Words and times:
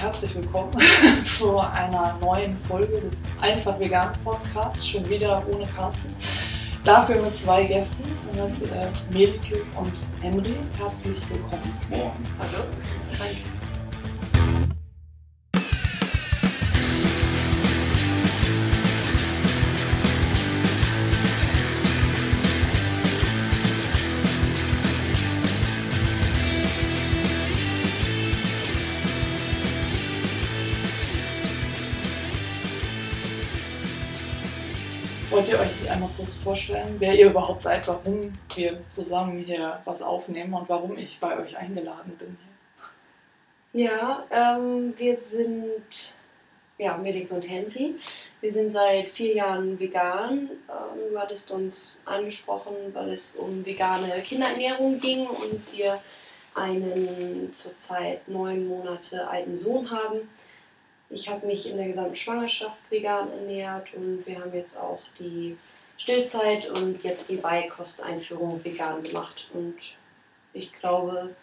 herzlich 0.00 0.34
willkommen 0.34 0.72
zu 1.24 1.58
einer 1.58 2.16
neuen 2.22 2.56
Folge 2.56 3.00
des 3.02 3.24
Einfach 3.38 3.78
Vegan 3.78 4.10
Podcasts. 4.24 4.88
Schon 4.88 5.06
wieder 5.10 5.42
ohne 5.52 5.66
Carsten. 5.66 6.14
Dafür 6.84 7.20
mit 7.20 7.34
zwei 7.34 7.64
Gästen, 7.64 8.04
mit 8.28 8.72
äh, 8.72 8.88
Melike 9.12 9.60
und 9.76 9.92
Henry. 10.22 10.56
Herzlich 10.78 11.18
willkommen. 11.28 11.78
Moin. 11.90 12.12
Hallo. 12.38 12.64
Hi. 13.20 13.59
Kurz 36.30 36.42
vorstellen, 36.42 36.96
wer 36.98 37.18
ihr 37.18 37.30
überhaupt 37.30 37.62
seid, 37.62 37.86
warum 37.88 38.32
wir 38.54 38.80
zusammen 38.88 39.38
hier 39.38 39.80
was 39.84 40.02
aufnehmen 40.02 40.54
und 40.54 40.68
warum 40.68 40.96
ich 40.96 41.18
bei 41.18 41.38
euch 41.38 41.56
eingeladen 41.56 42.16
bin? 42.18 42.36
Ja, 43.72 44.24
ähm, 44.30 44.96
wir 44.96 45.16
sind 45.16 46.14
ja, 46.78 46.96
Melike 46.96 47.34
und 47.34 47.42
Henry. 47.42 47.94
Wir 48.40 48.52
sind 48.52 48.72
seit 48.72 49.10
vier 49.10 49.34
Jahren 49.34 49.78
vegan. 49.78 50.50
Ähm, 50.68 51.12
du 51.12 51.18
hattest 51.18 51.50
uns 51.50 52.04
angesprochen, 52.06 52.74
weil 52.92 53.12
es 53.12 53.36
um 53.36 53.64
vegane 53.66 54.08
Kinderernährung 54.22 55.00
ging 55.00 55.26
und 55.26 55.60
wir 55.72 56.00
einen 56.54 57.52
zurzeit 57.52 58.26
neun 58.28 58.66
Monate 58.66 59.28
alten 59.28 59.58
Sohn 59.58 59.90
haben. 59.90 60.28
Ich 61.10 61.28
habe 61.28 61.46
mich 61.46 61.68
in 61.68 61.76
der 61.76 61.88
gesamten 61.88 62.14
Schwangerschaft 62.14 62.78
vegan 62.88 63.30
ernährt 63.32 63.92
und 63.94 64.24
wir 64.26 64.40
haben 64.40 64.54
jetzt 64.54 64.76
auch 64.76 65.00
die 65.18 65.56
Stillzeit 66.00 66.66
und 66.70 67.02
jetzt 67.04 67.28
die 67.28 67.36
Beikosteinführung 67.36 68.64
vegan 68.64 69.02
gemacht. 69.02 69.48
Und 69.52 69.76
ich 70.54 70.72
glaube, 70.72 71.36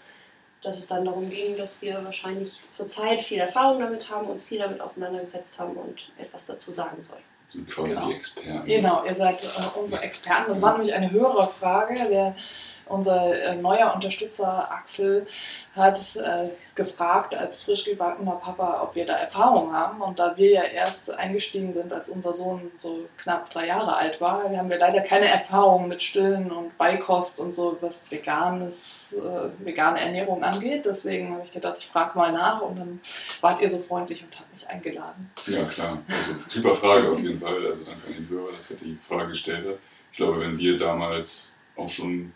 dass 0.63 0.79
es 0.79 0.87
dann 0.87 1.05
darum 1.05 1.29
ging, 1.29 1.55
dass 1.57 1.79
wir 1.83 2.03
wahrscheinlich 2.03 2.59
zurzeit 2.69 3.21
viel 3.21 3.37
Erfahrung 3.37 3.79
damit 3.79 4.09
haben, 4.09 4.27
uns 4.27 4.47
viel 4.47 4.57
damit 4.57 4.81
auseinandergesetzt 4.81 5.59
haben 5.59 5.77
und 5.77 6.11
etwas 6.17 6.47
dazu 6.47 6.71
sagen 6.71 7.03
sollen. 7.03 7.21
Sind 7.49 7.69
quasi 7.69 7.93
Genau. 7.93 8.07
die 8.07 8.13
Experten. 8.15 8.65
Genau, 8.65 9.05
ihr 9.05 9.15
seid 9.15 9.43
äh, 9.43 9.79
unsere 9.79 10.01
Experten. 10.01 10.51
Das 10.51 10.61
war 10.61 10.73
nämlich 10.73 10.93
eine 10.93 11.11
höhere 11.11 11.47
Frage. 11.47 11.93
Der, 12.09 12.35
unser 12.89 13.41
äh, 13.41 13.55
neuer 13.55 13.93
Unterstützer 13.93 14.71
Axel 14.71 15.25
hat 15.75 15.97
äh, 16.15 16.49
gefragt 16.75 17.35
als 17.35 17.63
frisch 17.63 17.85
gebackener 17.85 18.33
Papa, 18.33 18.81
ob 18.81 18.95
wir 18.95 19.05
da 19.05 19.13
Erfahrung 19.13 19.73
haben. 19.73 20.01
Und 20.01 20.19
da 20.19 20.35
wir 20.35 20.51
ja 20.51 20.63
erst 20.63 21.17
eingestiegen 21.17 21.73
sind, 21.73 21.93
als 21.93 22.09
unser 22.09 22.33
Sohn 22.33 22.71
so 22.77 23.07
knapp 23.17 23.49
drei 23.51 23.67
Jahre 23.67 23.95
alt 23.95 24.19
war, 24.19 24.43
haben 24.43 24.69
wir 24.69 24.77
leider 24.77 25.01
keine 25.01 25.27
Erfahrung 25.27 25.87
mit 25.87 26.01
Stillen 26.01 26.51
und 26.51 26.77
Beikost 26.77 27.39
und 27.39 27.53
so, 27.53 27.77
was 27.81 28.09
veganes, 28.11 29.17
äh, 29.17 29.65
vegane 29.65 29.99
Ernährung 29.99 30.43
angeht. 30.43 30.85
Deswegen 30.85 31.33
habe 31.33 31.43
ich 31.45 31.53
gedacht, 31.53 31.77
ich 31.79 31.87
frage 31.87 32.17
mal 32.17 32.31
nach 32.31 32.61
und 32.61 32.79
dann 32.79 32.99
wart 33.41 33.61
ihr 33.61 33.69
so 33.69 33.77
freundlich 33.79 34.23
und 34.23 34.37
habt 34.37 34.51
mich 34.51 34.67
eingeladen. 34.67 35.31
Ja, 35.45 35.63
klar. 35.65 35.99
Also, 36.07 36.35
super 36.49 36.73
Frage 36.73 37.11
auf 37.11 37.19
jeden 37.19 37.39
Fall. 37.39 37.65
Also 37.67 37.83
danke 37.83 38.07
an 38.07 38.13
den 38.13 38.29
Hörer, 38.29 38.53
dass 38.53 38.71
er 38.71 38.77
die 38.77 38.97
Frage 39.07 39.29
gestellt 39.29 39.67
hat. 39.67 39.77
Ich 40.11 40.17
glaube, 40.17 40.39
wenn 40.39 40.57
wir 40.57 40.77
damals 40.77 41.55
auch 41.75 41.89
schon 41.89 42.33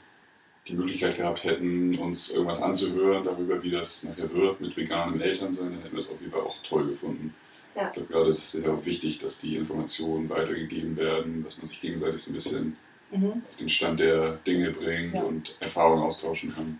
die 0.68 0.74
Möglichkeit 0.74 1.18
gehabt 1.18 1.44
hätten, 1.44 1.98
uns 1.98 2.30
irgendwas 2.32 2.62
anzuhören 2.62 3.24
darüber, 3.26 3.62
wie 3.64 3.72
das 3.72 4.04
nachher 4.04 4.32
wird 4.34 4.62
mit 4.62 4.78
veganem 4.78 5.20
Elternsein, 5.20 5.72
dann 5.72 5.82
hätten 5.82 5.94
wir 5.94 6.00
es 6.00 6.12
auf 6.12 6.20
jeden 6.22 6.32
Fall 6.32 6.42
auch 6.42 6.58
toll 6.64 6.88
gefunden. 6.88 7.34
Ja. 7.76 7.88
Ich 7.88 7.94
glaube, 7.94 8.14
gerade 8.14 8.30
ist 8.32 8.54
es 8.54 8.64
ja 8.64 8.86
wichtig, 8.86 9.20
dass 9.20 9.40
die 9.40 9.56
Informationen 9.56 10.30
weitergegeben 10.30 10.96
werden, 10.98 11.44
dass 11.44 11.58
man 11.58 11.66
sich 11.66 11.82
gegenseitig 11.82 12.22
so 12.22 12.32
ein 12.32 12.34
bisschen 12.34 12.78
Mhm. 13.12 13.42
auf 13.50 13.58
den 13.58 13.68
Stand 13.70 14.00
der 14.00 14.34
Dinge 14.48 14.72
bringt 14.72 15.14
Ja. 15.14 15.24
und 15.24 15.56
Erfahrungen 15.60 16.04
austauschen 16.04 16.54
kann. 16.54 16.80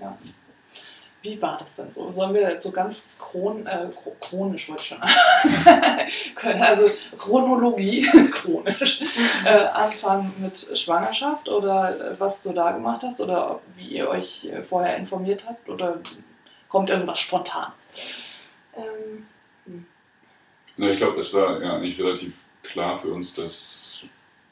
Ja. 0.00 0.16
Wie 1.22 1.40
war 1.40 1.56
das 1.56 1.76
denn 1.76 1.90
so? 1.90 2.10
Sollen 2.10 2.34
wir 2.34 2.42
jetzt 2.50 2.64
so 2.64 2.72
ganz 2.72 3.10
chron, 3.18 3.64
äh, 3.66 3.86
chro- 3.94 4.16
chronisch, 4.20 4.68
wollte 4.68 4.82
ich 4.82 4.88
schon 4.88 5.00
also 6.60 6.90
Chronologie, 7.16 8.02
chronisch, 8.32 9.02
äh, 9.44 9.66
anfangen 9.66 10.34
mit 10.38 10.76
Schwangerschaft 10.78 11.48
oder 11.48 12.12
äh, 12.12 12.20
was 12.20 12.42
du 12.42 12.52
da 12.52 12.72
gemacht 12.72 13.02
hast 13.04 13.20
oder 13.20 13.60
wie 13.76 13.88
ihr 13.88 14.08
euch 14.08 14.46
äh, 14.46 14.62
vorher 14.64 14.96
informiert 14.96 15.46
habt 15.48 15.68
oder 15.68 16.00
kommt 16.68 16.90
irgendwas 16.90 17.20
Spontanes? 17.20 18.50
Ähm, 18.76 19.26
Na, 20.76 20.88
ich 20.90 20.96
glaube, 20.98 21.18
es 21.18 21.32
war 21.34 21.62
ja 21.62 21.74
eigentlich 21.76 22.00
relativ 22.00 22.40
klar 22.62 22.98
für 23.00 23.12
uns, 23.12 23.34
dass 23.34 24.00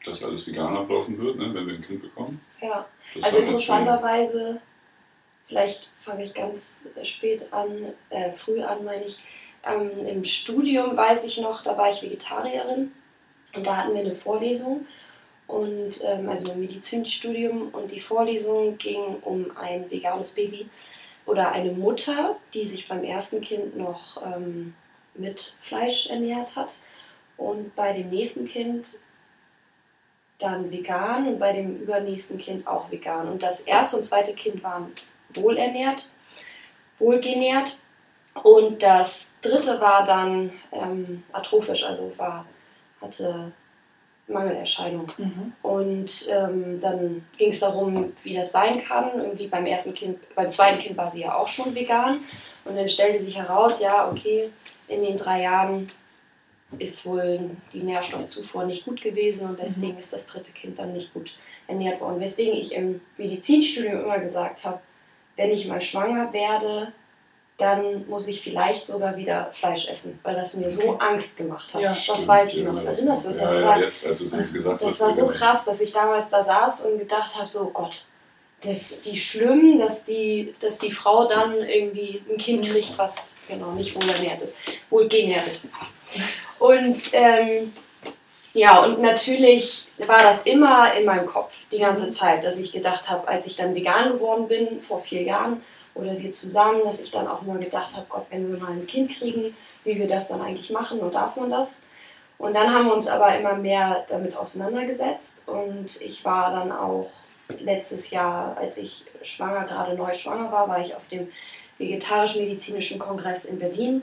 das 0.04 0.22
alles 0.22 0.46
vegan 0.46 0.76
ablaufen 0.76 1.18
wird, 1.18 1.36
ne, 1.36 1.52
wenn 1.52 1.66
wir 1.66 1.74
ein 1.74 1.80
Kind 1.80 2.02
bekommen. 2.02 2.40
ja. 2.60 2.86
Das 3.14 3.24
Also 3.24 3.38
interessanterweise, 3.38 4.60
vielleicht 5.50 5.88
fange 5.98 6.24
ich 6.24 6.32
ganz 6.32 6.88
spät 7.02 7.52
an, 7.52 7.92
äh, 8.08 8.32
früh 8.32 8.62
an, 8.62 8.84
meine 8.84 9.04
ich. 9.04 9.18
Ähm, 9.66 10.06
Im 10.06 10.24
Studium 10.24 10.96
weiß 10.96 11.24
ich 11.24 11.38
noch, 11.38 11.62
da 11.62 11.76
war 11.76 11.90
ich 11.90 12.02
Vegetarierin 12.02 12.92
und 13.54 13.66
da 13.66 13.76
hatten 13.76 13.94
wir 13.94 14.00
eine 14.00 14.14
Vorlesung 14.14 14.86
und 15.46 16.02
ähm, 16.04 16.28
also 16.28 16.52
ein 16.52 16.60
Medizinstudium 16.60 17.68
und 17.72 17.90
die 17.90 18.00
Vorlesung 18.00 18.78
ging 18.78 19.18
um 19.22 19.54
ein 19.56 19.90
veganes 19.90 20.30
Baby 20.34 20.70
oder 21.26 21.52
eine 21.52 21.72
Mutter, 21.72 22.36
die 22.54 22.64
sich 22.64 22.88
beim 22.88 23.04
ersten 23.04 23.40
Kind 23.40 23.76
noch 23.76 24.22
ähm, 24.24 24.74
mit 25.14 25.56
Fleisch 25.60 26.08
ernährt 26.08 26.56
hat 26.56 26.80
und 27.36 27.74
bei 27.74 27.92
dem 27.92 28.08
nächsten 28.08 28.46
Kind 28.46 28.98
dann 30.38 30.70
vegan 30.70 31.26
und 31.26 31.38
bei 31.38 31.52
dem 31.52 31.80
übernächsten 31.80 32.38
Kind 32.38 32.66
auch 32.66 32.90
vegan. 32.90 33.28
Und 33.28 33.42
das 33.42 33.62
erste 33.62 33.98
und 33.98 34.04
zweite 34.04 34.32
Kind 34.32 34.62
waren 34.62 34.90
wohlernährt, 35.34 36.10
wohlgenährt. 36.98 37.78
Und 38.42 38.82
das 38.82 39.38
dritte 39.42 39.80
war 39.80 40.06
dann 40.06 40.52
ähm, 40.72 41.24
atrophisch, 41.32 41.84
also 41.84 42.12
war, 42.16 42.46
hatte 43.00 43.52
Mangelerscheinung. 44.28 45.06
Mhm. 45.18 45.52
Und 45.62 46.28
ähm, 46.30 46.80
dann 46.80 47.24
ging 47.36 47.50
es 47.50 47.60
darum, 47.60 48.12
wie 48.22 48.34
das 48.34 48.52
sein 48.52 48.80
kann. 48.80 49.10
Irgendwie 49.16 49.48
beim 49.48 49.66
ersten 49.66 49.94
Kind, 49.94 50.18
beim 50.34 50.48
zweiten 50.48 50.78
Kind 50.78 50.96
war 50.96 51.10
sie 51.10 51.22
ja 51.22 51.34
auch 51.34 51.48
schon 51.48 51.74
vegan. 51.74 52.20
Und 52.64 52.76
dann 52.76 52.88
stellte 52.88 53.22
sich 53.22 53.36
heraus, 53.36 53.80
ja, 53.80 54.08
okay, 54.10 54.50
in 54.88 55.02
den 55.02 55.16
drei 55.16 55.42
Jahren 55.42 55.86
ist 56.78 57.04
wohl 57.04 57.50
die 57.72 57.82
Nährstoffzufuhr 57.82 58.64
nicht 58.64 58.84
gut 58.84 59.02
gewesen 59.02 59.48
und 59.48 59.58
deswegen 59.58 59.98
ist 59.98 60.12
das 60.12 60.26
dritte 60.26 60.52
Kind 60.52 60.78
dann 60.78 60.92
nicht 60.92 61.12
gut 61.12 61.36
ernährt 61.66 62.00
worden. 62.00 62.20
Weswegen 62.20 62.54
ich 62.54 62.74
im 62.74 63.00
Medizinstudium 63.16 64.04
immer 64.04 64.20
gesagt 64.20 64.64
habe, 64.64 64.80
wenn 65.40 65.52
ich 65.52 65.66
mal 65.66 65.80
schwanger 65.80 66.34
werde, 66.34 66.92
dann 67.56 68.06
muss 68.08 68.28
ich 68.28 68.42
vielleicht 68.42 68.84
sogar 68.84 69.16
wieder 69.16 69.50
Fleisch 69.52 69.88
essen, 69.88 70.18
weil 70.22 70.34
das 70.34 70.54
mir 70.56 70.70
so 70.70 70.98
Angst 70.98 71.38
gemacht 71.38 71.72
hat. 71.72 71.80
Ja, 71.80 71.88
das 71.88 72.04
Stimmt, 72.04 72.28
weiß 72.28 72.54
ich 72.54 72.64
noch. 72.64 72.74
das 72.84 72.98
Erinnerst 72.98 73.26
du? 73.26 73.30
Ja, 73.30 73.46
Das 73.46 73.54
ja, 73.56 73.66
war, 73.66 73.80
jetzt, 73.80 74.06
als 74.06 74.18
gesagt 74.20 74.82
das 74.82 74.90
hast. 74.90 75.00
war 75.00 75.12
so 75.12 75.26
genau. 75.26 75.38
krass, 75.38 75.64
dass 75.64 75.80
ich 75.80 75.92
damals 75.94 76.28
da 76.28 76.44
saß 76.44 76.86
und 76.86 76.98
gedacht 76.98 77.34
habe, 77.36 77.48
so 77.48 77.70
Gott, 77.70 78.04
das, 78.62 79.00
wie 79.04 79.18
schlimm, 79.18 79.78
dass 79.78 80.04
die, 80.04 80.54
dass 80.60 80.78
die 80.78 80.90
Frau 80.90 81.26
dann 81.26 81.54
irgendwie 81.56 82.22
ein 82.30 82.36
Kind 82.36 82.66
kriegt, 82.68 82.98
was 82.98 83.38
genau 83.48 83.72
nicht 83.72 83.94
wohlernährt 83.94 84.42
ist, 84.42 84.54
wohlgenährt 84.90 85.46
ist. 85.46 85.70
Und 86.58 86.98
ähm, 87.14 87.72
ja, 88.52 88.82
und 88.84 89.00
natürlich 89.00 89.86
war 89.98 90.22
das 90.22 90.44
immer 90.46 90.92
in 90.94 91.04
meinem 91.04 91.26
Kopf 91.26 91.64
die 91.70 91.78
ganze. 91.78 92.10
Zeit, 92.10 92.44
dass 92.44 92.58
ich 92.58 92.72
gedacht 92.72 93.08
habe, 93.08 93.28
als 93.28 93.46
ich 93.46 93.56
dann 93.56 93.74
vegan 93.74 94.12
geworden 94.12 94.48
bin, 94.48 94.80
vor 94.80 95.00
vier 95.00 95.22
Jahren, 95.22 95.62
oder 95.94 96.18
wir 96.18 96.32
zusammen, 96.32 96.82
dass 96.84 97.02
ich 97.02 97.10
dann 97.10 97.28
auch 97.28 97.42
immer 97.42 97.58
gedacht 97.58 97.94
habe, 97.94 98.06
Gott, 98.08 98.26
wenn 98.30 98.50
wir 98.50 98.58
mal 98.58 98.72
ein 98.72 98.86
Kind 98.86 99.10
kriegen, 99.16 99.56
wie 99.84 99.98
wir 99.98 100.06
das 100.06 100.28
dann 100.28 100.40
eigentlich 100.40 100.70
machen 100.70 101.00
und 101.00 101.14
darf 101.14 101.36
man 101.36 101.50
das? 101.50 101.84
Und 102.38 102.54
dann 102.54 102.72
haben 102.72 102.86
wir 102.86 102.94
uns 102.94 103.08
aber 103.08 103.36
immer 103.36 103.54
mehr 103.54 104.06
damit 104.08 104.36
auseinandergesetzt 104.36 105.48
und 105.48 106.00
ich 106.00 106.24
war 106.24 106.52
dann 106.52 106.72
auch 106.72 107.10
letztes 107.58 108.10
Jahr, 108.10 108.56
als 108.56 108.78
ich 108.78 109.04
schwanger, 109.22 109.64
gerade 109.64 109.94
neu 109.94 110.12
schwanger 110.12 110.50
war, 110.50 110.68
war 110.68 110.80
ich 110.80 110.94
auf 110.94 111.06
dem 111.10 111.28
vegetarisch-medizinischen 111.78 112.98
Kongress 112.98 113.44
in 113.44 113.58
Berlin, 113.58 114.02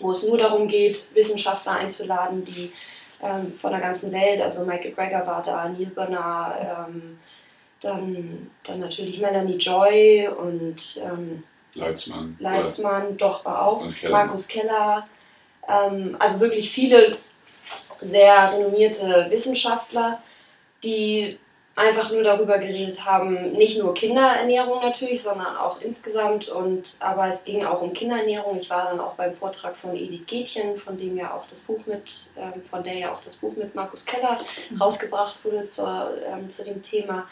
wo 0.00 0.10
es 0.10 0.26
nur 0.26 0.38
darum 0.38 0.68
geht, 0.68 1.14
Wissenschaftler 1.14 1.72
einzuladen, 1.72 2.44
die 2.44 2.72
ähm, 3.24 3.52
von 3.52 3.70
der 3.70 3.80
ganzen 3.80 4.12
Welt, 4.12 4.40
also 4.40 4.64
Michael 4.64 4.92
Greger 4.92 5.26
war 5.26 5.42
da, 5.44 5.68
Neil 5.68 5.86
Bernard, 5.86 6.88
ähm, 6.88 7.18
dann, 7.80 8.50
dann 8.64 8.80
natürlich 8.80 9.20
Melanie 9.20 9.56
Joy 9.56 10.28
und 10.28 11.00
ähm, 11.02 11.42
Leitzmann. 11.74 12.36
Leitzmann, 12.38 13.16
doch 13.16 13.44
war 13.44 13.66
auch, 13.66 13.92
Keller. 13.94 14.12
Markus 14.12 14.48
Keller, 14.48 15.08
ähm, 15.68 16.16
also 16.18 16.40
wirklich 16.40 16.70
viele 16.70 17.16
sehr 18.00 18.52
renommierte 18.52 19.26
Wissenschaftler, 19.30 20.22
die 20.82 21.38
einfach 21.76 22.12
nur 22.12 22.22
darüber 22.22 22.58
geredet 22.58 23.04
haben, 23.04 23.52
nicht 23.52 23.78
nur 23.78 23.94
Kinderernährung 23.94 24.80
natürlich, 24.80 25.22
sondern 25.22 25.56
auch 25.56 25.80
insgesamt. 25.80 26.48
Und, 26.48 26.96
aber 27.00 27.28
es 27.28 27.44
ging 27.44 27.64
auch 27.64 27.82
um 27.82 27.92
Kinderernährung. 27.92 28.58
Ich 28.58 28.70
war 28.70 28.84
dann 28.86 29.00
auch 29.00 29.14
beim 29.14 29.32
Vortrag 29.32 29.76
von 29.76 29.96
Edith 29.96 30.26
Gätchen, 30.26 30.76
von 30.78 30.96
dem 30.96 31.16
ja 31.16 31.34
auch 31.34 31.46
das 31.48 31.60
Buch 31.60 31.80
mit, 31.86 32.28
ähm, 32.36 32.62
von 32.62 32.82
der 32.84 32.94
ja 32.94 33.12
auch 33.12 33.20
das 33.24 33.36
Buch 33.36 33.56
mit 33.56 33.74
Markus 33.74 34.04
Keller 34.04 34.38
rausgebracht 34.80 35.44
wurde 35.44 35.66
zur, 35.66 36.12
ähm, 36.26 36.48
zu 36.48 36.64
dem 36.64 36.80
Thema. 36.80 37.26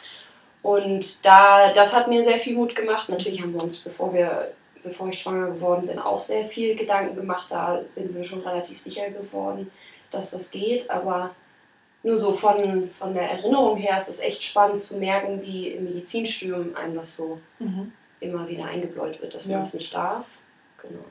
Und 0.63 1.25
da, 1.25 1.73
das 1.73 1.95
hat 1.95 2.09
mir 2.09 2.25
sehr 2.25 2.39
viel 2.39 2.55
Mut 2.55 2.75
gemacht. 2.75 3.09
Natürlich 3.09 3.43
haben 3.43 3.55
wir 3.55 3.63
uns, 3.63 3.81
bevor 3.81 4.13
wir 4.13 4.53
bevor 4.83 5.09
ich 5.09 5.21
schwanger 5.21 5.53
geworden 5.53 5.87
bin, 5.87 5.99
auch 5.99 6.19
sehr 6.19 6.45
viel 6.45 6.75
Gedanken 6.75 7.15
gemacht. 7.15 7.47
Da 7.51 7.83
sind 7.87 8.15
wir 8.15 8.25
schon 8.25 8.41
relativ 8.41 8.79
sicher 8.79 9.11
geworden, 9.11 9.71
dass 10.11 10.33
das 10.33 10.51
geht. 10.51 10.91
Aber 10.91 11.31
nur 12.03 12.17
so 12.17 12.33
von, 12.33 12.91
von 12.91 13.15
der 13.15 13.31
Erinnerung 13.31 13.77
her 13.77 13.97
ist 13.97 14.09
es 14.09 14.21
echt 14.21 14.43
spannend 14.43 14.83
zu 14.83 14.99
merken, 14.99 15.41
wie 15.43 15.69
im 15.69 15.85
Medizinstudium 15.85 16.75
einem 16.75 16.97
das 16.97 17.17
so 17.17 17.41
mhm. 17.59 17.93
immer 18.21 18.49
wieder 18.49 18.65
eingebläut 18.65 19.21
wird, 19.23 19.35
dass 19.35 19.47
ja. 19.47 19.57
man 19.57 19.63
es 19.63 19.75
nicht 19.75 19.95
darf. 19.95 20.27
Genau. 20.81 21.05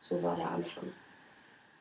So 0.00 0.22
war 0.22 0.36
der 0.36 0.50
Anfang. 0.50 0.84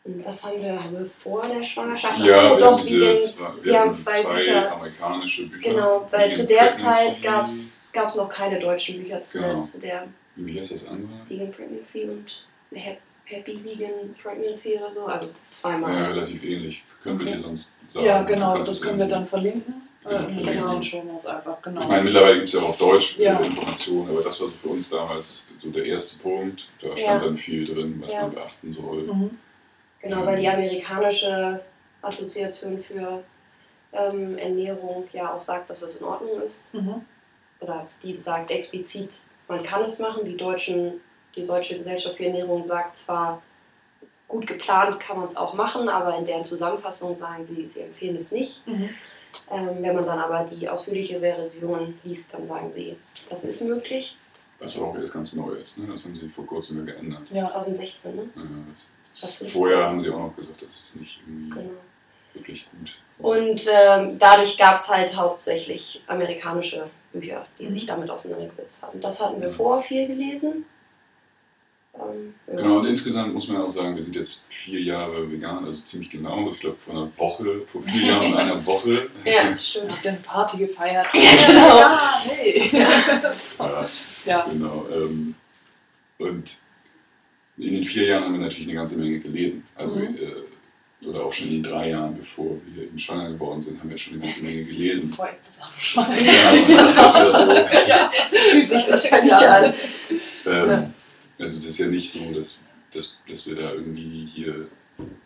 Und 0.03 0.23
was 0.23 0.45
haben 0.45 0.61
wir, 0.61 0.83
haben 0.83 0.99
wir 0.99 1.05
vor 1.05 1.47
der 1.47 1.63
Schwangerschaft? 1.63 2.19
Ja, 2.19 2.37
Achso, 2.37 2.55
wir, 2.55 2.59
doch, 2.59 2.77
haben 2.77 2.87
diese, 2.87 3.17
zwei, 3.17 3.55
wir, 3.55 3.63
wir 3.63 3.79
haben 3.79 3.93
zwei, 3.93 4.21
zwei 4.21 4.35
Bücher. 4.35 4.71
amerikanische 4.73 5.49
Bücher. 5.49 5.69
Genau, 5.69 6.07
weil 6.11 6.31
zu 6.31 6.45
der 6.45 6.71
Zeit 6.71 7.23
gab 7.23 7.45
es 7.45 7.93
noch 8.15 8.29
keine 8.29 8.59
deutschen 8.59 9.01
Bücher 9.01 9.21
zu, 9.23 9.39
genau. 9.39 9.61
zu 9.61 9.79
der. 9.79 10.07
Wie 10.35 10.59
heißt 10.59 10.73
das 10.73 10.87
andere? 10.87 11.11
Vegan 11.27 11.51
Pregnancy 11.51 12.03
und 12.03 12.47
Happy 12.71 12.99
Vegan 13.27 14.15
Pregnancy 14.21 14.77
oder 14.77 14.91
so. 14.91 15.05
Also 15.05 15.29
zweimal. 15.51 15.93
Ja, 15.93 16.07
relativ 16.07 16.43
ähnlich. 16.43 16.83
Können 17.03 17.19
wir 17.19 17.25
dir 17.25 17.39
sonst 17.39 17.77
sagen? 17.89 18.05
Ja, 18.05 18.21
genau, 18.23 18.57
das 18.57 18.81
können 18.81 18.99
wir 18.99 19.07
dann 19.07 19.25
verlinken. 19.25 19.81
Genau, 20.03 20.27
äh, 20.27 20.53
genau. 20.53 20.81
schon 20.83 21.09
uns 21.09 21.25
einfach, 21.25 21.59
genau. 21.63 21.81
Ich 21.81 21.87
meine, 21.87 22.03
mittlerweile 22.03 22.35
gibt 22.35 22.47
es 22.47 22.53
ja 22.53 22.59
auch 22.61 22.77
Deutsch 22.77 23.17
ja. 23.17 23.39
Informationen, 23.39 24.09
aber 24.11 24.21
das 24.21 24.39
war 24.39 24.49
so 24.49 24.53
für 24.53 24.69
uns 24.69 24.89
damals 24.89 25.47
so 25.59 25.69
der 25.71 25.83
erste 25.85 26.19
Punkt. 26.19 26.69
Da 26.79 26.95
stand 26.95 26.99
ja. 26.99 27.19
dann 27.19 27.37
viel 27.37 27.65
drin, 27.65 27.99
was 27.99 28.13
ja. 28.13 28.21
man 28.21 28.35
beachten 28.35 28.71
soll. 28.71 29.01
Mhm. 29.03 29.37
Genau, 30.01 30.25
weil 30.27 30.39
die 30.39 30.47
amerikanische 30.47 31.59
Assoziation 32.03 32.83
für 32.83 33.23
ähm, 33.93 34.37
Ernährung 34.37 35.07
ja 35.11 35.33
auch 35.33 35.41
sagt, 35.41 35.71
dass 35.71 35.79
das 35.79 35.97
in 35.97 36.05
Ordnung 36.05 36.39
ist. 36.41 36.71
Mhm. 36.75 37.01
Oder 37.59 37.87
die 38.03 38.13
sagt 38.13 38.51
explizit, 38.51 39.09
man 39.47 39.63
kann 39.63 39.83
es 39.83 39.97
machen. 39.97 40.23
Die 40.23 40.37
deutschen 40.37 41.01
die 41.35 41.43
Deutsche 41.43 41.77
Gesellschaft 41.77 42.17
für 42.17 42.25
Ernährung 42.25 42.65
sagt 42.65 42.97
zwar, 42.97 43.41
gut 44.27 44.47
geplant 44.47 44.99
kann 44.99 45.17
man 45.17 45.25
es 45.25 45.35
auch 45.35 45.53
machen, 45.53 45.89
aber 45.89 46.17
in 46.17 46.25
deren 46.25 46.43
Zusammenfassung 46.43 47.17
sagen 47.17 47.45
sie, 47.45 47.67
sie 47.69 47.81
empfehlen 47.81 48.17
es 48.17 48.31
nicht. 48.31 48.65
Mhm. 48.67 48.89
Ähm, 49.51 49.69
wenn 49.81 49.95
man 49.95 50.05
dann 50.05 50.19
aber 50.19 50.45
die 50.45 50.67
ausführliche 50.67 51.19
Version 51.19 51.99
liest, 52.03 52.33
dann 52.33 52.47
sagen 52.47 52.71
sie, 52.71 52.95
das 53.29 53.43
ist 53.43 53.61
möglich. 53.63 54.17
Was 54.59 54.77
aber 54.77 54.87
auch 54.87 54.97
jetzt 54.97 55.13
ganz 55.13 55.33
neu 55.33 55.51
ist, 55.51 55.77
ne? 55.77 55.87
das 55.87 56.05
haben 56.05 56.15
sie 56.17 56.29
vor 56.29 56.45
kurzem 56.45 56.85
geändert. 56.85 57.23
Ja, 57.29 57.51
2016, 57.51 58.15
ne? 58.15 58.29
Ja, 58.35 58.41
das, 59.21 59.37
das 59.37 59.49
vorher 59.51 59.85
haben 59.85 60.01
sie 60.01 60.09
auch 60.09 60.19
noch 60.19 60.35
gesagt, 60.35 60.61
das 60.61 60.83
ist 60.83 60.95
nicht 60.95 61.19
irgendwie 61.27 61.49
genau. 61.49 61.71
wirklich 62.33 62.67
gut. 62.71 62.97
Und 63.19 63.61
ähm, 63.69 64.17
dadurch 64.17 64.57
gab 64.57 64.75
es 64.75 64.89
halt 64.89 65.15
hauptsächlich 65.15 66.03
amerikanische 66.07 66.89
Bücher, 67.11 67.45
die 67.59 67.65
mhm. 67.65 67.73
sich 67.73 67.85
damit 67.85 68.09
auseinandergesetzt 68.09 68.83
haben. 68.83 69.01
Das 69.01 69.21
hatten 69.21 69.41
wir 69.41 69.51
vorher 69.51 69.83
viel 69.83 70.07
gelesen. 70.07 70.65
Ähm, 71.97 72.33
genau, 72.47 72.79
und 72.79 72.87
insgesamt 72.87 73.33
muss 73.33 73.47
man 73.47 73.61
auch 73.61 73.69
sagen, 73.69 73.95
wir 73.95 74.01
sind 74.01 74.15
jetzt 74.15 74.47
vier 74.49 74.81
Jahre 74.81 75.31
vegan, 75.31 75.65
also 75.65 75.81
ziemlich 75.81 76.09
genau. 76.09 76.49
Ich 76.49 76.59
glaube, 76.59 76.77
vor 76.77 76.93
einer 76.93 77.17
Woche, 77.17 77.61
vor 77.65 77.81
vier 77.83 78.03
Jahren 78.07 78.33
und 78.33 78.37
einer 78.37 78.65
Woche. 78.65 79.09
ja, 79.23 79.57
stimmt. 79.57 79.91
Habt 79.91 80.05
ihr 80.05 80.11
eine 80.11 80.19
Party 80.19 80.57
gefeiert? 80.57 81.07
genau. 81.13 81.79
ja, 81.79 82.11
hey. 82.35 82.69
ja, 82.71 83.85
ja, 84.25 84.47
genau. 84.51 84.85
Ähm, 84.91 85.35
und 86.17 86.57
in 87.57 87.73
den 87.73 87.83
vier 87.83 88.07
Jahren 88.07 88.25
haben 88.25 88.33
wir 88.33 88.41
natürlich 88.41 88.67
eine 88.67 88.75
ganze 88.75 88.97
Menge 88.97 89.19
gelesen. 89.19 89.65
Also, 89.75 89.95
mhm. 89.95 90.17
äh, 90.17 91.07
oder 91.07 91.25
auch 91.25 91.33
schon 91.33 91.47
in 91.47 91.53
den 91.53 91.63
drei 91.63 91.89
Jahren, 91.91 92.17
bevor 92.17 92.57
wir 92.65 92.83
eben 92.83 92.97
schwanger 92.97 93.31
geworden 93.31 93.61
sind, 93.61 93.79
haben 93.79 93.89
wir 93.89 93.97
schon 93.97 94.13
eine 94.13 94.23
ganze 94.23 94.43
Menge 94.43 94.63
gelesen. 94.63 95.09
Bevor 95.09 95.27
ihr 95.27 95.39
zusammen 95.39 95.71
schwanger 95.77 96.21
ja, 96.21 96.51
das 96.51 97.15
ist 97.15 97.17
ja 97.17 97.31
so. 97.31 97.51
ja, 97.87 98.11
das 98.29 98.39
fühlt 98.39 98.69
sich 98.69 98.91
wahrscheinlich 98.91 99.33
an. 99.33 99.73
Ähm, 100.47 100.93
also 101.39 101.57
es 101.57 101.65
ist 101.65 101.77
ja 101.79 101.87
nicht 101.87 102.11
so, 102.11 102.31
dass, 102.31 102.61
dass, 102.91 103.17
dass 103.27 103.47
wir 103.47 103.55
da 103.55 103.73
irgendwie 103.73 104.25
hier 104.25 104.67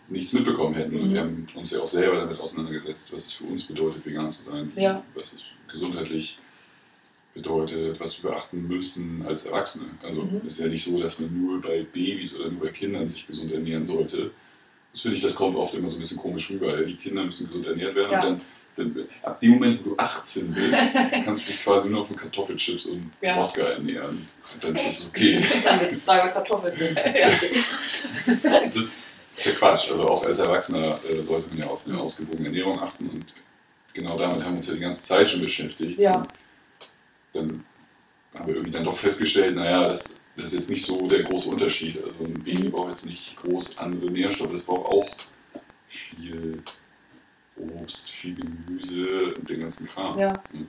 nichts 0.07 0.33
mitbekommen 0.33 0.75
hätten. 0.75 0.95
Mhm. 0.95 1.13
Wir 1.13 1.21
haben 1.21 1.47
uns 1.53 1.71
ja 1.71 1.79
auch 1.79 1.87
selber 1.87 2.17
damit 2.17 2.39
auseinandergesetzt, 2.39 3.13
was 3.13 3.27
es 3.27 3.33
für 3.33 3.45
uns 3.45 3.63
bedeutet, 3.63 4.05
vegan 4.05 4.31
zu 4.31 4.43
sein, 4.43 4.71
ja. 4.75 5.03
was 5.13 5.33
es 5.33 5.43
gesundheitlich 5.67 6.39
bedeutet, 7.33 7.99
was 7.99 8.21
wir 8.23 8.31
beachten 8.31 8.67
müssen 8.67 9.23
als 9.25 9.45
Erwachsene. 9.45 9.89
Also 10.01 10.23
mhm. 10.23 10.41
es 10.47 10.53
ist 10.55 10.59
ja 10.59 10.67
nicht 10.67 10.83
so, 10.83 10.99
dass 10.99 11.19
man 11.19 11.39
nur 11.39 11.61
bei 11.61 11.83
Babys 11.83 12.35
oder 12.39 12.49
nur 12.49 12.61
bei 12.61 12.71
Kindern 12.71 13.07
sich 13.07 13.27
gesund 13.27 13.51
ernähren 13.51 13.83
sollte. 13.83 14.31
Das 14.91 15.01
finde 15.01 15.17
ich, 15.17 15.21
das 15.21 15.35
kommt 15.35 15.55
oft 15.55 15.75
immer 15.75 15.87
so 15.87 15.97
ein 15.97 16.01
bisschen 16.01 16.17
komisch 16.17 16.49
rüber. 16.49 16.81
Die 16.81 16.95
Kinder 16.95 17.23
müssen 17.23 17.45
gesund 17.47 17.67
ernährt 17.67 17.93
werden 17.93 18.11
ja. 18.11 18.19
und 18.19 18.25
dann 18.25 18.41
ab 19.23 19.39
dem 19.39 19.51
Moment, 19.51 19.79
wo 19.83 19.89
du 19.91 19.97
18 19.97 20.53
bist, 20.53 20.97
kannst 21.25 21.47
du 21.47 21.51
dich 21.51 21.63
quasi 21.63 21.89
nur 21.89 22.05
von 22.05 22.15
Kartoffelchips 22.15 22.85
und 22.85 23.11
ja. 23.21 23.37
Wodka 23.37 23.61
ernähren. 23.61 24.27
dann 24.61 24.75
ist 24.75 24.87
es 24.87 25.07
okay. 25.07 25.43
dann 25.63 25.79
wird 25.79 25.91
es 25.91 26.05
zweimal 26.05 26.31
Kartoffeln 26.31 26.75
sind. 26.77 26.97
das 28.75 29.03
ist 29.35 29.45
ja 29.45 29.51
Quatsch. 29.53 29.91
Also 29.91 30.07
auch 30.07 30.23
als 30.25 30.39
Erwachsener 30.39 30.99
äh, 31.09 31.23
sollte 31.23 31.49
man 31.49 31.57
ja 31.57 31.67
auf 31.67 31.85
eine 31.85 31.99
ausgewogene 31.99 32.47
Ernährung 32.47 32.79
achten 32.79 33.09
und 33.09 33.25
genau 33.93 34.17
damit 34.17 34.43
haben 34.43 34.53
wir 34.53 34.57
uns 34.57 34.67
ja 34.67 34.73
die 34.73 34.79
ganze 34.79 35.03
Zeit 35.03 35.29
schon 35.29 35.41
beschäftigt. 35.41 35.99
Ja. 35.99 36.23
Dann 37.33 37.63
haben 38.33 38.47
wir 38.47 38.55
irgendwie 38.55 38.71
dann 38.71 38.83
doch 38.83 38.97
festgestellt, 38.97 39.55
naja, 39.55 39.89
das, 39.89 40.15
das 40.35 40.45
ist 40.47 40.53
jetzt 40.53 40.69
nicht 40.69 40.85
so 40.85 41.07
der 41.07 41.23
große 41.23 41.49
Unterschied. 41.49 41.97
Also 42.03 42.23
ein 42.23 42.33
Baby 42.43 42.69
braucht 42.69 42.89
jetzt 42.89 43.05
nicht 43.05 43.35
groß 43.37 43.77
andere 43.77 44.11
Nährstoffe, 44.11 44.51
das 44.51 44.63
braucht 44.63 44.85
auch 44.85 45.09
viel 45.87 46.63
Obst, 47.59 48.09
viel 48.09 48.35
Gemüse 48.35 49.33
und 49.35 49.49
den 49.49 49.61
ganzen 49.61 49.87
Kram. 49.87 50.17
Ja. 50.17 50.33
Hm. 50.51 50.67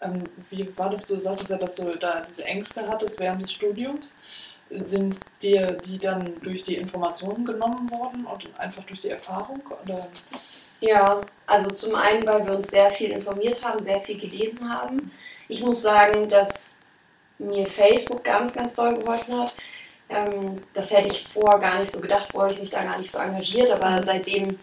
Ähm, 0.00 0.24
wie 0.50 0.76
war 0.76 0.90
das? 0.90 1.06
Du 1.06 1.18
sagtest 1.18 1.50
ja, 1.50 1.56
dass 1.56 1.74
du 1.76 1.96
da 1.98 2.22
diese 2.28 2.44
Ängste 2.44 2.86
hattest 2.88 3.18
während 3.18 3.42
des 3.42 3.52
Studiums. 3.52 4.18
Sind 4.70 5.16
dir 5.40 5.78
die 5.84 5.98
dann 5.98 6.34
durch 6.42 6.62
die 6.62 6.76
Informationen 6.76 7.44
genommen 7.44 7.90
worden 7.90 8.26
und 8.26 8.58
einfach 8.58 8.84
durch 8.84 9.00
die 9.00 9.08
Erfahrung? 9.08 9.62
Oder? 9.82 10.08
Ja, 10.80 11.20
also 11.46 11.70
zum 11.70 11.96
einen, 11.96 12.26
weil 12.26 12.46
wir 12.46 12.54
uns 12.54 12.68
sehr 12.68 12.90
viel 12.90 13.10
informiert 13.10 13.64
haben, 13.64 13.82
sehr 13.82 14.00
viel 14.00 14.18
gelesen 14.18 14.72
haben. 14.72 15.10
Ich 15.48 15.62
muss 15.62 15.82
sagen, 15.82 16.28
dass 16.28 16.78
mir 17.38 17.66
Facebook 17.66 18.22
ganz, 18.24 18.54
ganz 18.54 18.74
doll 18.74 18.94
geholfen 18.94 19.38
hat. 19.38 19.54
Ähm, 20.10 20.62
das 20.74 20.92
hätte 20.92 21.08
ich 21.08 21.22
vorher 21.22 21.58
gar 21.58 21.78
nicht 21.78 21.90
so 21.90 22.00
gedacht, 22.00 22.28
vorher 22.30 22.50
habe 22.50 22.54
ich 22.54 22.60
mich 22.60 22.70
da 22.70 22.82
gar 22.82 22.98
nicht 22.98 23.10
so 23.10 23.18
engagiert, 23.18 23.70
aber 23.70 24.02
seitdem 24.04 24.58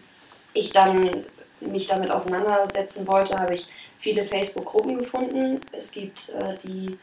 ich 0.56 0.72
dann 0.72 1.24
mich 1.60 1.86
damit 1.86 2.10
auseinandersetzen 2.10 3.06
wollte, 3.06 3.38
habe 3.38 3.54
ich 3.54 3.66
viele 3.98 4.24
Facebook-Gruppen 4.24 4.98
gefunden. 4.98 5.60
Es 5.72 5.90
gibt 5.90 6.30
äh, 6.30 6.56
die 6.62 6.98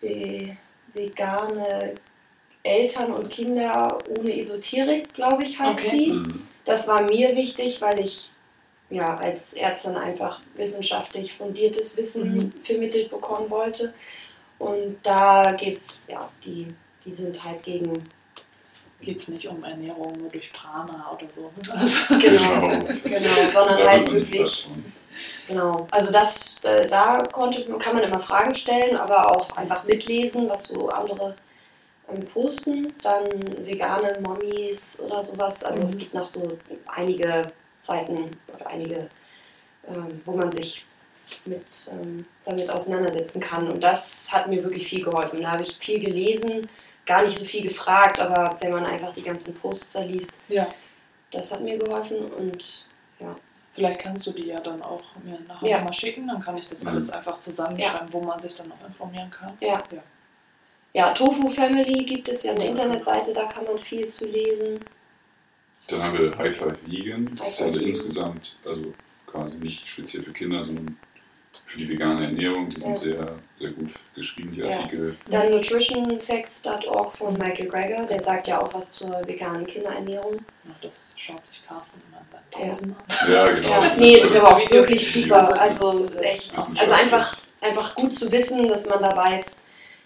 Be 0.00 0.56
vegane 0.92 1.94
Eltern 2.62 3.12
und 3.12 3.28
Kinder 3.28 3.98
ohne 4.18 4.38
Esoterik, 4.38 5.12
glaube 5.14 5.44
ich, 5.44 5.58
heißt 5.58 5.86
okay. 5.86 5.90
sie. 5.90 6.12
Mhm. 6.12 6.48
Das 6.64 6.88
war 6.88 7.02
mir 7.02 7.36
wichtig, 7.36 7.80
weil 7.80 8.00
ich 8.00 8.30
ja, 8.90 9.16
als 9.16 9.54
Ärztin 9.54 9.96
einfach 9.96 10.40
wissenschaftlich 10.54 11.32
fundiertes 11.32 11.96
Wissen 11.96 12.34
mhm. 12.34 12.52
vermittelt 12.62 13.10
bekommen 13.10 13.50
wollte. 13.50 13.92
Und 14.58 14.98
da 15.02 15.52
geht 15.52 15.76
es, 15.76 16.02
ja, 16.08 16.30
die, 16.44 16.68
die 17.04 17.14
sind 17.14 17.42
halt 17.44 17.62
gegen 17.62 17.92
geht 19.00 19.18
es 19.18 19.28
nicht 19.28 19.46
um 19.46 19.62
Ernährung 19.62 20.12
nur 20.18 20.30
durch 20.30 20.52
Prana 20.52 21.10
oder 21.12 21.30
so. 21.30 21.50
Also 21.70 22.14
genau, 22.20 22.68
genau, 23.04 23.50
sondern 23.52 23.86
halt 23.86 24.12
wirklich. 24.12 24.68
Genau, 25.48 25.86
also 25.90 26.12
das, 26.12 26.64
äh, 26.64 26.86
da 26.86 27.18
konnte, 27.32 27.64
kann 27.78 27.94
man 27.94 28.04
immer 28.04 28.20
Fragen 28.20 28.54
stellen, 28.54 28.96
aber 28.96 29.30
auch 29.30 29.56
einfach 29.56 29.84
mitlesen, 29.84 30.48
was 30.48 30.64
so 30.64 30.88
andere 30.88 31.36
ähm, 32.12 32.24
posten. 32.26 32.92
Dann 33.02 33.24
vegane 33.64 34.18
Mommies 34.20 35.00
oder 35.00 35.22
sowas. 35.22 35.64
Also 35.64 35.78
mhm. 35.78 35.84
es 35.84 35.98
gibt 35.98 36.14
noch 36.14 36.26
so 36.26 36.48
einige 36.86 37.42
Seiten 37.80 38.30
oder 38.54 38.66
einige, 38.66 39.08
ähm, 39.88 40.20
wo 40.24 40.32
man 40.32 40.50
sich 40.50 40.84
mit, 41.44 41.64
ähm, 41.92 42.26
damit 42.44 42.68
auseinandersetzen 42.70 43.40
kann. 43.40 43.70
Und 43.70 43.82
das 43.82 44.32
hat 44.32 44.48
mir 44.48 44.62
wirklich 44.62 44.86
viel 44.86 45.04
geholfen. 45.04 45.40
Da 45.40 45.52
habe 45.52 45.62
ich 45.62 45.76
viel 45.76 46.00
gelesen 46.00 46.68
gar 47.06 47.22
nicht 47.22 47.38
so 47.38 47.44
viel 47.44 47.62
gefragt, 47.62 48.20
aber 48.20 48.56
wenn 48.60 48.72
man 48.72 48.84
einfach 48.84 49.14
die 49.14 49.22
ganzen 49.22 49.54
Posts 49.54 50.04
liest, 50.06 50.42
ja. 50.48 50.68
das 51.30 51.52
hat 51.52 51.62
mir 51.62 51.78
geholfen 51.78 52.26
und 52.32 52.84
ja. 53.20 53.34
Vielleicht 53.72 54.00
kannst 54.00 54.26
du 54.26 54.30
die 54.30 54.46
ja 54.46 54.58
dann 54.58 54.80
auch 54.80 55.02
mir 55.22 55.38
nachher 55.46 55.68
ja. 55.68 55.80
mal 55.82 55.92
schicken, 55.92 56.26
dann 56.26 56.40
kann 56.40 56.56
ich 56.56 56.66
das 56.66 56.82
mhm. 56.82 56.88
alles 56.88 57.10
einfach 57.10 57.38
zusammenschreiben, 57.38 58.08
ja. 58.08 58.12
wo 58.12 58.22
man 58.22 58.40
sich 58.40 58.54
dann 58.54 58.68
noch 58.68 58.82
informieren 58.86 59.30
kann. 59.30 59.52
Ja. 59.60 59.82
ja. 59.92 60.02
Ja, 60.94 61.12
Tofu 61.12 61.50
Family 61.50 62.06
gibt 62.06 62.26
es 62.30 62.44
ja 62.44 62.52
eine 62.52 62.68
Internetseite, 62.68 63.34
da 63.34 63.44
kann 63.44 63.64
man 63.66 63.76
viel 63.76 64.08
zu 64.08 64.30
lesen. 64.30 64.80
Dann 65.88 66.02
haben 66.02 66.16
wir 66.16 66.38
High 66.38 66.56
Five 66.56 66.78
Vegan, 66.86 67.36
das 67.36 67.60
High 67.60 67.66
ist 67.68 67.74
also 67.74 67.78
insgesamt, 67.80 68.56
also 68.64 68.94
quasi 69.26 69.58
nicht 69.58 69.86
speziell 69.86 70.22
für 70.22 70.32
Kinder, 70.32 70.64
sondern 70.64 70.96
für 71.66 71.78
die 71.78 71.88
vegane 71.90 72.26
Ernährung. 72.26 72.68
Die 72.70 72.80
sind 72.80 72.92
Ja. 72.92 72.96
sehr, 72.96 73.26
sehr 73.58 73.70
gut 73.72 73.90
geschrieben, 74.14 74.52
die 74.52 74.60
Ja. 74.60 74.70
Artikel. 74.70 75.16
Dann 75.28 75.50
nutritionfacts.org 75.50 77.16
von 77.16 77.34
Michael 77.34 77.66
Greger, 77.68 78.04
der 78.06 78.22
sagt 78.22 78.46
ja 78.48 78.60
auch 78.62 78.72
was 78.72 78.90
zur 78.90 79.10
veganen 79.26 79.66
Kinderernährung. 79.66 80.34
Ja, 80.64 80.70
Das 80.80 81.12
schaut 81.16 81.44
sich 81.44 81.66
Carsten 81.66 82.00
immer 82.08 82.18
in 82.20 82.26
seinen 82.30 82.70
Pausen 82.70 82.92
an. 82.92 83.32
Ja, 83.32 83.48
genau. 83.52 83.68
Ja, 83.68 83.80
das 83.80 83.96
nee, 83.98 84.14
ist- 84.14 84.22
das 84.24 84.30
ist 84.30 84.36
aber 84.40 84.56
auch 84.56 84.70
wirklich 84.70 85.12
super. 85.12 85.60
Also 85.60 86.06
echt. 86.20 86.56
Also 86.56 86.92
einfach, 86.92 87.36
einfach 87.60 87.94
gut 87.96 88.14
zu 88.14 88.30
wissen, 88.30 88.66
dass 88.68 88.86
man 88.86 89.00
da 89.00 89.16
weiß, 89.16 89.62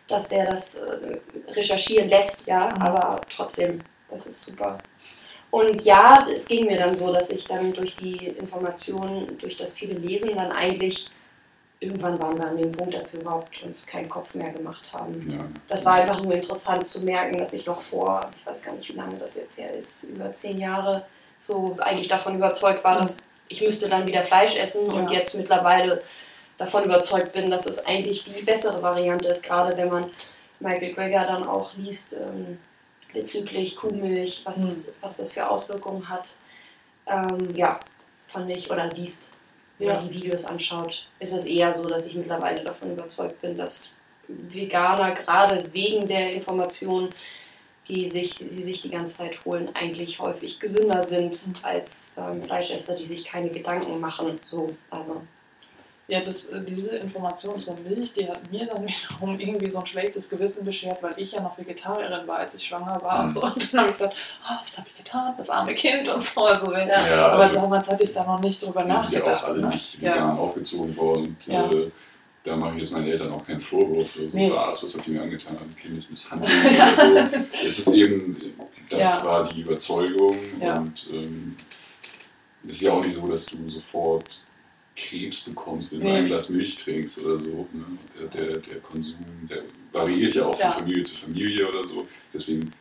dass 0.08 0.28
der 0.28 0.50
das 0.50 0.76
äh, 0.76 1.18
recherchieren 1.48 2.08
lässt, 2.08 2.46
ja, 2.46 2.68
Mhm. 2.74 2.82
aber 2.82 3.20
trotzdem, 3.34 3.78
das 4.08 4.26
ist 4.26 4.44
super. 4.44 4.78
Und 5.52 5.82
ja, 5.82 6.26
es 6.32 6.46
ging 6.46 6.66
mir 6.66 6.78
dann 6.78 6.94
so, 6.94 7.12
dass 7.12 7.30
ich 7.30 7.44
dann 7.44 7.72
durch 7.72 7.96
die 7.96 8.26
Informationen, 8.28 9.36
durch 9.38 9.56
das 9.56 9.74
viele 9.74 9.94
Lesen 9.94 10.32
dann 10.34 10.52
eigentlich, 10.52 11.10
irgendwann 11.80 12.20
waren 12.20 12.38
wir 12.38 12.46
an 12.46 12.56
dem 12.58 12.72
Punkt, 12.72 12.94
dass 12.94 13.12
wir 13.14 13.20
überhaupt 13.22 13.62
uns 13.62 13.86
keinen 13.86 14.08
Kopf 14.08 14.34
mehr 14.34 14.52
gemacht 14.52 14.84
haben. 14.92 15.30
Ja. 15.30 15.44
Das 15.68 15.84
war 15.86 15.94
einfach 15.94 16.20
nur 16.22 16.34
interessant 16.34 16.86
zu 16.86 17.02
merken, 17.04 17.38
dass 17.38 17.54
ich 17.54 17.64
noch 17.66 17.80
vor, 17.80 18.30
ich 18.38 18.46
weiß 18.46 18.62
gar 18.62 18.74
nicht, 18.74 18.88
wie 18.90 18.96
lange 18.96 19.16
das 19.16 19.36
jetzt 19.36 19.58
her 19.58 19.72
ist, 19.74 20.04
über 20.04 20.30
zehn 20.32 20.58
Jahre 20.58 21.06
so 21.38 21.76
eigentlich 21.80 22.08
davon 22.08 22.36
überzeugt 22.36 22.84
war, 22.84 22.98
dass 22.98 23.28
ich 23.48 23.62
müsste 23.62 23.88
dann 23.88 24.06
wieder 24.06 24.22
Fleisch 24.22 24.56
essen 24.56 24.86
und 24.88 25.10
Ja. 25.10 25.18
jetzt 25.18 25.34
mittlerweile 25.34 26.02
davon 26.58 26.84
überzeugt 26.84 27.32
bin, 27.32 27.50
dass 27.50 27.66
es 27.66 27.84
eigentlich 27.86 28.24
die 28.24 28.42
bessere 28.42 28.82
Variante 28.82 29.28
ist, 29.28 29.42
gerade 29.42 29.76
wenn 29.76 29.88
man 29.88 30.04
Michael 30.60 30.92
Greger 30.92 31.24
dann 31.26 31.46
auch 31.46 31.74
liest 31.74 32.20
ähm, 32.20 32.58
bezüglich 33.14 33.76
Kuhmilch, 33.76 34.42
was, 34.44 34.92
was 35.00 35.16
das 35.16 35.32
für 35.32 35.48
Auswirkungen 35.50 36.08
hat. 36.08 36.36
Ähm, 37.06 37.54
ja, 37.56 37.80
fand 38.28 38.50
ich, 38.50 38.70
oder 38.70 38.88
liest, 38.90 39.30
Ja. 39.80 39.98
oder 39.98 40.06
die 40.06 40.14
Videos 40.14 40.44
anschaut, 40.44 41.06
ist 41.18 41.32
es 41.32 41.46
eher 41.46 41.72
so, 41.72 41.84
dass 41.84 42.06
ich 42.06 42.14
mittlerweile 42.14 42.62
davon 42.62 42.92
überzeugt 42.92 43.40
bin, 43.40 43.56
dass 43.56 43.96
Veganer 44.28 45.12
gerade 45.12 45.72
wegen 45.72 46.06
der 46.06 46.32
Informationen, 46.32 47.10
die 47.88 48.08
sich, 48.08 48.36
die 48.36 48.62
sich 48.62 48.82
die 48.82 48.90
ganze 48.90 49.16
Zeit 49.16 49.44
holen, 49.44 49.70
eigentlich 49.74 50.20
häufig 50.20 50.60
gesünder 50.60 51.02
sind 51.02 51.52
als 51.62 52.16
ähm, 52.18 52.42
Fleischesser, 52.42 52.94
die 52.94 53.06
sich 53.06 53.24
keine 53.24 53.50
Gedanken 53.50 53.98
machen. 53.98 54.38
So, 54.44 54.68
also 54.90 55.22
Ja, 56.10 56.20
das, 56.20 56.50
äh, 56.50 56.60
diese 56.62 56.96
Information 56.96 57.56
zur 57.58 57.76
Milch, 57.80 58.12
die 58.12 58.28
hat 58.28 58.50
mir 58.50 58.66
dann 58.66 58.84
wiederum 58.86 59.38
irgendwie 59.38 59.70
so 59.70 59.78
ein 59.78 59.86
schlechtes 59.86 60.28
Gewissen 60.28 60.64
beschert, 60.64 61.02
weil 61.02 61.14
ich 61.16 61.32
ja 61.32 61.40
noch 61.40 61.56
Vegetarierin 61.56 62.26
war, 62.26 62.38
als 62.38 62.54
ich 62.54 62.64
schwanger 62.66 63.00
war 63.02 63.20
und 63.20 63.26
Mhm. 63.26 63.32
so. 63.32 63.42
Und 63.46 63.72
dann 63.72 63.80
habe 63.82 63.90
ich 63.92 63.98
gedacht, 63.98 64.16
oh, 64.44 64.54
was 64.62 64.78
habe 64.78 64.88
ich 64.88 64.96
getan? 64.96 65.34
Das 65.38 65.50
arme 65.50 65.74
Kind 65.74 66.08
und 66.12 66.22
so. 66.22 66.44
Also, 66.46 66.72
Ja. 66.72 66.86
Ja, 66.86 67.26
aber 67.28 67.44
also, 67.44 67.60
damals 67.60 67.88
hatte 67.90 68.02
ich 68.04 68.12
da 68.12 68.24
noch 68.24 68.40
nicht 68.40 68.60
drüber 68.62 68.84
wir 68.86 68.96
sind 69.00 69.12
ja 69.12 69.18
nachgedacht. 69.20 69.44
auch 69.44 69.48
alle 69.48 69.60
ne? 69.60 69.68
nicht 69.68 70.02
Ja. 70.02 70.14
vegan 70.16 70.38
aufgezogen 70.38 70.96
worden. 70.96 71.26
Und, 71.26 71.46
Ja. 71.46 71.70
äh, 71.70 71.90
da 72.42 72.56
mache 72.56 72.74
ich 72.76 72.80
jetzt 72.80 72.92
meinen 72.92 73.08
Eltern 73.08 73.32
auch 73.32 73.46
keinen 73.46 73.60
Vorwurf 73.60 74.16
oder 74.16 74.26
so, 74.26 74.36
Nee. 74.36 74.50
was, 74.50 74.82
was 74.82 74.94
habt 74.96 75.06
ihr 75.06 75.14
mir 75.14 75.22
angetan? 75.22 75.56
Kindesmisshandlung 75.80 76.50
oder 76.74 76.96
so. 77.30 77.38
Es 77.66 77.78
ist 77.78 77.88
eben, 77.88 78.36
das 78.88 78.98
Ja. 78.98 79.24
war 79.24 79.48
die 79.48 79.60
Überzeugung 79.60 80.36
Ja. 80.58 80.78
und 80.78 81.08
ähm, 81.12 81.54
es 82.66 82.76
ist 82.76 82.80
ja 82.82 82.92
auch 82.92 83.02
nicht 83.04 83.14
so, 83.14 83.26
dass 83.28 83.46
du 83.46 83.68
sofort 83.68 84.46
Krebs 85.08 85.40
bekommst, 85.42 85.92
wenn 85.92 86.00
du 86.00 86.08
ein 86.12 86.26
Glas 86.26 86.48
Milch 86.50 86.76
trinkst 86.76 87.18
oder 87.24 87.38
so. 87.42 87.66
Ne? 87.72 87.84
Der, 88.18 88.26
der, 88.28 88.58
der 88.58 88.80
Konsum, 88.80 89.16
der 89.48 89.62
variiert 89.92 90.34
ja 90.34 90.46
auch 90.46 90.58
Ja. 90.58 90.70
von 90.70 90.84
Familie 90.84 91.02
zu 91.04 91.16
Familie 91.16 91.68
oder 91.68 91.84
so. 91.86 92.06
Deswegen 92.32 92.62
würde 92.62 92.72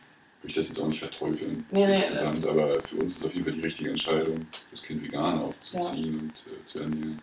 ich 0.48 0.54
das 0.54 0.68
jetzt 0.68 0.80
auch 0.80 0.88
nicht 0.88 1.00
verteufeln 1.00 1.66
Nee, 1.70 1.86
nee, 1.86 1.94
insgesamt, 1.94 2.46
aber 2.46 2.80
für 2.80 2.96
uns 2.96 3.16
ist 3.18 3.26
auf 3.26 3.34
jeden 3.34 3.44
Fall 3.44 3.54
die 3.54 3.60
richtige 3.60 3.90
Entscheidung, 3.90 4.46
das 4.70 4.82
Kind 4.82 5.02
vegan 5.02 5.40
aufzuziehen 5.42 6.18
und 6.18 6.32
äh, 6.52 6.64
zu 6.64 6.80
ernähren. 6.80 7.20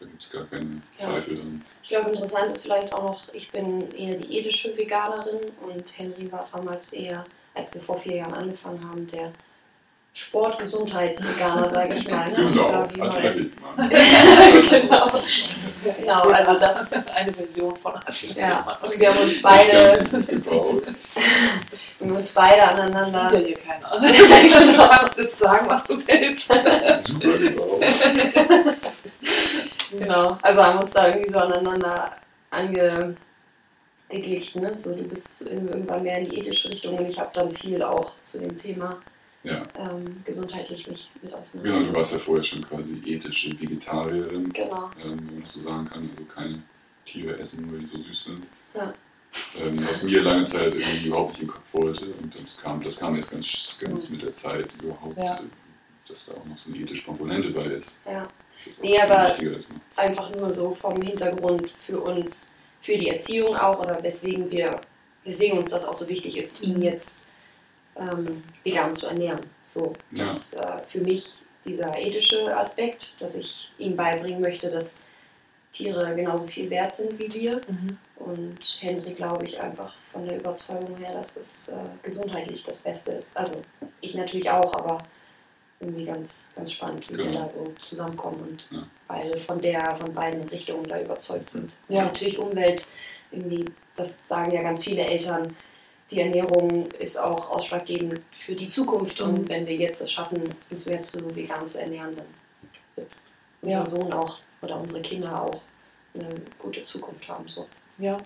Da 0.00 0.06
gibt 0.06 0.22
es 0.22 0.30
gar 0.30 0.44
keine 0.46 0.80
Zweifel 0.92 1.36
dran. 1.36 1.64
ich 1.82 1.88
glaube, 1.88 2.10
interessant 2.10 2.52
ist 2.52 2.62
vielleicht 2.62 2.92
auch 2.92 3.02
noch, 3.02 3.34
ich 3.34 3.50
bin 3.50 3.80
eher 3.92 4.16
die 4.16 4.38
ethische 4.38 4.76
Veganerin 4.76 5.40
und 5.62 5.98
Henry 5.98 6.30
war 6.30 6.48
damals 6.52 6.92
eher, 6.92 7.24
als 7.54 7.74
wir 7.74 7.82
vor 7.82 7.98
vier 7.98 8.16
Jahren 8.16 8.34
angefangen 8.34 8.88
haben, 8.88 9.08
der 9.08 9.32
Sportgesundheitsveganer, 10.18 11.70
sage 11.70 11.94
ich 11.94 12.08
mal. 12.10 12.28
Ne? 12.32 12.36
Genau, 12.36 12.68
Oder 12.70 12.88
wie 12.92 12.98
man- 12.98 13.08
Attila 13.08 13.30
Hildmann. 13.30 13.88
genau. 14.68 15.06
genau, 15.96 16.22
also 16.30 16.58
das 16.58 16.90
ist 16.92 17.16
eine 17.20 17.32
Version 17.32 17.76
von 17.76 17.94
Attila. 17.94 18.40
Ja, 18.48 18.78
und 18.82 18.98
wir 18.98 19.14
haben 19.14 19.20
uns 19.20 19.40
beide, 19.40 19.72
wir 19.80 19.92
haben 22.00 22.16
uns 22.16 22.32
beide 22.32 22.56
Das 22.56 22.58
sieht 22.58 22.58
ja 22.58 22.64
aneinander. 22.70 23.30
hier 23.38 23.56
keiner. 23.58 23.90
du 24.72 24.76
kannst 24.88 25.18
jetzt 25.18 25.38
sagen, 25.38 25.66
was 25.70 25.84
du 25.84 25.96
willst. 26.04 26.52
Super 27.06 27.38
gebaut. 27.38 27.84
Genau, 29.92 30.36
also 30.42 30.64
haben 30.66 30.80
uns 30.80 30.90
da 30.94 31.06
irgendwie 31.06 31.30
so 31.32 31.38
aneinander 31.38 32.10
angeglichen. 32.50 34.62
Ne? 34.62 34.76
So, 34.76 34.96
du 34.96 35.04
bist 35.04 35.42
irgendwann 35.42 36.02
mehr 36.02 36.18
in 36.18 36.28
die 36.28 36.38
ethische 36.40 36.70
Richtung 36.70 36.98
und 36.98 37.06
ich 37.08 37.20
habe 37.20 37.30
dann 37.34 37.54
viel 37.54 37.80
auch 37.84 38.14
zu 38.24 38.40
dem 38.40 38.58
Thema 38.58 38.96
Ja, 39.44 39.66
ähm, 39.78 40.22
gesundheitlich 40.24 40.86
mich 40.88 41.08
mit 41.14 41.22
genau, 41.30 41.36
auseinandergesetzt. 41.38 41.90
du 41.90 41.96
warst 41.96 42.12
ja 42.12 42.18
vorher 42.18 42.42
schon 42.42 42.62
quasi 42.68 43.00
ethische 43.06 43.58
Vegetarierin, 43.60 44.52
Genau, 44.52 44.90
ähm, 45.02 45.16
wenn 45.18 45.26
man 45.34 45.40
das 45.42 45.52
so 45.52 45.60
sagen 45.60 45.88
kann. 45.88 46.10
Also 46.10 46.24
keine 46.24 46.62
Tiere 47.04 47.38
essen, 47.38 47.70
weil 47.72 47.78
die 47.80 47.86
so 47.86 48.02
süß 48.02 48.24
sind. 48.24 48.42
Ja. 48.74 48.92
Ähm, 49.62 49.86
was 49.86 50.02
mir 50.02 50.22
lange 50.22 50.44
Zeit 50.44 50.74
irgendwie 50.74 51.06
überhaupt 51.08 51.32
nicht 51.34 51.42
im 51.42 51.48
Kopf 51.48 51.62
wollte. 51.72 52.06
Und 52.20 52.34
das 52.42 52.58
kam, 52.60 52.82
das 52.82 52.98
kam 52.98 53.14
jetzt 53.16 53.30
ganz, 53.30 53.78
ganz 53.80 54.10
mit 54.10 54.22
der 54.22 54.34
Zeit 54.34 54.68
überhaupt, 54.82 55.16
Ja. 55.18 55.36
äh, 55.36 55.42
dass 56.08 56.26
da 56.26 56.34
auch 56.40 56.44
noch 56.46 56.58
so 56.58 56.70
eine 56.70 56.78
ethische 56.80 57.04
Komponente 57.04 57.50
bei 57.50 57.64
ist. 57.64 57.98
ja. 58.06 58.26
Das 58.56 58.66
ist 58.66 58.82
Nee, 58.82 58.98
aber-? 59.00 59.32
Einfach 59.94 60.34
nur 60.34 60.52
so 60.52 60.74
vom 60.74 61.00
Hintergrund 61.00 61.70
für 61.70 62.00
uns, 62.00 62.54
für 62.80 62.98
die 62.98 63.08
Erziehung 63.08 63.54
auch 63.54 63.78
oder 63.78 64.02
weswegen 64.02 64.50
wir, 64.50 64.74
weswegen 65.22 65.58
uns 65.58 65.70
das 65.70 65.84
auch 65.86 65.94
so 65.94 66.08
wichtig 66.08 66.36
ist, 66.38 66.60
ihn 66.64 66.82
jetzt 66.82 67.27
ähm, 67.98 68.42
vegan 68.64 68.92
zu 68.92 69.08
ernähren. 69.08 69.40
So, 69.66 69.92
Ja. 70.12 70.26
das 70.26 70.36
ist 70.54 70.54
äh, 70.64 70.78
für 70.88 71.00
mich 71.00 71.32
dieser 71.64 71.96
ethische 71.98 72.56
Aspekt, 72.56 73.14
dass 73.20 73.34
ich 73.34 73.70
ihm 73.78 73.96
beibringen 73.96 74.40
möchte, 74.40 74.70
dass 74.70 75.00
Tiere 75.72 76.14
genauso 76.16 76.46
viel 76.46 76.70
wert 76.70 76.96
sind 76.96 77.18
wie 77.18 77.32
wir. 77.32 77.60
Mhm. 77.68 77.98
Und 78.16 78.58
Henry 78.80 79.12
glaube 79.14 79.44
ich 79.46 79.60
einfach 79.60 79.94
von 80.12 80.26
der 80.26 80.38
Überzeugung 80.38 80.96
her, 80.96 81.12
dass 81.12 81.36
es 81.36 81.68
äh, 81.68 81.78
gesundheitlich 82.02 82.64
das 82.64 82.80
Beste 82.82 83.12
ist. 83.12 83.36
Also 83.36 83.62
ich 84.00 84.14
natürlich 84.14 84.48
auch, 84.50 84.74
aber 84.74 84.98
irgendwie 85.80 86.06
ganz, 86.06 86.52
ganz 86.56 86.72
spannend, 86.72 87.08
wie 87.10 87.18
wir 87.18 87.24
Genau. 87.26 87.46
da 87.46 87.52
so 87.52 87.72
zusammenkommen 87.80 88.40
und 88.40 88.68
Ja. 88.72 88.84
beide 89.06 89.38
von 89.38 89.60
der, 89.60 89.94
von 89.96 90.12
beiden 90.12 90.42
Richtungen 90.48 90.84
da 90.84 91.00
überzeugt 91.00 91.50
sind. 91.50 91.76
Ja. 91.88 92.00
Und 92.00 92.04
natürlich 92.06 92.38
Umwelt, 92.38 92.86
irgendwie, 93.30 93.64
das 93.94 94.26
sagen 94.26 94.50
ja 94.50 94.62
ganz 94.62 94.82
viele 94.82 95.02
Eltern, 95.02 95.54
die 96.10 96.20
Ernährung 96.20 96.86
ist 96.98 97.18
auch 97.18 97.50
ausschlaggebend 97.50 98.20
für 98.32 98.54
die 98.54 98.68
Zukunft. 98.68 99.20
Und 99.20 99.42
Mhm. 99.42 99.48
wenn 99.48 99.66
wir 99.66 99.76
jetzt 99.76 100.00
es 100.00 100.10
schaffen, 100.12 100.54
uns 100.70 100.84
jetzt 100.86 101.12
so 101.12 101.34
vegan 101.36 101.66
zu 101.66 101.80
ernähren, 101.80 102.16
dann 102.16 102.26
wird 102.96 103.16
Ja. 103.62 103.80
unser 103.80 103.96
Sohn 103.98 104.12
auch 104.12 104.38
oder 104.62 104.80
unsere 104.80 105.02
Kinder 105.02 105.42
auch 105.42 105.60
eine 106.14 106.28
gute 106.58 106.82
Zukunft 106.84 107.28
haben. 107.28 107.48
So. 107.48 107.66
Ja. 107.98 108.16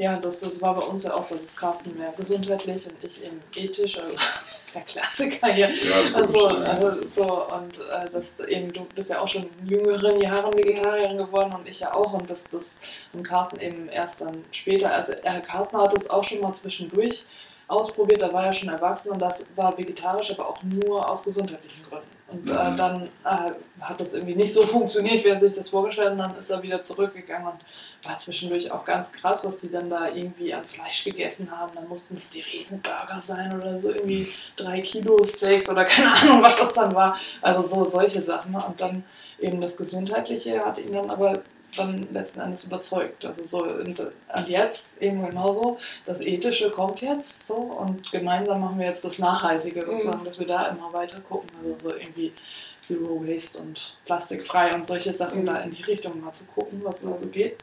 Ja, 0.00 0.16
das, 0.16 0.38
das 0.38 0.62
war 0.62 0.76
bei 0.76 0.82
uns 0.82 1.02
ja 1.02 1.12
auch 1.12 1.24
so, 1.24 1.34
dass 1.34 1.56
Carsten 1.56 1.98
mehr 1.98 2.12
gesundheitlich 2.16 2.86
und 2.86 3.02
ich 3.02 3.24
eben 3.24 3.40
ethisch, 3.56 3.98
also 3.98 4.14
der 4.74 4.82
Klassiker 4.82 5.48
hier. 5.48 5.68
Ja, 5.68 5.96
Also, 6.14 6.46
also 6.46 7.08
so, 7.08 7.46
und 7.52 7.80
äh, 7.80 8.08
das 8.08 8.38
eben, 8.40 8.72
du 8.72 8.84
bist 8.94 9.10
ja 9.10 9.20
auch 9.20 9.26
schon 9.26 9.48
in 9.60 9.66
jüngeren 9.66 10.20
Jahren 10.20 10.54
Vegetarierin 10.54 11.18
geworden 11.18 11.52
und 11.52 11.66
ich 11.66 11.80
ja 11.80 11.92
auch. 11.92 12.12
Und 12.12 12.30
das, 12.30 12.44
das 12.44 12.78
und 13.12 13.24
Carsten 13.24 13.58
eben 13.58 13.88
erst 13.88 14.20
dann 14.20 14.44
später. 14.52 14.94
Also 14.94 15.14
äh, 15.14 15.40
Carsten 15.40 15.76
hat 15.76 15.92
es 15.94 16.08
auch 16.08 16.22
schon 16.22 16.42
mal 16.42 16.54
zwischendurch 16.54 17.26
ausprobiert, 17.66 18.22
da 18.22 18.32
war 18.32 18.46
er 18.46 18.52
schon 18.52 18.68
erwachsen 18.68 19.10
und 19.10 19.18
das 19.20 19.48
war 19.56 19.76
vegetarisch, 19.76 20.30
aber 20.30 20.48
auch 20.48 20.62
nur 20.62 21.10
aus 21.10 21.24
gesundheitlichen 21.24 21.82
Gründen. 21.82 22.17
Und 22.30 22.50
äh, 22.50 22.52
dann 22.52 23.08
äh, 23.24 23.50
hat 23.80 24.00
das 24.00 24.12
irgendwie 24.12 24.34
nicht 24.34 24.52
so 24.52 24.66
funktioniert, 24.66 25.24
wie 25.24 25.28
er 25.28 25.38
sich 25.38 25.54
das 25.54 25.70
vorgestellt 25.70 26.08
hat. 26.08 26.12
Und 26.12 26.18
dann 26.18 26.36
ist 26.36 26.50
er 26.50 26.62
wieder 26.62 26.80
zurückgegangen 26.80 27.48
und 27.48 27.64
war 28.06 28.18
zwischendurch 28.18 28.70
auch 28.70 28.84
ganz 28.84 29.12
krass, 29.14 29.44
was 29.46 29.60
die 29.60 29.70
dann 29.70 29.88
da 29.88 30.08
irgendwie 30.08 30.52
an 30.52 30.62
Fleisch 30.64 31.04
gegessen 31.04 31.50
haben. 31.50 31.74
Dann 31.74 31.88
mussten 31.88 32.16
es 32.16 32.28
die 32.28 32.42
Riesenburger 32.42 33.20
sein 33.20 33.54
oder 33.56 33.78
so 33.78 33.90
irgendwie 33.90 34.30
drei 34.56 34.82
Kilo 34.82 35.24
Steaks 35.24 35.70
oder 35.70 35.84
keine 35.86 36.14
Ahnung, 36.14 36.42
was 36.42 36.58
das 36.58 36.74
dann 36.74 36.94
war. 36.94 37.18
Also 37.40 37.62
so 37.62 37.84
solche 37.84 38.20
Sachen. 38.20 38.54
Und 38.54 38.78
dann 38.78 39.04
eben 39.38 39.60
das 39.62 39.76
Gesundheitliche 39.76 40.60
hat 40.60 40.78
ihn 40.78 40.92
dann 40.92 41.10
aber 41.10 41.32
dann 41.76 42.06
letzten 42.12 42.40
Endes 42.40 42.64
überzeugt. 42.64 43.24
Also 43.24 43.44
so 43.44 43.64
und, 43.64 43.98
und 44.00 44.48
jetzt 44.48 44.90
eben 45.00 45.24
genauso. 45.28 45.78
Das 46.06 46.20
Ethische 46.20 46.70
kommt 46.70 47.00
jetzt 47.00 47.46
so 47.46 47.56
und 47.56 48.10
gemeinsam 48.10 48.60
machen 48.60 48.78
wir 48.78 48.86
jetzt 48.86 49.04
das 49.04 49.18
Nachhaltige 49.18 49.80
Mhm. 49.84 49.90
sozusagen, 49.92 50.24
dass 50.24 50.38
wir 50.38 50.46
da 50.46 50.68
immer 50.68 50.92
weiter 50.92 51.20
gucken. 51.20 51.48
Also 51.62 51.88
so 51.90 51.94
irgendwie 51.96 52.32
Zero 52.80 53.22
Waste 53.26 53.58
und 53.60 53.96
plastikfrei 54.06 54.74
und 54.74 54.86
solche 54.86 55.12
Sachen 55.12 55.42
Mhm. 55.42 55.46
da 55.46 55.56
in 55.58 55.70
die 55.70 55.82
Richtung 55.82 56.20
mal 56.20 56.32
zu 56.32 56.46
gucken, 56.46 56.80
was 56.84 57.02
da 57.02 57.16
so 57.18 57.26
geht. 57.26 57.58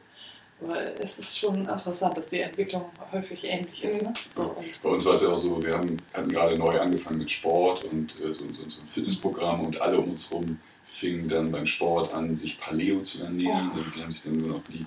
Aber 0.62 0.78
es 1.00 1.18
ist 1.18 1.38
schon 1.38 1.68
interessant, 1.68 2.16
dass 2.16 2.28
die 2.28 2.40
Entwicklung 2.40 2.86
häufig 3.12 3.44
ähnlich 3.44 3.84
ist. 3.84 4.02
Ne? 4.02 4.14
So, 4.30 4.44
und 4.44 4.82
Bei 4.82 4.88
uns 4.88 5.04
war 5.04 5.12
es 5.12 5.20
ja 5.22 5.28
auch 5.28 5.38
so, 5.38 5.62
wir 5.62 5.74
haben, 5.74 5.98
hatten 6.14 6.30
gerade 6.30 6.56
neu 6.58 6.80
angefangen 6.80 7.18
mit 7.18 7.30
Sport 7.30 7.84
und 7.84 8.18
äh, 8.20 8.32
so, 8.32 8.44
so, 8.52 8.66
so 8.66 8.80
ein 8.80 8.88
Fitnessprogramm 8.88 9.66
und 9.66 9.78
alle 9.82 9.98
um 9.98 10.10
uns 10.10 10.30
herum 10.30 10.58
fingen 10.96 11.28
dann 11.28 11.50
beim 11.52 11.66
Sport 11.66 12.12
an, 12.14 12.34
sich 12.34 12.58
Paleo 12.58 13.02
zu 13.02 13.22
ernähren. 13.22 13.70
Oh. 13.72 13.76
Also 13.76 13.90
die 13.90 14.02
haben 14.02 14.12
sich 14.12 14.22
dann 14.22 14.32
nur 14.34 14.48
noch 14.48 14.62
die 14.64 14.84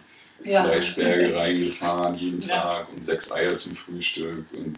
Ja. 0.50 0.64
Fleischberge 0.64 1.36
reingefahren 1.36 2.16
jeden 2.18 2.42
Ja. 2.42 2.62
Tag 2.62 2.90
und 2.94 3.04
sechs 3.04 3.32
Eier 3.32 3.56
zum 3.56 3.76
Frühstück 3.76 4.46
und 4.54 4.78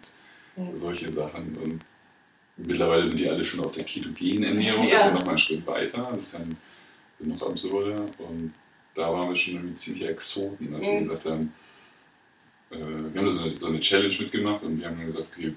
Mhm. 0.56 0.76
solche 0.78 1.10
Sachen. 1.10 1.56
Und 1.56 1.80
mittlerweile 2.58 3.06
sind 3.06 3.18
die 3.18 3.28
alle 3.30 3.42
schon 3.44 3.60
auf 3.64 3.72
der 3.72 3.84
ketogenen 3.84 4.44
Ernährung. 4.44 4.82
Das 4.82 4.92
Ja. 4.92 4.98
ist 4.98 5.04
ja 5.06 5.12
noch 5.14 5.24
mal 5.24 5.32
ein 5.32 5.38
Schritt 5.38 5.66
weiter. 5.66 6.12
Das 6.14 6.26
ist 6.26 6.34
dann 6.34 6.56
noch 7.20 7.42
absurder. 7.42 8.04
Und 8.18 8.52
da 8.94 9.10
waren 9.10 9.28
wir 9.30 9.36
schon 9.36 9.54
irgendwie 9.54 9.74
ziemlich 9.76 10.04
Exoten, 10.04 10.70
wir 10.70 10.78
Mhm. 10.78 10.98
gesagt 10.98 11.24
haben, 11.24 11.54
äh, 12.70 12.76
wir 12.76 13.20
haben 13.22 13.30
so 13.30 13.40
eine, 13.44 13.56
so 13.56 13.68
eine 13.68 13.80
Challenge 13.80 14.14
mitgemacht 14.18 14.62
und 14.64 14.78
wir 14.78 14.86
haben 14.86 14.96
dann 14.98 15.06
gesagt, 15.06 15.28
okay, 15.34 15.54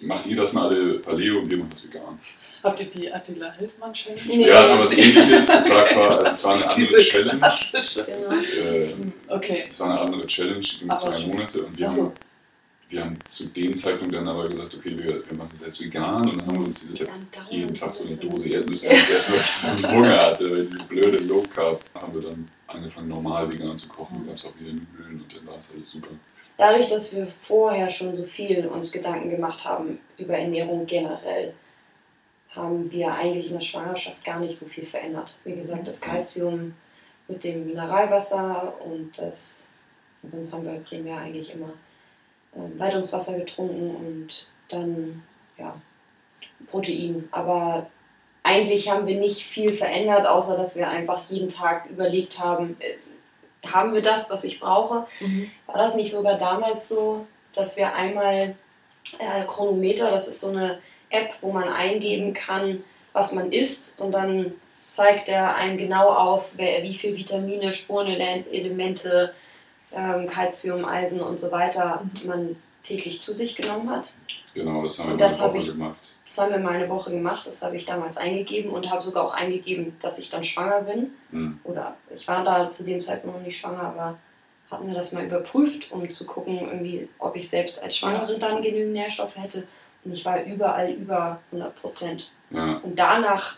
macht 0.00 0.26
ihr 0.26 0.36
das 0.36 0.52
mal 0.52 0.68
alle 0.68 0.98
Paleo 1.00 1.38
und 1.40 1.50
wir 1.50 1.58
machen 1.58 1.70
das 1.70 1.84
vegan. 1.84 2.18
Habt 2.62 2.80
ihr 2.80 2.86
die 2.86 3.12
Attila 3.12 3.52
Hildmann 3.52 3.92
Challenge? 3.92 4.20
Nee. 4.28 4.48
Ja, 4.48 4.62
es 4.62 4.70
war 4.70 4.80
was 4.80 4.92
ähnliches. 4.92 5.48
Es 5.48 5.70
war, 5.70 5.84
quasi- 5.86 6.26
es 6.26 6.44
war 6.44 6.54
eine 6.54 6.68
andere 6.68 6.86
Diese 6.86 6.98
Challenge. 7.10 7.40
Genau. 8.06 8.70
Äh, 8.70 8.94
Okay. 9.28 9.64
es 9.68 9.80
war 9.80 9.90
eine 9.90 10.00
andere 10.00 10.26
Challenge, 10.26 10.60
die 10.60 10.78
ging 10.80 10.90
Aber 10.90 11.00
zwei 11.00 11.16
schon- 11.16 11.30
Monate 11.30 11.62
und 11.64 11.78
wir 11.78 11.90
so. 11.90 12.02
haben, 12.04 12.12
wir 12.88 13.00
haben 13.04 13.18
zu 13.26 13.46
dem 13.48 13.76
Zeitpunkt 13.76 14.14
dann 14.16 14.26
aber 14.28 14.48
gesagt, 14.48 14.74
okay, 14.74 14.96
wir, 14.96 15.22
wir 15.28 15.36
machen 15.36 15.50
das 15.52 15.60
jetzt 15.66 15.80
vegan 15.84 16.28
und 16.30 16.40
dann 16.40 16.46
haben 16.46 16.58
wir 16.58 16.66
uns 16.66 16.80
diese, 16.80 17.04
Dann 17.04 17.28
jeden 17.50 17.74
Tag 17.74 17.92
so 17.94 18.04
eine 18.04 18.16
das. 18.16 18.20
Dose 18.20 18.48
Erdnüsse 18.48 18.88
gegessen, 18.88 19.32
weil 19.34 19.40
ich 19.40 19.46
so 19.46 19.86
einen 19.86 19.96
Hunger 19.96 20.18
hatte. 20.20 20.50
Weil 20.50 20.64
die 20.66 20.84
blöde 20.88 21.18
Low 21.24 21.42
Carb 21.54 21.84
haben 21.94 22.14
wir 22.14 22.30
dann 22.30 22.48
angefangen, 22.66 23.08
normal 23.08 23.52
vegan 23.52 23.76
zu 23.76 23.88
kochen. 23.88 24.22
Da 24.24 24.28
gab 24.30 24.36
es 24.36 24.46
auch 24.46 24.52
wieder 24.58 24.72
Nudeln 24.72 25.20
und 25.22 25.36
dann 25.36 25.46
war 25.46 25.58
es 25.58 25.72
alles 25.74 25.90
super. 25.90 26.08
Dadurch, 26.58 26.88
dass 26.88 27.16
wir 27.16 27.28
vorher 27.28 27.88
schon 27.88 28.16
so 28.16 28.24
viel 28.24 28.66
uns 28.66 28.90
Gedanken 28.90 29.30
gemacht 29.30 29.64
haben 29.64 30.00
über 30.18 30.36
Ernährung 30.36 30.86
generell, 30.86 31.54
haben 32.50 32.90
wir 32.90 33.14
eigentlich 33.14 33.46
in 33.46 33.54
der 33.54 33.60
Schwangerschaft 33.60 34.24
gar 34.24 34.40
nicht 34.40 34.58
so 34.58 34.66
viel 34.66 34.84
verändert. 34.84 35.36
Wie 35.44 35.54
gesagt, 35.54 35.86
das 35.86 36.00
Kalzium 36.00 36.74
mit 37.28 37.44
dem 37.44 37.64
Mineralwasser 37.64 38.74
und 38.84 39.16
das, 39.16 39.72
sonst 40.24 40.52
haben 40.52 40.64
wir 40.64 40.80
primär 40.80 41.18
eigentlich 41.18 41.54
immer 41.54 41.72
ähm, 42.56 42.76
Leitungswasser 42.76 43.38
getrunken 43.38 43.94
und 43.94 44.50
dann 44.68 45.22
ja, 45.58 45.80
Protein. 46.68 47.28
Aber 47.30 47.88
eigentlich 48.42 48.90
haben 48.90 49.06
wir 49.06 49.20
nicht 49.20 49.44
viel 49.44 49.72
verändert, 49.72 50.26
außer 50.26 50.56
dass 50.56 50.74
wir 50.74 50.88
einfach 50.88 51.30
jeden 51.30 51.48
Tag 51.48 51.88
überlegt 51.88 52.40
haben, 52.40 52.76
äh, 52.80 52.94
haben 53.66 53.92
wir 53.92 54.02
das, 54.02 54.30
was 54.30 54.44
ich 54.44 54.60
brauche? 54.60 55.06
Mhm. 55.20 55.50
War 55.66 55.78
das 55.78 55.94
nicht 55.94 56.12
sogar 56.12 56.38
damals 56.38 56.88
so, 56.88 57.26
dass 57.54 57.76
wir 57.76 57.94
einmal 57.94 58.54
äh, 59.18 59.44
Chronometer, 59.46 60.10
das 60.10 60.28
ist 60.28 60.40
so 60.40 60.50
eine 60.50 60.78
App, 61.10 61.34
wo 61.40 61.52
man 61.52 61.68
eingeben 61.68 62.34
kann, 62.34 62.84
was 63.12 63.32
man 63.32 63.52
isst 63.52 64.00
und 64.00 64.12
dann 64.12 64.52
zeigt 64.88 65.28
er 65.28 65.56
einem 65.56 65.76
genau 65.76 66.10
auf, 66.10 66.52
wer, 66.56 66.82
wie 66.82 66.94
viel 66.94 67.16
Vitamine, 67.16 67.72
Spurenelemente, 67.72 69.34
ähm, 69.92 70.26
Calcium, 70.26 70.84
Eisen 70.84 71.20
und 71.20 71.40
so 71.40 71.50
weiter 71.50 72.02
man 72.24 72.56
täglich 72.82 73.20
zu 73.20 73.32
sich 73.34 73.56
genommen 73.56 73.90
hat. 73.90 74.14
Genau, 74.54 74.82
das 74.82 74.98
haben 74.98 75.08
wir 75.08 75.12
Und 75.14 75.20
mal 75.20 75.26
das 75.28 75.40
eine 75.40 75.50
Woche 75.52 75.58
ich- 75.58 75.66
gemacht. 75.68 75.96
Das 76.24 76.38
haben 76.38 76.50
wir 76.52 76.58
mal 76.58 76.74
eine 76.74 76.88
Woche 76.90 77.10
gemacht, 77.10 77.46
das 77.46 77.62
habe 77.62 77.76
ich 77.78 77.86
damals 77.86 78.18
eingegeben 78.18 78.70
und 78.70 78.90
habe 78.90 79.00
sogar 79.00 79.24
auch 79.24 79.32
eingegeben, 79.32 79.96
dass 80.02 80.18
ich 80.18 80.28
dann 80.28 80.44
schwanger 80.44 80.82
bin. 80.82 81.12
Hm. 81.30 81.58
Oder 81.64 81.96
ich 82.14 82.28
war 82.28 82.44
da 82.44 82.68
zu 82.68 82.84
dem 82.84 83.00
Zeitpunkt 83.00 83.38
noch 83.38 83.46
nicht 83.46 83.58
schwanger, 83.58 83.80
aber 83.82 84.18
hatten 84.70 84.86
wir 84.86 84.94
das 84.94 85.12
mal 85.12 85.24
überprüft, 85.24 85.90
um 85.90 86.08
zu 86.10 86.26
gucken, 86.26 86.58
irgendwie, 86.58 87.08
ob 87.18 87.34
ich 87.34 87.48
selbst 87.48 87.82
als 87.82 87.96
Schwangere 87.96 88.38
dann 88.38 88.60
genügend 88.62 88.92
Nährstoffe 88.92 89.36
hätte. 89.36 89.66
Und 90.04 90.12
ich 90.12 90.22
war 90.26 90.42
überall 90.44 90.90
über 90.90 91.40
100 91.50 91.74
Prozent. 91.80 92.30
Ja, 92.50 92.76
Und 92.82 92.98
danach, 92.98 93.56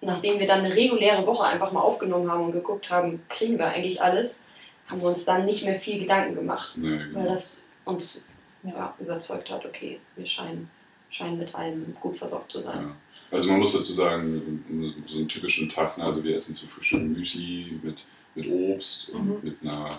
nachdem 0.00 0.38
wir 0.38 0.46
dann 0.46 0.60
eine 0.60 0.74
reguläre 0.74 1.26
Woche 1.26 1.44
einfach 1.46 1.72
mal 1.72 1.80
aufgenommen 1.80 2.30
haben 2.30 2.44
und 2.44 2.52
geguckt 2.52 2.90
haben, 2.90 3.24
kriegen 3.28 3.58
wir 3.58 3.66
eigentlich 3.66 4.00
alles, 4.00 4.44
haben 4.86 5.00
wir 5.00 5.08
uns 5.08 5.24
dann 5.24 5.46
nicht 5.46 5.64
mehr 5.64 5.74
viel 5.76 5.98
Gedanken 5.98 6.36
gemacht, 6.36 6.74
nee, 6.76 6.90
weil 6.90 7.08
genau. 7.08 7.28
das 7.28 7.66
uns 7.84 8.28
ja, 8.64 8.94
überzeugt 8.98 9.50
hat, 9.50 9.64
okay, 9.64 10.00
wir 10.16 10.26
scheinen, 10.26 10.70
scheinen 11.10 11.38
mit 11.38 11.54
allem 11.54 11.94
gut 12.00 12.16
versorgt 12.16 12.50
zu 12.52 12.60
sein. 12.62 12.82
Ja. 12.88 12.96
Also 13.30 13.48
man 13.50 13.58
muss 13.60 13.72
dazu 13.72 13.92
sagen, 13.92 14.64
so 15.06 15.18
einen 15.18 15.28
typischen 15.28 15.68
Tag, 15.68 15.98
ne, 15.98 16.04
also 16.04 16.22
wir 16.22 16.34
essen 16.36 16.54
zum 16.54 16.68
Frühstück 16.68 17.02
Müsli 17.02 17.78
mit, 17.82 18.04
mit 18.34 18.48
Obst 18.48 19.10
und 19.10 19.26
Mhm. 19.26 19.38
mit 19.42 19.56
einer, 19.62 19.98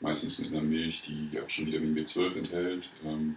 meistens 0.00 0.38
mit 0.38 0.50
einer 0.52 0.60
Milch, 0.62 1.02
die 1.02 1.38
auch 1.40 1.48
schon 1.48 1.66
Vitamin 1.66 1.94
B12 1.96 2.36
enthält. 2.38 2.88
Ähm, 3.04 3.36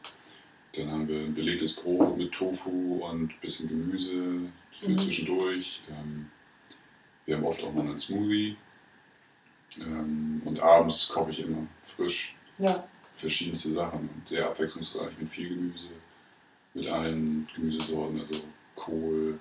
dann 0.75 0.91
haben 0.91 1.07
wir 1.07 1.21
ein 1.21 1.33
belegtes 1.33 1.73
Brot 1.73 2.17
mit 2.17 2.31
Tofu 2.33 3.03
und 3.05 3.31
ein 3.31 3.33
bisschen 3.41 3.67
Gemüse 3.69 4.51
für 4.71 4.89
Mhm. 4.89 4.97
zwischendurch. 4.97 5.81
Ähm, 5.89 6.29
wir 7.25 7.35
haben 7.37 7.45
oft 7.45 7.63
auch 7.63 7.73
mal 7.73 7.81
einen 7.85 7.97
Smoothie. 7.99 8.55
Ähm, 9.79 10.41
und 10.45 10.59
abends 10.59 11.07
koche 11.09 11.31
ich 11.31 11.39
immer 11.41 11.67
frisch 11.83 12.35
Ja. 12.59 12.87
Verschiedenste 13.17 13.69
Sachen 13.71 14.09
und 14.13 14.27
sehr 14.27 14.45
abwechslungsreich 14.45 15.11
mit 15.19 15.29
viel 15.29 15.49
Gemüse, 15.49 15.87
mit 16.73 16.87
allen 16.87 17.47
Gemüsesorten, 17.55 18.19
also 18.19 18.41
Kohl, 18.75 19.39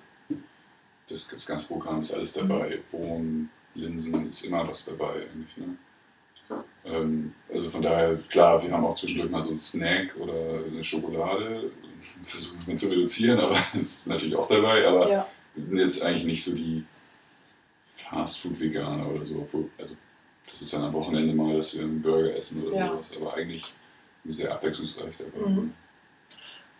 das, 1.07 1.27
das 1.27 1.45
ganze 1.45 1.67
Programm 1.67 2.01
ist 2.01 2.13
alles 2.13 2.33
dabei, 2.33 2.79
Bohnen, 2.91 3.49
Linsen, 3.75 4.29
ist 4.29 4.45
immer 4.45 4.67
was 4.67 4.85
dabei 4.85 5.13
eigentlich. 5.13 5.57
Ne? 5.57 5.77
Ähm, 6.85 7.33
also 7.53 7.69
von 7.69 7.81
daher, 7.81 8.15
klar, 8.29 8.61
wir 8.63 8.71
haben 8.71 8.85
auch 8.85 8.95
zwischendurch 8.95 9.29
mal 9.29 9.41
so 9.41 9.49
einen 9.49 9.57
Snack 9.57 10.15
oder 10.17 10.65
eine 10.65 10.83
Schokolade, 10.83 11.71
versuchen 12.23 12.65
wir 12.65 12.75
zu 12.75 12.87
reduzieren, 12.87 13.39
aber 13.39 13.57
das 13.73 13.81
ist 13.81 14.07
natürlich 14.07 14.35
auch 14.35 14.47
dabei, 14.47 14.85
aber 14.87 15.09
ja. 15.09 15.27
wir 15.55 15.65
sind 15.65 15.77
jetzt 15.77 16.03
eigentlich 16.03 16.25
nicht 16.25 16.43
so 16.43 16.55
die 16.55 16.83
Fastfood-Veganer 17.95 19.07
oder 19.07 19.25
so, 19.25 19.35
obwohl, 19.35 19.69
also 19.77 19.95
das 20.49 20.61
ist 20.61 20.73
dann 20.73 20.83
am 20.83 20.93
Wochenende 20.93 21.33
mal, 21.33 21.55
dass 21.55 21.75
wir 21.75 21.83
einen 21.83 22.01
Burger 22.01 22.35
essen 22.35 22.65
oder 22.65 22.77
Ja. 22.77 22.87
sowas, 22.91 23.15
aber 23.15 23.33
eigentlich 23.35 23.73
sehr 24.25 24.51
abwechslungsreich 24.51 25.15
dabei. 25.17 25.49
Mhm. 25.49 25.73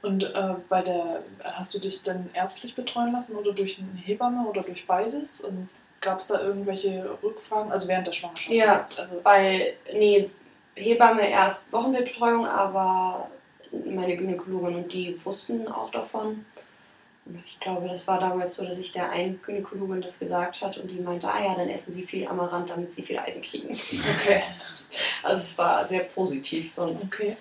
Und 0.02 0.24
äh, 0.24 0.56
bei 0.70 0.82
der, 0.82 1.24
hast 1.44 1.74
du 1.74 1.80
dich 1.80 2.04
dann 2.04 2.30
ärztlich 2.34 2.76
betreuen 2.76 3.12
lassen 3.12 3.36
oder 3.36 3.52
durch 3.52 3.80
eine 3.80 4.00
Hebamme 4.00 4.48
oder 4.48 4.62
durch 4.62 4.86
beides? 4.86 5.42
Und 5.42 5.70
gab 6.02 6.20
es 6.20 6.28
da 6.28 6.42
irgendwelche 6.42 7.18
Rückfragen? 7.24 7.72
Also 7.72 7.88
während 7.88 8.08
der 8.08 8.14
Schwangerschaft? 8.14 8.54
Ja. 8.54 8.86
Also, 8.98 9.20
Weil, 9.24 9.74
nee, 9.94 10.30
Hebamme 10.76 11.28
erst 11.30 11.72
Wochenbettbetreuung, 11.74 12.46
aber 12.46 13.30
meine 13.86 14.16
Gynäkologin 14.16 14.76
und 14.76 14.94
die 14.94 15.24
wussten 15.26 15.68
auch 15.68 15.90
davon. 15.92 16.46
Ich 17.46 17.60
glaube, 17.60 17.88
das 17.88 18.08
war 18.08 18.20
damals 18.20 18.56
so, 18.56 18.66
dass 18.66 18.78
ich 18.80 18.92
der 18.92 19.10
einen 19.10 19.42
Gynäkologin 19.42 20.02
das 20.02 20.20
gesagt 20.20 20.62
hat 20.62 20.78
und 20.78 20.88
die 20.90 21.00
meinte, 21.00 21.28
ah 21.28 21.44
ja, 21.44 21.56
dann 21.56 21.70
essen 21.70 21.94
sie 21.94 22.06
viel 22.06 22.28
Amaranth, 22.28 22.70
damit 22.70 22.92
sie 22.92 23.04
viel 23.04 23.18
Eisen 23.20 23.42
kriegen. 23.42 23.70
okay. 23.70 24.44
Also 25.22 25.36
es 25.38 25.58
war 25.58 25.86
sehr 25.86 26.04
positiv, 26.06 26.74
sonst, 26.74 27.14
Okay. 27.14 27.36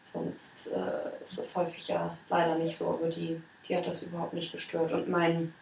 sonst 0.00 0.68
äh, 0.72 1.24
ist 1.26 1.38
das 1.40 1.56
häufig 1.56 1.88
ja 1.88 2.16
leider 2.28 2.54
nicht 2.56 2.76
so, 2.76 2.90
aber 2.90 3.08
die, 3.08 3.40
die 3.68 3.76
hat 3.76 3.86
das 3.88 4.04
überhaupt 4.04 4.34
nicht 4.34 4.52
gestört. 4.52 4.92
Und 4.92 5.08
mein, 5.08 5.52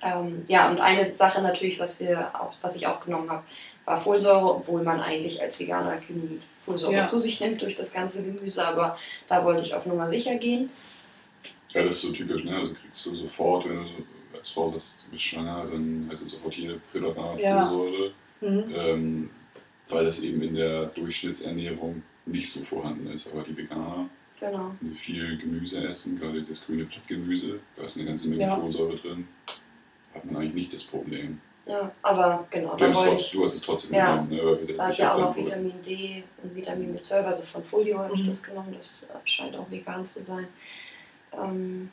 ähm, 0.00 0.44
ja, 0.46 0.70
und 0.70 0.80
eine 0.80 1.12
Sache 1.12 1.42
natürlich, 1.42 1.80
was 1.80 2.00
wir 2.00 2.30
auch, 2.40 2.52
was 2.62 2.76
ich 2.76 2.86
auch 2.86 3.04
genommen 3.04 3.28
habe, 3.30 3.42
war 3.84 3.98
Folsäure, 3.98 4.54
obwohl 4.54 4.82
man 4.84 5.00
eigentlich 5.00 5.42
als 5.42 5.58
Veganer 5.58 5.98
Folsäure 6.64 6.94
Ja. 6.94 7.04
zu 7.04 7.18
sich 7.18 7.40
nimmt 7.40 7.60
durch 7.62 7.74
das 7.74 7.92
ganze 7.92 8.24
Gemüse, 8.24 8.64
aber 8.64 8.96
da 9.28 9.44
wollte 9.44 9.62
ich 9.62 9.74
auf 9.74 9.86
Nummer 9.86 10.08
sicher 10.08 10.36
gehen. 10.36 10.70
Ja, 11.72 11.84
das 11.84 11.96
ist 11.96 12.02
so 12.02 12.12
typisch, 12.12 12.44
ne? 12.44 12.56
Also 12.56 12.74
kriegst 12.74 13.06
du 13.06 13.14
sofort, 13.14 13.68
wenn 13.68 13.76
du 13.76 13.88
als 14.36 14.48
Frau 14.50 14.66
sagst, 14.68 15.04
du 15.06 15.10
bist 15.12 15.24
schwanger, 15.24 15.66
dann 15.70 16.06
heißt 16.10 16.22
es 16.22 16.30
sofort 16.32 16.54
hier 16.54 16.80
Präparat, 16.90 17.38
Ja. 17.40 17.66
Folsäure, 17.66 18.12
Mhm. 18.40 18.64
ähm, 18.74 19.30
weil 19.88 20.04
das 20.04 20.20
eben 20.22 20.40
in 20.42 20.54
der 20.54 20.86
Durchschnittsernährung 20.86 22.02
nicht 22.26 22.50
so 22.50 22.60
vorhanden 22.64 23.10
ist. 23.12 23.30
Aber 23.32 23.42
die 23.42 23.56
Veganer, 23.56 24.08
Genau. 24.38 24.74
wenn 24.80 24.88
sie 24.88 24.94
viel 24.94 25.36
Gemüse 25.38 25.84
essen, 25.86 26.18
gerade 26.18 26.38
dieses 26.38 26.64
grüne 26.64 26.84
Blattgemüse, 26.84 27.60
da 27.76 27.82
ist 27.82 27.96
eine 27.98 28.06
ganze 28.06 28.28
Menge 28.28 28.42
Ja. 28.42 28.56
Folsäure 28.56 28.96
drin, 28.96 29.28
hat 30.14 30.24
man 30.24 30.36
eigentlich 30.36 30.54
nicht 30.54 30.72
das 30.74 30.82
Problem. 30.84 31.40
Ja, 31.66 31.92
aber 32.02 32.46
genau, 32.50 32.74
Du, 32.74 32.86
hast 32.86 33.04
trotz, 33.04 33.30
du 33.32 33.44
hast 33.44 33.54
es 33.54 33.62
trotzdem 33.62 33.94
Ja. 33.96 34.12
genommen, 34.24 34.30
ne? 34.66 34.74
Da 34.76 34.88
ist 34.88 34.98
ja 34.98 35.14
auch 35.14 35.18
noch. 35.20 35.36
Vitamin 35.36 35.74
D 35.86 36.24
und 36.42 36.56
Vitamin 36.56 36.96
B12, 36.96 37.26
also 37.26 37.44
von 37.44 37.62
Folio 37.62 37.98
habe 37.98 38.14
ich 38.16 38.22
Mhm. 38.22 38.26
das 38.28 38.42
genommen, 38.44 38.72
das 38.74 39.10
scheint 39.26 39.54
auch 39.54 39.70
vegan 39.70 40.06
zu 40.06 40.22
sein. 40.22 40.46
Ähm, 41.32 41.90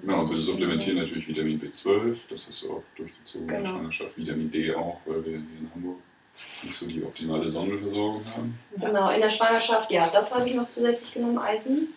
Genau, 0.00 0.20
und 0.22 0.30
wir 0.30 0.38
supplementieren 0.38 0.96
natürlich 0.96 1.28
Vitamin 1.28 1.60
B12, 1.60 2.16
das 2.30 2.46
hast 2.46 2.62
du 2.62 2.72
auch 2.72 2.82
durchgezogen 2.96 3.42
in 3.42 3.48
der 3.48 3.58
Genau. 3.60 3.70
Schwangerschaft. 3.74 4.16
Vitamin 4.16 4.50
D 4.50 4.74
auch, 4.74 4.98
weil 5.04 5.22
wir 5.22 5.32
hier 5.32 5.40
in 5.60 5.70
Hamburg 5.74 5.98
nicht 6.62 6.74
so 6.74 6.86
die 6.86 7.04
optimale 7.04 7.50
Sonnenversorgung 7.50 8.24
haben. 8.34 8.58
Genau, 8.74 9.10
in 9.10 9.20
der 9.20 9.28
Schwangerschaft, 9.28 9.90
ja, 9.90 10.08
das 10.10 10.34
habe 10.34 10.48
ich 10.48 10.54
noch 10.54 10.66
zusätzlich 10.70 11.12
genommen, 11.12 11.36
Eisen. 11.36 11.88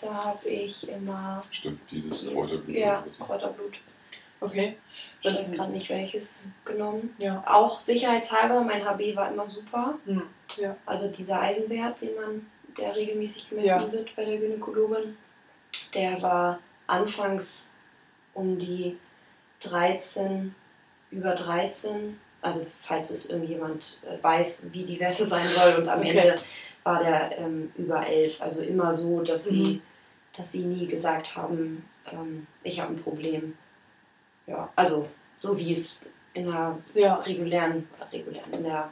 Da 0.00 0.12
habe 0.12 0.48
ich 0.48 0.88
immer 0.88 1.44
Stimmt, 1.52 1.78
dieses 1.92 2.26
Kräuterblut. 2.28 2.76
ja, 2.76 3.04
so. 3.12 3.22
Kräuterblut. 3.24 3.78
Okay. 4.40 4.76
Ich 5.22 5.32
weiß 5.32 5.52
gerade 5.52 5.70
nicht 5.70 5.88
welches 5.90 6.54
genommen. 6.64 7.14
Ja. 7.18 7.44
Auch 7.46 7.80
sicherheitshalber, 7.80 8.62
mein 8.62 8.84
HB 8.84 9.14
war 9.14 9.30
immer 9.32 9.48
super. 9.48 9.96
Hm. 10.06 10.22
Ja. 10.56 10.76
Also 10.86 11.08
dieser 11.12 11.40
Eisenwert, 11.40 12.00
den 12.02 12.16
man, 12.16 12.46
der 12.76 12.96
regelmäßig 12.96 13.48
gemessen 13.48 13.66
Ja. 13.68 13.92
wird 13.92 14.14
bei 14.16 14.24
der 14.24 14.38
Gynäkologin, 14.38 15.16
der 15.94 16.20
war 16.22 16.58
anfangs 16.86 17.70
um 18.34 18.58
die 18.58 18.98
13 19.60 20.54
über 21.10 21.34
13. 21.34 22.18
Also 22.42 22.66
falls 22.82 23.10
es 23.10 23.30
irgendjemand 23.30 24.02
äh, 24.06 24.22
weiß, 24.22 24.68
wie 24.72 24.84
die 24.84 25.00
Werte 25.00 25.24
sein 25.34 25.48
sollen. 25.48 25.82
Und 25.82 25.88
am 25.88 26.00
Okay. 26.00 26.08
Ende 26.18 26.34
war 26.82 27.02
der 27.02 27.38
ähm, 27.38 27.72
über 27.76 28.06
11. 28.06 28.42
Also 28.42 28.62
immer 28.62 28.92
so, 28.92 29.20
dass, 29.22 29.44
sie, 29.46 29.62
Mhm. 29.62 29.82
dass 30.36 30.52
sie 30.52 30.64
nie 30.66 30.86
gesagt 30.86 31.36
haben, 31.36 31.88
ähm, 32.12 32.46
ich 32.62 32.80
habe 32.80 32.92
ein 32.94 33.02
Problem. 33.02 33.56
Ja, 34.46 34.68
also 34.76 35.08
so 35.38 35.56
wie 35.58 35.72
es 35.72 36.04
in 36.34 36.46
der 36.46 36.78
Ja, 36.94 37.14
regulären, 37.14 37.88
regulären 38.12 38.52
in 38.52 38.64
der 38.64 38.90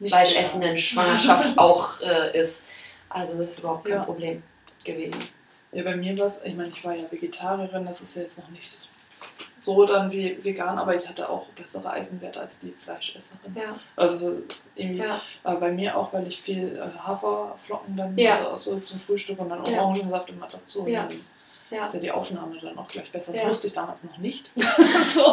nicht 0.00 0.10
fleischessenden 0.12 0.76
Schwangerschaft 0.76 1.56
auch 1.58 2.00
äh, 2.00 2.36
ist. 2.40 2.66
Also 3.08 3.38
das 3.38 3.50
ist 3.50 3.58
überhaupt 3.60 3.84
kein 3.84 3.98
Ja. 3.98 4.04
Problem 4.04 4.42
gewesen. 4.84 5.22
Ja, 5.72 5.82
bei 5.82 5.96
mir 5.96 6.18
war 6.18 6.26
es, 6.26 6.44
ich 6.44 6.54
meine, 6.54 6.68
ich 6.70 6.84
war 6.84 6.94
ja 6.94 7.10
Vegetarierin, 7.10 7.84
das 7.84 8.00
ist 8.00 8.16
ja 8.16 8.22
jetzt 8.22 8.38
noch 8.38 8.48
nicht 8.50 8.88
so 9.58 9.84
dann 9.84 10.10
wie 10.12 10.42
vegan, 10.42 10.78
aber 10.78 10.94
ich 10.94 11.08
hatte 11.08 11.28
auch 11.28 11.46
bessere 11.48 11.90
Eisenwerte 11.90 12.40
als 12.40 12.60
die 12.60 12.70
Fleischesserin. 12.70 13.54
Ja, 13.56 13.74
Also 13.96 14.38
irgendwie 14.76 15.00
ja, 15.00 15.20
war 15.42 15.56
bei 15.56 15.72
mir 15.72 15.96
auch, 15.96 16.12
weil 16.12 16.28
ich 16.28 16.40
viel 16.40 16.76
äh, 16.76 16.98
Haferflocken 16.98 17.96
dann 17.96 18.16
Ja. 18.16 18.32
also 18.32 18.48
auch 18.50 18.56
so 18.56 18.80
zum 18.80 19.00
Frühstück 19.00 19.38
und 19.40 19.48
dann. 19.48 19.60
Orangensaft 19.60 20.30
immer 20.30 20.48
dazu. 20.50 20.86
Ja. 20.86 21.06
dann 21.08 21.20
ja. 21.70 21.84
ist 21.84 21.94
ja 21.94 22.00
die 22.00 22.10
Aufnahme 22.10 22.56
dann 22.60 22.76
auch 22.78 22.88
gleich 22.88 23.10
besser. 23.10 23.32
Das 23.32 23.42
Ja. 23.42 23.48
wusste 23.48 23.66
ich 23.68 23.72
damals 23.72 24.04
noch 24.04 24.18
nicht. 24.18 24.50
so, 25.02 25.24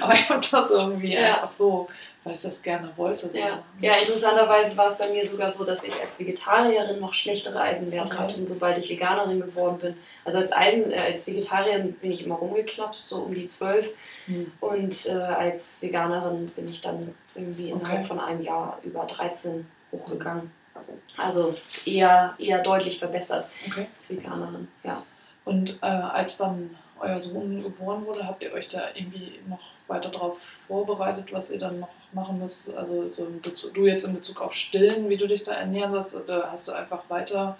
aber 0.00 0.12
ich 0.12 0.28
habe 0.28 0.40
das 0.50 0.70
irgendwie 0.70 1.14
Ja. 1.14 1.34
einfach 1.34 1.50
so, 1.50 1.88
weil 2.24 2.34
ich 2.34 2.42
das 2.42 2.62
gerne 2.62 2.88
wollte. 2.96 3.30
So. 3.30 3.36
Ja. 3.38 3.62
ja, 3.80 3.94
interessanterweise 3.96 4.76
war 4.76 4.92
es 4.92 4.98
bei 4.98 5.10
mir 5.10 5.26
sogar 5.26 5.50
so, 5.50 5.64
dass 5.64 5.86
ich 5.86 5.94
als 6.00 6.18
Vegetarierin 6.18 6.98
noch 7.00 7.12
schlechtere 7.12 7.60
Eisenwerte 7.60 8.14
Okay. 8.14 8.22
hatte, 8.22 8.40
und 8.40 8.48
sobald 8.48 8.78
ich 8.78 8.88
Veganerin 8.90 9.40
geworden 9.40 9.78
bin. 9.78 9.96
Also 10.24 10.38
als, 10.38 10.52
Eisen, 10.52 10.90
äh, 10.90 10.98
als 10.98 11.26
Vegetarierin 11.26 11.92
bin 11.94 12.12
ich 12.12 12.24
immer 12.24 12.36
rumgeknapst, 12.36 13.08
so 13.08 13.24
um 13.24 13.34
die 13.34 13.46
12. 13.46 13.90
Hm. 14.26 14.52
Und 14.60 15.06
äh, 15.06 15.12
als 15.12 15.82
Veganerin 15.82 16.48
bin 16.48 16.68
ich 16.68 16.80
dann 16.80 17.14
irgendwie 17.34 17.70
innerhalb 17.70 17.98
Okay. 18.00 18.04
von 18.08 18.20
einem 18.20 18.40
Jahr 18.42 18.78
über 18.84 19.04
13 19.04 19.66
hochgegangen. 19.92 20.50
Also 21.16 21.54
eher, 21.86 22.34
eher 22.38 22.58
deutlich 22.62 22.98
verbessert 22.98 23.48
Okay. 23.68 23.86
als 23.96 24.10
Veganerin, 24.10 24.66
ja. 24.82 25.02
Und 25.44 25.78
äh, 25.82 25.86
als 25.86 26.36
dann 26.38 26.76
euer 27.00 27.20
Sohn 27.20 27.62
geboren 27.62 28.06
wurde, 28.06 28.26
habt 28.26 28.42
ihr 28.42 28.52
euch 28.52 28.68
da 28.68 28.88
irgendwie 28.94 29.40
noch 29.48 29.60
weiter 29.88 30.08
darauf 30.08 30.38
vorbereitet, 30.38 31.32
was 31.32 31.50
ihr 31.50 31.58
dann 31.58 31.80
noch 31.80 31.88
machen 32.12 32.38
müsst? 32.38 32.74
Also 32.74 33.10
so 33.10 33.28
Bezug, 33.42 33.74
du 33.74 33.86
jetzt 33.86 34.04
in 34.04 34.14
Bezug 34.14 34.40
auf 34.40 34.54
Stillen, 34.54 35.08
wie 35.08 35.16
du 35.16 35.26
dich 35.26 35.42
da 35.42 35.52
ernähren 35.52 35.92
sollst, 35.92 36.16
oder 36.16 36.50
hast 36.50 36.68
du 36.68 36.72
einfach 36.72 37.02
weiter 37.08 37.58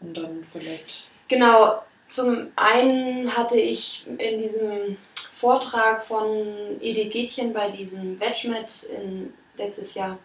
und 0.00 0.16
dann 0.16 0.46
vielleicht. 0.52 1.04
Genau, 1.28 1.82
zum 2.06 2.48
einen 2.56 3.36
hatte 3.36 3.58
ich 3.58 4.06
in 4.06 4.40
diesem 4.40 4.96
Vortrag 5.14 6.02
von 6.02 6.46
Edith 6.80 7.12
Gätchen 7.12 7.52
bei 7.52 7.70
diesem 7.70 8.20
Vegmet 8.20 8.84
in, 8.84 9.32
letztes 9.56 9.94
Jahr 9.94 10.18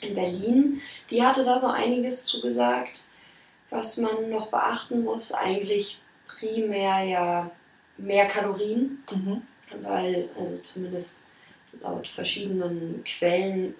in 0.00 0.14
Berlin, 0.14 0.80
die 1.10 1.22
hatte 1.22 1.44
da 1.44 1.58
so 1.58 1.68
einiges 1.68 2.24
zugesagt, 2.24 3.04
was 3.70 3.98
man 3.98 4.30
noch 4.30 4.48
beachten 4.48 5.04
muss. 5.04 5.32
Eigentlich 5.32 5.98
primär 6.38 7.02
ja 7.04 7.50
mehr 7.96 8.26
Kalorien, 8.26 9.02
weil 9.82 10.28
also 10.38 10.58
zumindest 10.58 11.28
laut 11.80 12.08
verschiedenen 12.08 13.02
Quellen 13.04 13.74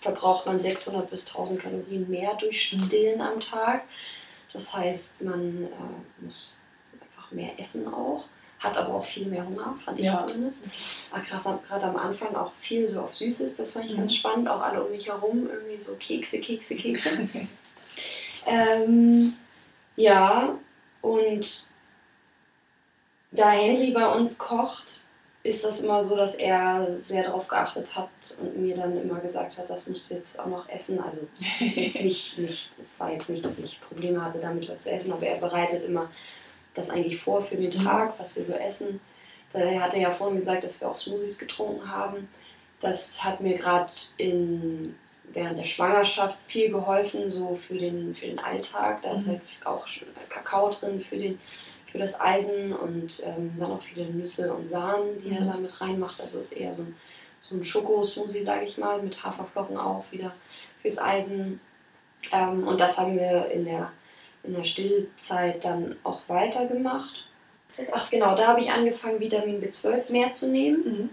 verbraucht 0.00 0.46
man 0.46 0.60
600 0.60 1.10
bis 1.10 1.26
1000 1.28 1.60
Kalorien 1.60 2.08
mehr 2.08 2.34
durch 2.36 2.62
Stillen 2.62 3.20
am 3.20 3.40
Tag. 3.40 3.82
Das 4.52 4.74
heißt, 4.74 5.22
man 5.22 5.64
äh, 5.64 6.24
muss 6.24 6.58
einfach 7.00 7.30
mehr 7.32 7.58
essen 7.58 7.86
auch, 7.92 8.28
hat 8.60 8.76
aber 8.76 8.94
auch 8.94 9.04
viel 9.04 9.26
mehr 9.26 9.44
Hunger, 9.44 9.74
fand 9.78 9.98
ich 9.98 10.06
Ja. 10.06 10.16
zumindest. 10.16 10.64
Krass, 11.10 11.44
gerade 11.68 11.84
am 11.84 11.96
Anfang 11.96 12.34
auch 12.34 12.52
viel 12.60 12.88
so 12.88 13.00
auf 13.00 13.14
Süßes, 13.14 13.56
das 13.56 13.72
fand 13.72 13.86
ich 13.86 13.92
Mhm. 13.92 13.98
ganz 13.98 14.14
spannend. 14.14 14.48
Auch 14.48 14.60
alle 14.62 14.82
um 14.84 14.90
mich 14.90 15.08
herum 15.08 15.48
irgendwie 15.52 15.80
so 15.80 15.94
Kekse, 15.96 16.40
Kekse, 16.40 16.76
Kekse. 16.76 17.28
ähm, 18.46 19.34
ja, 19.96 20.56
und 21.02 21.67
da 23.30 23.50
Henry 23.50 23.90
bei 23.92 24.06
uns 24.08 24.38
kocht, 24.38 25.02
ist 25.44 25.64
das 25.64 25.80
immer 25.82 26.02
so, 26.02 26.16
dass 26.16 26.34
er 26.34 26.88
sehr 27.06 27.22
darauf 27.22 27.48
geachtet 27.48 27.94
hat 27.94 28.08
und 28.42 28.56
mir 28.58 28.76
dann 28.76 29.00
immer 29.00 29.20
gesagt 29.20 29.56
hat, 29.56 29.70
das 29.70 29.86
musst 29.86 30.10
du 30.10 30.14
jetzt 30.14 30.38
auch 30.38 30.46
noch 30.46 30.68
essen. 30.68 31.00
Also 31.00 31.26
jetzt 31.60 32.02
nicht, 32.02 32.38
nicht, 32.38 32.70
es 32.82 32.98
war 32.98 33.12
jetzt 33.12 33.30
nicht, 33.30 33.44
dass 33.44 33.58
ich 33.60 33.80
Probleme 33.80 34.22
hatte, 34.22 34.40
damit 34.40 34.68
was 34.68 34.82
zu 34.82 34.90
essen, 34.90 35.12
aber 35.12 35.26
er 35.26 35.38
bereitet 35.38 35.84
immer 35.84 36.10
das 36.74 36.90
eigentlich 36.90 37.18
vor 37.18 37.40
für 37.40 37.56
den 37.56 37.70
Tag, 37.70 38.14
was 38.18 38.36
wir 38.36 38.44
so 38.44 38.54
essen. 38.54 39.00
Er 39.52 39.82
hatte 39.82 39.98
ja 39.98 40.10
vorhin 40.10 40.40
gesagt, 40.40 40.64
dass 40.64 40.80
wir 40.80 40.90
auch 40.90 40.96
Smoothies 40.96 41.38
getrunken 41.38 41.90
haben. 41.90 42.28
Das 42.80 43.24
hat 43.24 43.40
mir 43.40 43.56
gerade 43.56 43.90
während 45.32 45.58
der 45.58 45.64
Schwangerschaft 45.64 46.38
viel 46.46 46.70
geholfen, 46.70 47.30
so 47.32 47.56
für 47.56 47.76
den, 47.78 48.14
für 48.14 48.26
den 48.26 48.38
Alltag. 48.38 49.02
Da 49.02 49.14
ist 49.14 49.26
Mhm. 49.26 49.30
halt 49.30 49.42
auch 49.64 49.86
schon 49.86 50.08
Kakao 50.28 50.70
drin 50.70 51.00
für, 51.00 51.16
den, 51.16 51.38
für 51.90 51.98
das 51.98 52.20
Eisen 52.20 52.72
und 52.72 53.22
ähm, 53.24 53.54
dann 53.58 53.72
auch 53.72 53.82
viele 53.82 54.06
Nüsse 54.06 54.52
und 54.54 54.66
Samen, 54.66 55.22
die 55.24 55.30
er 55.34 55.40
Mhm. 55.42 55.46
da 55.48 55.56
mit 55.56 55.80
reinmacht. 55.80 56.20
Also 56.20 56.38
ist 56.38 56.52
eher 56.52 56.74
so 56.74 56.82
ein, 56.84 56.96
so 57.40 57.56
ein 57.56 57.64
Schoko-Smoothie, 57.64 58.44
sage 58.44 58.64
ich 58.66 58.78
mal, 58.78 59.00
mit 59.02 59.22
Haferflocken 59.24 59.76
auch 59.78 60.04
wieder 60.10 60.34
fürs 60.82 60.98
Eisen. 60.98 61.60
Ähm, 62.32 62.66
und 62.66 62.80
das 62.80 62.98
haben 62.98 63.16
wir 63.16 63.50
in 63.50 63.64
der, 63.64 63.90
in 64.42 64.54
der 64.54 64.64
Stillzeit 64.64 65.64
dann 65.64 65.96
auch 66.04 66.22
weitergemacht. 66.28 67.26
Ach 67.92 68.10
genau, 68.10 68.34
da 68.36 68.48
habe 68.48 68.60
ich 68.60 68.70
angefangen, 68.72 69.20
Vitamin 69.20 69.62
B12 69.62 70.10
mehr 70.12 70.32
zu 70.32 70.50
nehmen 70.50 70.84
Mhm. 70.84 71.10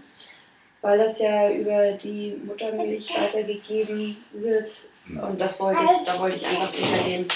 weil 0.82 0.98
das 0.98 1.18
ja 1.20 1.50
über 1.50 1.92
die 1.92 2.36
Muttermilch 2.44 3.08
weitergegeben 3.18 4.16
wird. 4.32 4.70
Und 5.08 5.40
das 5.40 5.58
wollte 5.60 5.80
ich, 5.84 6.04
da 6.04 6.18
wollte 6.20 6.36
ich 6.36 6.46
einfach 6.46 6.72
sicher 6.72 7.02
gehen, 7.04 7.26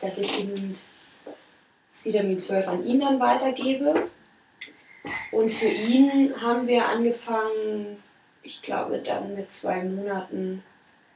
dass 0.00 0.18
ich 0.18 0.36
genügend 0.36 0.80
Vitamin 2.06 2.38
12 2.38 2.68
an 2.68 2.86
ihn 2.86 3.00
dann 3.00 3.18
weitergebe. 3.18 4.08
Und 5.32 5.50
für 5.50 5.66
ihn 5.68 6.32
haben 6.40 6.66
wir 6.66 6.88
angefangen, 6.88 8.02
ich 8.42 8.62
glaube 8.62 8.98
dann 8.98 9.34
mit 9.34 9.50
zwei 9.50 9.82
Monaten 9.82 10.62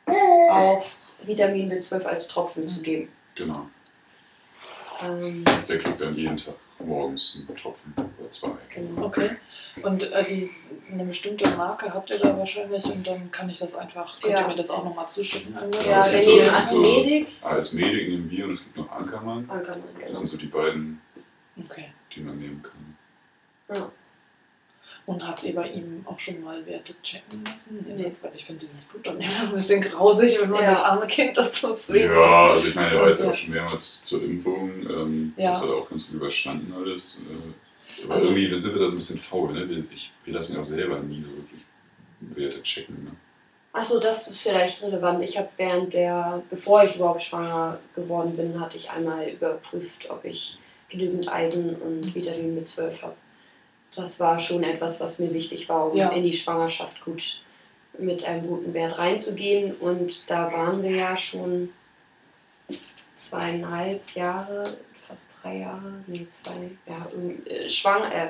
auch 0.06 0.84
Vitamin 1.22 1.70
B12 1.72 2.04
als 2.04 2.28
Tropfen 2.28 2.68
zu 2.68 2.82
geben. 2.82 3.08
Genau. 3.36 3.66
Ähm, 5.02 5.44
Der 5.68 5.78
kriegt 5.78 6.00
dann 6.00 6.14
jeden 6.16 6.36
Tag 6.36 6.54
morgens 6.84 7.38
einen 7.48 7.56
Tropfen 7.56 7.94
oder 8.18 8.30
zwei. 8.30 8.50
genau. 8.74 9.06
Okay. 9.06 9.28
Und 9.82 10.02
äh, 10.12 10.24
die, 10.26 10.50
eine 10.92 11.04
bestimmte 11.04 11.48
Marke 11.56 11.92
habt 11.94 12.10
ihr 12.10 12.18
da 12.18 12.36
wahrscheinlich 12.36 12.84
und 12.84 13.06
dann 13.06 13.30
kann 13.30 13.48
ich 13.48 13.58
das 13.58 13.74
einfach, 13.76 14.20
könnt 14.20 14.32
Ja. 14.34 14.42
ihr 14.42 14.48
mir 14.48 14.54
das 14.56 14.70
auch 14.70 14.84
nochmal 14.84 15.08
zuschicken? 15.08 15.54
Ja, 15.86 15.96
Also 16.00 16.12
wir 16.12 16.20
nehmen 16.20 16.34
gibt 16.38 16.48
so- 16.48 16.56
Asmedic. 16.56 17.28
AS 17.42 17.72
Medic 17.72 18.08
nehmen 18.08 18.30
wir 18.30 18.44
und 18.46 18.52
es 18.52 18.64
gibt 18.64 18.76
noch 18.76 18.90
Ankermann. 18.90 19.46
Kann 19.46 19.58
man, 19.58 19.64
Das 19.64 19.98
genau. 20.00 20.12
sind 20.14 20.28
so 20.28 20.36
die 20.36 20.46
beiden, 20.46 21.00
Okay. 21.64 21.86
die 22.14 22.20
man 22.20 22.38
nehmen 22.38 22.62
kann. 22.62 22.96
Ja. 23.76 23.90
Und 25.10 25.26
habt 25.26 25.42
ihr 25.42 25.54
bei 25.56 25.68
ihm 25.68 26.04
auch 26.06 26.18
schon 26.20 26.40
mal 26.40 26.64
Werte 26.66 26.94
checken 27.02 27.44
lassen? 27.44 27.84
Nee. 27.96 28.12
Weil 28.22 28.30
ich 28.36 28.44
finde 28.44 28.60
dieses 28.60 28.84
Blut 28.84 29.04
dann 29.04 29.20
immer 29.20 29.40
ein 29.42 29.52
bisschen 29.54 29.80
grausig, 29.82 30.40
wenn 30.40 30.50
man 30.50 30.62
Ja. 30.62 30.70
das 30.70 30.82
arme 30.84 31.06
Kind 31.08 31.36
dazu 31.36 31.74
zwingen 31.74 32.14
muss. 32.14 32.26
Ja, 32.28 32.46
also 32.46 32.68
ich 32.68 32.74
meine, 32.76 32.94
er 32.94 33.00
war 33.00 33.08
jetzt 33.08 33.22
auch 33.24 33.34
schon 33.34 33.50
mehrmals 33.50 34.04
zur 34.04 34.22
Impfung. 34.22 34.70
Ähm, 34.88 35.32
Ja. 35.36 35.50
Das 35.50 35.62
hat 35.62 35.68
er 35.68 35.74
auch 35.74 35.88
ganz 35.90 36.06
gut 36.06 36.14
überstanden 36.14 36.72
alles. 36.72 37.22
Äh, 37.28 38.04
aber 38.04 38.14
Also- 38.14 38.28
irgendwie 38.28 38.56
sind 38.56 38.74
wir 38.74 38.82
da 38.82 38.86
so 38.88 38.94
ein 38.94 38.98
bisschen 38.98 39.18
faul. 39.18 39.52
Ne? 39.52 39.68
Wir, 39.68 39.84
ich, 39.92 40.12
wir 40.24 40.34
lassen 40.34 40.54
ja 40.54 40.60
auch 40.60 40.64
selber 40.64 41.00
nie 41.00 41.22
so 41.22 41.28
wirklich 41.30 41.60
Werte 42.20 42.62
checken. 42.62 43.02
Ne? 43.04 43.10
Achso, 43.72 43.98
das 43.98 44.28
ist 44.28 44.42
vielleicht 44.42 44.80
relevant. 44.82 45.22
Ich 45.24 45.36
habe 45.38 45.48
während 45.56 45.92
der, 45.92 46.42
bevor 46.50 46.84
ich 46.84 46.94
überhaupt 46.94 47.22
schwanger 47.22 47.80
geworden 47.96 48.36
bin, 48.36 48.60
hatte 48.60 48.76
ich 48.76 48.90
einmal 48.90 49.28
überprüft, 49.28 50.08
ob 50.08 50.24
ich 50.24 50.56
genügend 50.88 51.28
Eisen 51.28 51.74
und 51.76 52.14
Vitamin 52.14 52.56
B12 52.64 53.02
habe. 53.02 53.14
Das 53.96 54.20
war 54.20 54.38
schon 54.38 54.62
etwas, 54.62 55.00
was 55.00 55.18
mir 55.18 55.32
wichtig 55.34 55.68
war, 55.68 55.90
um 55.90 55.96
Ja. 55.96 56.08
in 56.10 56.22
die 56.22 56.32
Schwangerschaft 56.32 57.04
gut 57.04 57.40
mit 57.98 58.24
einem 58.24 58.46
guten 58.46 58.72
Wert 58.72 58.98
reinzugehen. 58.98 59.72
Und 59.74 60.30
da 60.30 60.50
waren 60.52 60.82
wir 60.82 60.92
ja 60.92 61.16
schon 61.18 61.70
zweieinhalb 63.16 64.00
Jahre, 64.14 64.64
fast 65.06 65.38
drei 65.42 65.58
Jahre, 65.58 65.92
nee, 66.06 66.26
zwei, 66.28 66.70
ja, 66.86 67.06
äh, 67.52 67.68
schwanger, 67.68 68.14
äh, 68.14 68.28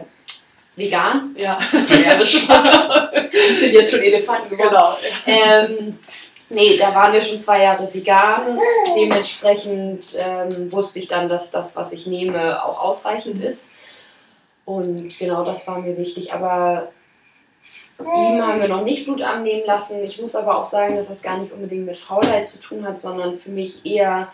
vegan. 0.77 1.35
Ja, 1.39 1.59
Ja, 2.05 2.25
schwanger. 2.25 3.11
sind 3.61 3.73
jetzt 3.73 3.91
schon 3.91 4.01
Elefanten 4.01 4.49
geworden. 4.49 4.71
genau. 4.73 4.97
Ähm, 5.27 5.99
nee, 6.49 6.77
da 6.79 6.95
waren 6.95 7.13
wir 7.13 7.21
schon 7.21 7.39
zwei 7.39 7.63
Jahre 7.63 7.93
vegan. 7.93 8.59
Dementsprechend 8.97 10.07
ähm, 10.17 10.73
wusste 10.73 10.99
ich 11.01 11.09
dann, 11.09 11.29
dass 11.29 11.51
das, 11.51 11.77
was 11.77 11.93
ich 11.93 12.07
nehme, 12.07 12.65
auch 12.65 12.81
ausreichend 12.81 13.43
ist. 13.45 13.73
Und 14.71 15.19
genau 15.19 15.45
das 15.45 15.67
war 15.67 15.81
mir 15.81 15.99
wichtig. 15.99 16.33
Aber 16.33 16.93
ihm 17.99 18.41
haben 18.41 18.61
wir 18.61 18.69
noch 18.69 18.85
nicht 18.85 19.05
Blut 19.05 19.21
annehmen 19.21 19.65
lassen. 19.67 20.05
Ich 20.05 20.21
muss 20.21 20.37
aber 20.37 20.57
auch 20.57 20.65
sagen, 20.65 20.95
dass 20.95 21.09
das 21.09 21.25
gar 21.25 21.39
nicht 21.39 21.53
unbedingt 21.53 21.87
mit 21.87 21.97
Faulheit 21.97 22.47
zu 22.47 22.63
tun 22.63 22.87
hat, 22.87 23.01
sondern 23.01 23.37
für 23.37 23.51
mich 23.51 23.85
eher 23.85 24.33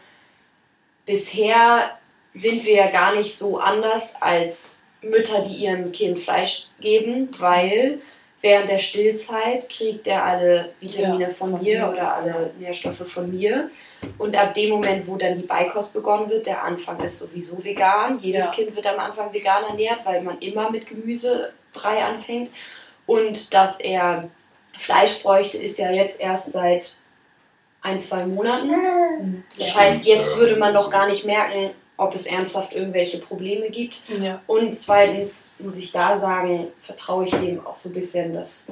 bisher 1.06 1.90
sind 2.34 2.66
wir 2.66 2.74
ja 2.74 2.90
gar 2.90 3.14
nicht 3.14 3.38
so 3.38 3.58
anders 3.58 4.20
als 4.20 4.82
Mütter, 5.00 5.40
die 5.40 5.54
ihrem 5.54 5.90
Kind 5.92 6.20
Fleisch 6.20 6.68
geben, 6.80 7.30
weil 7.38 8.02
während 8.46 8.70
der 8.70 8.78
Stillzeit 8.78 9.68
kriegt 9.68 10.06
er 10.06 10.24
alle 10.24 10.72
Vitamine 10.80 11.24
Ja, 11.24 11.30
von, 11.30 11.50
von 11.50 11.62
mir 11.62 11.78
dir, 11.80 11.90
oder 11.92 12.14
alle 12.14 12.50
Nährstoffe 12.60 13.06
von 13.06 13.30
mir. 13.36 13.70
Und 14.18 14.36
ab 14.36 14.54
dem 14.54 14.70
Moment, 14.70 15.06
wo 15.08 15.16
dann 15.16 15.36
die 15.40 15.46
Beikost 15.46 15.94
begonnen 15.94 16.30
wird, 16.30 16.46
der 16.46 16.62
Anfang 16.62 17.00
ist 17.00 17.18
sowieso 17.18 17.62
vegan. 17.64 18.18
Jedes 18.20 18.46
Ja. 18.46 18.52
Kind 18.52 18.76
wird 18.76 18.86
am 18.86 19.00
Anfang 19.00 19.32
vegan 19.32 19.64
ernährt, 19.64 20.06
weil 20.06 20.22
man 20.22 20.38
immer 20.38 20.70
mit 20.70 20.86
Gemüsebrei 20.86 22.04
anfängt. 22.04 22.50
Und 23.06 23.52
dass 23.52 23.80
er 23.80 24.28
Fleisch 24.76 25.22
bräuchte, 25.22 25.58
ist 25.58 25.78
ja 25.78 25.90
jetzt 25.90 26.20
erst 26.20 26.52
seit 26.52 26.98
ein, 27.82 27.98
zwei 27.98 28.26
Monaten. 28.26 29.44
Das 29.58 29.74
Ja. 29.74 29.80
heißt, 29.80 30.06
jetzt 30.06 30.36
würde 30.38 30.56
man 30.56 30.72
noch 30.72 30.90
gar 30.90 31.06
nicht 31.08 31.24
merken, 31.24 31.70
ob 31.98 32.14
es 32.14 32.26
ernsthaft 32.26 32.74
irgendwelche 32.74 33.18
Probleme 33.18 33.70
gibt. 33.70 34.02
Ja. 34.08 34.40
Und 34.46 34.76
zweitens 34.76 35.54
muss 35.58 35.76
ich 35.78 35.92
da 35.92 36.18
sagen, 36.20 36.68
vertraue 36.80 37.24
ich 37.26 37.30
dem 37.32 37.64
auch 37.66 37.76
so 37.76 37.88
ein 37.90 37.94
bisschen, 37.94 38.34
dass 38.34 38.66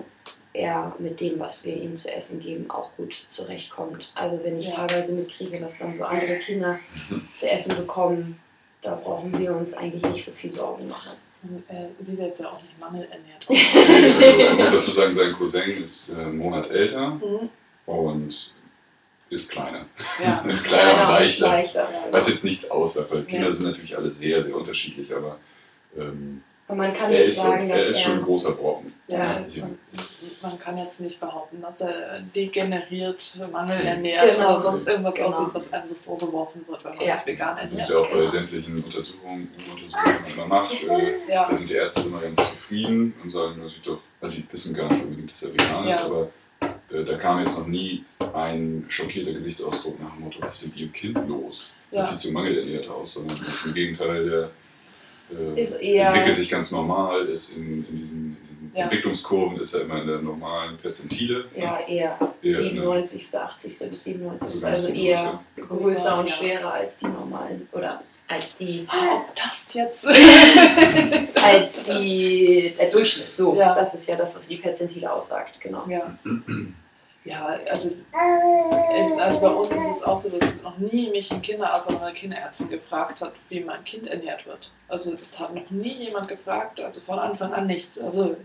er 0.53 0.95
mit 0.99 1.21
dem, 1.21 1.41
was 1.41 1.65
wir 1.65 1.77
ihm 1.77 1.97
zu 1.97 2.15
essen 2.15 2.39
geben, 2.41 2.71
auch 2.71 2.91
gut 2.97 3.13
zurechtkommt. 3.29 4.13
Also 4.15 4.39
wenn 4.45 4.59
ich 4.59 4.69
Ja. 4.69 4.87
teilweise 4.87 5.17
mitkriege, 5.17 5.59
dass 5.59 5.79
dann 5.79 5.95
so 5.95 6.05
andere 6.05 6.37
Kinder 6.45 6.79
zu 7.35 7.51
essen 7.51 7.77
bekommen, 7.77 8.39
da 8.83 8.95
brauchen 8.95 9.37
wir 9.39 9.57
uns 9.57 9.73
eigentlich 9.75 10.03
nicht 10.03 10.25
so 10.25 10.31
viel 10.31 10.51
Sorgen 10.53 10.87
machen. 10.89 11.13
Er 11.69 11.89
sieht 12.01 12.19
jetzt 12.21 12.41
ja 12.41 12.51
auch 12.51 12.63
nicht 12.63 12.79
mangelernährt 12.79 13.47
aus. 13.49 13.57
Also, 13.75 14.53
ich 14.53 14.55
muss 14.59 14.71
dazu 14.73 14.91
sagen, 14.93 15.15
sein 15.15 15.33
Cousin 15.33 15.83
ist 15.83 16.11
äh, 16.11 16.21
einen 16.23 16.39
Monat 16.39 16.71
älter 16.71 17.11
Mhm. 17.11 17.49
und 17.87 18.55
ist 19.35 19.51
kleiner. 19.51 19.85
Ja. 20.23 20.39
Kleiner 20.43 20.45
und 20.53 20.63
Kleiner 20.65 21.09
leichter. 21.11 21.47
leichter. 21.49 21.89
Was 22.11 22.29
jetzt 22.29 22.45
nichts 22.45 22.71
aussagt, 22.71 23.11
weil 23.13 23.25
Kinder 23.25 23.47
Ja. 23.49 23.53
sind 23.53 23.67
natürlich 23.67 23.97
alle 23.97 24.11
sehr, 24.11 24.43
sehr 24.45 24.57
unterschiedlich, 24.57 25.15
aber 25.15 25.39
ähm, 25.97 26.43
Und 26.67 26.77
man 26.79 26.95
kann 26.95 27.13
er, 27.13 27.19
nicht 27.19 27.29
ist, 27.29 27.37
sagen, 27.43 27.69
er 27.69 27.77
dass 27.79 27.87
ist 27.89 28.01
schon 28.01 28.13
ein 28.15 28.19
er... 28.21 28.25
großer 28.25 28.53
Brocken. 28.53 28.93
Ja, 29.09 29.41
Ja. 29.53 29.69
man, 30.43 30.59
kann 30.59 30.79
jetzt 30.79 31.01
nicht 31.01 31.21
behaupten, 31.21 31.61
dass 31.61 31.81
er 31.83 32.21
degeneriert, 32.35 33.23
mangelernährt 33.53 34.33
Genau. 34.35 34.51
oder 34.53 34.61
sonst 34.61 34.89
irgendwas 34.89 35.15
Genau. 35.15 35.29
aussieht, 35.29 35.49
was 35.53 35.73
einem 35.73 35.87
so 35.87 35.95
vorgeworfen 35.97 36.65
wird, 36.67 36.85
wenn 36.85 36.97
man 36.97 37.07
Ja. 37.07 37.17
sich 37.19 37.27
vegan 37.27 37.57
Das 37.57 37.65
ist 37.67 37.71
ernährt. 37.73 37.89
ja 37.91 37.97
auch 37.99 38.09
bei 38.11 38.17
Genau. 38.19 38.27
sämtlichen 38.31 38.83
Untersuchungen, 38.85 39.49
Untersuchungen, 39.71 40.25
die 40.33 40.37
man 40.41 40.49
macht. 40.49 40.73
Äh, 40.83 41.15
Ja, 41.33 41.49
Da 41.49 41.55
sind 41.55 41.71
die 41.71 41.75
Ärzte 41.75 42.09
immer 42.09 42.21
ganz 42.21 42.37
zufrieden 42.37 43.15
und 43.23 43.31
sagen, 43.31 43.61
das 43.63 43.75
sieht 43.75 43.87
doch, 43.87 43.99
also 44.21 44.37
die 44.37 44.47
wissen 44.53 44.75
gar 44.75 44.89
nicht 44.91 45.03
unbedingt, 45.03 45.31
dass 45.31 45.43
er 45.43 45.53
vegan 45.53 45.89
ist, 45.89 46.01
Ja. 46.01 46.07
aber 46.07 46.29
äh, 46.91 47.05
da 47.05 47.17
kam 47.17 47.41
jetzt 47.41 47.59
noch 47.59 47.67
nie 47.67 48.05
ein 48.35 48.85
schockierter 48.89 49.33
Gesichtsausdruck 49.33 50.01
nach 50.03 50.13
dem 50.15 50.25
Motto, 50.25 50.39
was 50.41 50.63
ist 50.63 50.75
denn 50.75 50.81
Ihrem 50.83 50.93
Kind 50.93 51.29
los? 51.29 51.77
Das 51.91 52.07
Ja. 52.07 52.13
sieht 52.13 52.21
so 52.21 52.33
mangelernährt 52.33 52.89
aus, 52.89 53.15
sondern 53.15 53.39
im 53.67 53.75
Gegenteil, 53.75 54.25
der 54.29 54.51
äh, 55.57 55.61
entwickelt 55.99 56.37
sich 56.37 56.51
ganz 56.51 56.71
normal, 56.73 57.27
ist 57.27 57.57
in, 57.57 57.87
in 57.89 57.97
diesen 57.99 58.37
Ja. 58.75 58.85
Entwicklungskurven 58.85 59.61
ist 59.61 59.73
er 59.75 59.83
immer 59.83 60.01
in 60.01 60.07
der 60.09 60.19
normalen 60.21 60.77
Perzentile. 60.77 61.45
Ja, 61.57 61.79
eher 61.81 62.19
Eher, 62.43 62.59
ne, 62.61 62.63
97., 62.63 63.39
80. 63.39 63.89
bis 63.89 64.05
97. 64.05 64.51
sogar 64.55 64.69
ein 64.71 64.75
Also 64.75 64.93
eher 64.93 65.41
größer. 65.57 65.69
größer 65.77 66.19
und 66.21 66.29
Ja. 66.31 66.35
schwerer 66.37 66.73
als 66.75 66.99
die 66.99 67.07
normalen. 67.07 67.69
Oder 67.73 68.03
als 68.27 68.59
die 68.59 68.87
ob 68.91 69.35
das 69.37 69.75
jetzt. 69.75 70.07
als 71.45 71.83
die, 71.87 72.75
der 72.77 72.91
Durchschnitt. 72.91 73.27
So, 73.29 73.55
Ja. 73.57 73.75
das 73.75 73.95
ist 73.95 74.09
ja 74.09 74.17
das, 74.17 74.37
was 74.37 74.49
die 74.49 74.57
Perzentile 74.57 75.13
aussagt, 75.13 75.61
genau. 75.61 75.85
ja. 75.89 76.19
Ja, 77.25 77.59
also, 77.71 77.89
äh, 78.13 79.19
also 79.19 79.41
bei 79.41 79.49
uns 79.49 79.75
ist 79.75 79.97
es 79.97 80.05
auch 80.05 80.19
so, 80.19 80.29
dass 80.29 80.61
noch 80.63 80.77
nie 80.77 81.09
mich 81.09 81.33
ein 81.33 81.41
Kinderarzt 81.41 81.89
oder 81.91 82.03
eine 82.03 82.13
Kinderärztin 82.13 82.69
gefragt 82.69 83.23
hat, 83.23 83.33
wie 83.49 83.61
mein 83.61 83.83
Kind 83.85 84.07
ernährt 84.07 84.47
wird. 84.47 84.71
Also 84.89 85.17
das 85.17 85.41
hat 85.41 85.55
noch 85.55 85.71
nie 85.71 85.95
jemand 86.05 86.29
gefragt, 86.29 86.81
also 86.81 87.01
von 87.01 87.19
Anfang 87.19 87.55
an 87.55 87.67
nicht. 87.67 87.99
Also 87.99 88.37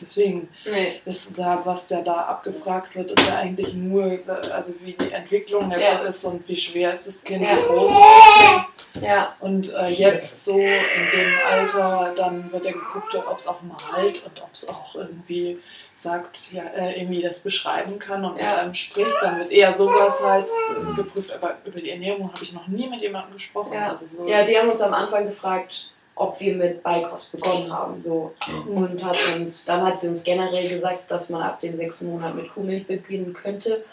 deswegen, 0.00 0.48
Nee. 0.70 1.00
ist 1.04 1.38
da, 1.38 1.60
was 1.64 1.88
da, 1.88 2.00
da 2.00 2.14
abgefragt 2.22 2.94
wird, 2.96 3.10
ist 3.12 3.28
ja 3.28 3.38
eigentlich 3.38 3.74
nur, 3.74 4.20
also 4.54 4.74
wie 4.80 4.92
die 4.92 5.12
Entwicklung 5.12 5.70
jetzt 5.70 5.92
Ja. 5.92 5.98
ist 6.00 6.24
und 6.24 6.48
wie 6.48 6.56
schwer 6.56 6.92
ist 6.92 7.06
das 7.06 7.22
Kind, 7.24 7.44
Ja. 7.44 7.56
wie 7.56 7.62
groß 7.62 7.90
ist 7.90 7.98
das 7.98 8.46
Kind. 8.92 9.04
Ja, 9.04 9.34
Und 9.40 9.72
äh, 9.72 9.88
jetzt 9.88 10.44
so 10.44 10.56
in 10.56 11.10
dem 11.12 11.32
Alter, 11.50 12.12
dann 12.16 12.50
wird 12.52 12.64
ja 12.64 12.72
geguckt, 12.72 13.14
ob 13.16 13.38
es 13.38 13.48
auch 13.48 13.60
malt 13.62 14.24
und 14.24 14.40
ob 14.40 14.50
es 14.52 14.68
auch 14.68 14.94
irgendwie 14.94 15.58
sagt, 15.96 16.52
ja, 16.52 16.62
äh, 16.76 17.00
irgendwie 17.00 17.20
das 17.22 17.40
beschreiben 17.40 17.98
kann 17.98 18.24
und 18.24 18.34
mit 18.34 18.42
Ja. 18.44 18.58
einem 18.58 18.74
spricht. 18.74 19.14
Dann 19.20 19.38
wird 19.40 19.50
eher 19.50 19.72
sowas 19.74 20.22
halt 20.24 20.46
äh, 20.46 20.94
geprüft. 20.94 21.32
Aber 21.32 21.56
über 21.64 21.80
die 21.80 21.90
Ernährung 21.90 22.30
habe 22.32 22.42
ich 22.42 22.52
noch 22.52 22.66
nie 22.68 22.86
mit 22.88 23.00
jemandem 23.00 23.34
gesprochen. 23.34 23.72
Ja. 23.72 23.88
Also 23.90 24.06
so, 24.06 24.28
ja, 24.28 24.44
die 24.44 24.56
haben 24.56 24.68
uns 24.68 24.80
am 24.80 24.94
Anfang 24.94 25.26
gefragt, 25.26 25.90
ob 26.16 26.38
wir 26.40 26.54
mit 26.54 26.82
Beikost 26.82 27.32
begonnen 27.32 27.72
haben. 27.72 28.00
So. 28.00 28.32
Ja. 28.46 28.54
Und 28.54 29.02
hat 29.04 29.18
uns, 29.36 29.64
dann 29.64 29.82
hat 29.82 29.98
sie 29.98 30.08
uns 30.08 30.24
generell 30.24 30.68
gesagt, 30.68 31.10
dass 31.10 31.28
man 31.28 31.42
ab 31.42 31.60
dem 31.60 31.76
sechsten 31.76 32.06
Monat 32.10 32.34
mit 32.34 32.52
Kuhmilch 32.52 32.86
beginnen 32.86 33.32
könnte. 33.32 33.84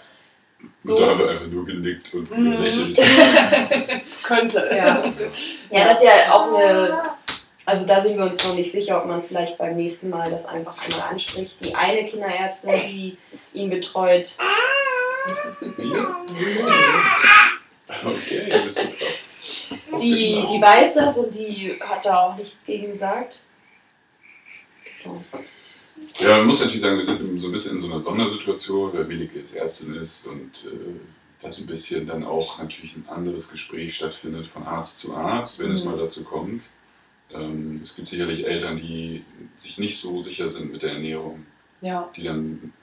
So. 0.83 0.95
Und 0.95 1.01
da 1.01 1.07
haben 1.09 1.19
wir 1.19 1.29
einfach 1.29 1.47
nur 1.47 1.65
genickt 1.65 2.13
und 2.13 2.29
Mhm. 2.29 2.51
gelächelt. 2.57 3.01
könnte. 4.23 4.69
Ja. 4.71 5.03
Ja, 5.71 5.85
das 5.87 5.99
ist 5.99 6.05
ja 6.05 6.31
auch 6.33 6.53
eine. 6.53 6.93
Also 7.65 7.85
da 7.85 8.01
sind 8.01 8.17
wir 8.17 8.25
uns 8.25 8.43
noch 8.47 8.55
nicht 8.55 8.71
sicher, 8.71 8.99
ob 8.99 9.05
man 9.07 9.23
vielleicht 9.23 9.57
beim 9.57 9.75
nächsten 9.75 10.09
Mal 10.09 10.29
das 10.29 10.45
einfach 10.45 10.75
einmal 10.83 11.11
anspricht. 11.11 11.55
Die 11.63 11.73
eine 11.75 12.05
Kinderärztin, 12.05 12.73
die 12.89 13.17
ihn 13.53 13.69
betreut, 13.69 14.37
Okay, 18.03 18.51
alles 18.51 18.75
gut. 18.75 18.87
Die, 19.99 20.45
die 20.49 20.61
weiß 20.61 20.95
das 20.95 21.17
und 21.17 21.33
die 21.33 21.77
hat 21.79 22.05
da 22.05 22.19
auch 22.27 22.35
nichts 22.35 22.63
gegen 22.65 22.91
gesagt. 22.91 23.39
Genau. 25.03 25.21
Ja, 26.19 26.37
man 26.37 26.47
muss 26.47 26.59
natürlich 26.61 26.81
sagen, 26.81 26.97
wir 26.97 27.05
sind 27.05 27.39
so 27.41 27.47
ein 27.47 27.51
bisschen 27.51 27.75
in 27.75 27.81
so 27.81 27.87
einer 27.87 27.99
Sondersituation, 27.99 28.93
weil 28.93 29.07
Willige 29.07 29.39
jetzt 29.39 29.55
Ärztin 29.55 29.95
ist 29.95 30.27
und 30.27 30.65
äh, 30.65 30.99
da 31.39 31.51
so 31.51 31.61
ein 31.61 31.67
bisschen 31.67 32.05
dann 32.07 32.23
auch 32.23 32.59
natürlich 32.59 32.95
ein 32.95 33.07
anderes 33.09 33.49
Gespräch 33.49 33.95
stattfindet 33.95 34.47
von 34.47 34.63
Arzt 34.63 34.99
zu 34.99 35.15
Arzt, 35.15 35.59
wenn 35.59 35.71
es 35.71 35.83
Mhm. 35.83 35.91
mal 35.91 35.97
dazu 35.97 36.23
kommt. 36.23 36.63
Ähm, 37.33 37.81
es 37.83 37.95
gibt 37.95 38.07
sicherlich 38.07 38.45
Eltern, 38.45 38.77
die 38.77 39.23
sich 39.55 39.77
nicht 39.77 39.99
so 39.99 40.21
sicher 40.21 40.49
sind 40.49 40.71
mit 40.71 40.83
der 40.83 40.93
Ernährung, 40.93 41.45
Ja, 41.81 42.09
die 42.15 42.23
dann 42.23 42.73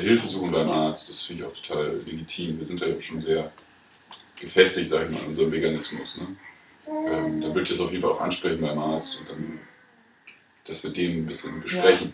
Hilfe 0.00 0.26
suchen 0.28 0.50
beim 0.50 0.68
Arzt. 0.70 1.08
Das 1.08 1.22
finde 1.22 1.44
ich 1.44 1.48
auch 1.48 1.54
total 1.62 2.00
legitim. 2.04 2.58
Wir 2.58 2.66
sind 2.66 2.80
ja 2.80 3.00
schon 3.00 3.22
sehr 3.22 3.50
gefestigt, 4.42 4.90
sage 4.90 5.06
ich 5.06 5.10
mal, 5.12 5.20
in 5.22 5.28
unserem 5.28 5.50
Veganismus. 5.52 6.18
Ne? 6.20 6.26
Ähm, 6.88 7.40
dann 7.40 7.54
würde 7.54 7.62
ich 7.62 7.68
das 7.70 7.80
auf 7.80 7.90
jeden 7.90 8.02
Fall 8.02 8.12
auch 8.12 8.20
ansprechen 8.20 8.60
beim 8.60 8.78
Arzt 8.78 9.20
und 9.20 9.30
dann 9.30 9.58
das 10.66 10.84
mit 10.84 10.96
dem 10.96 11.18
ein 11.22 11.26
bisschen 11.26 11.60
besprechen. 11.62 12.12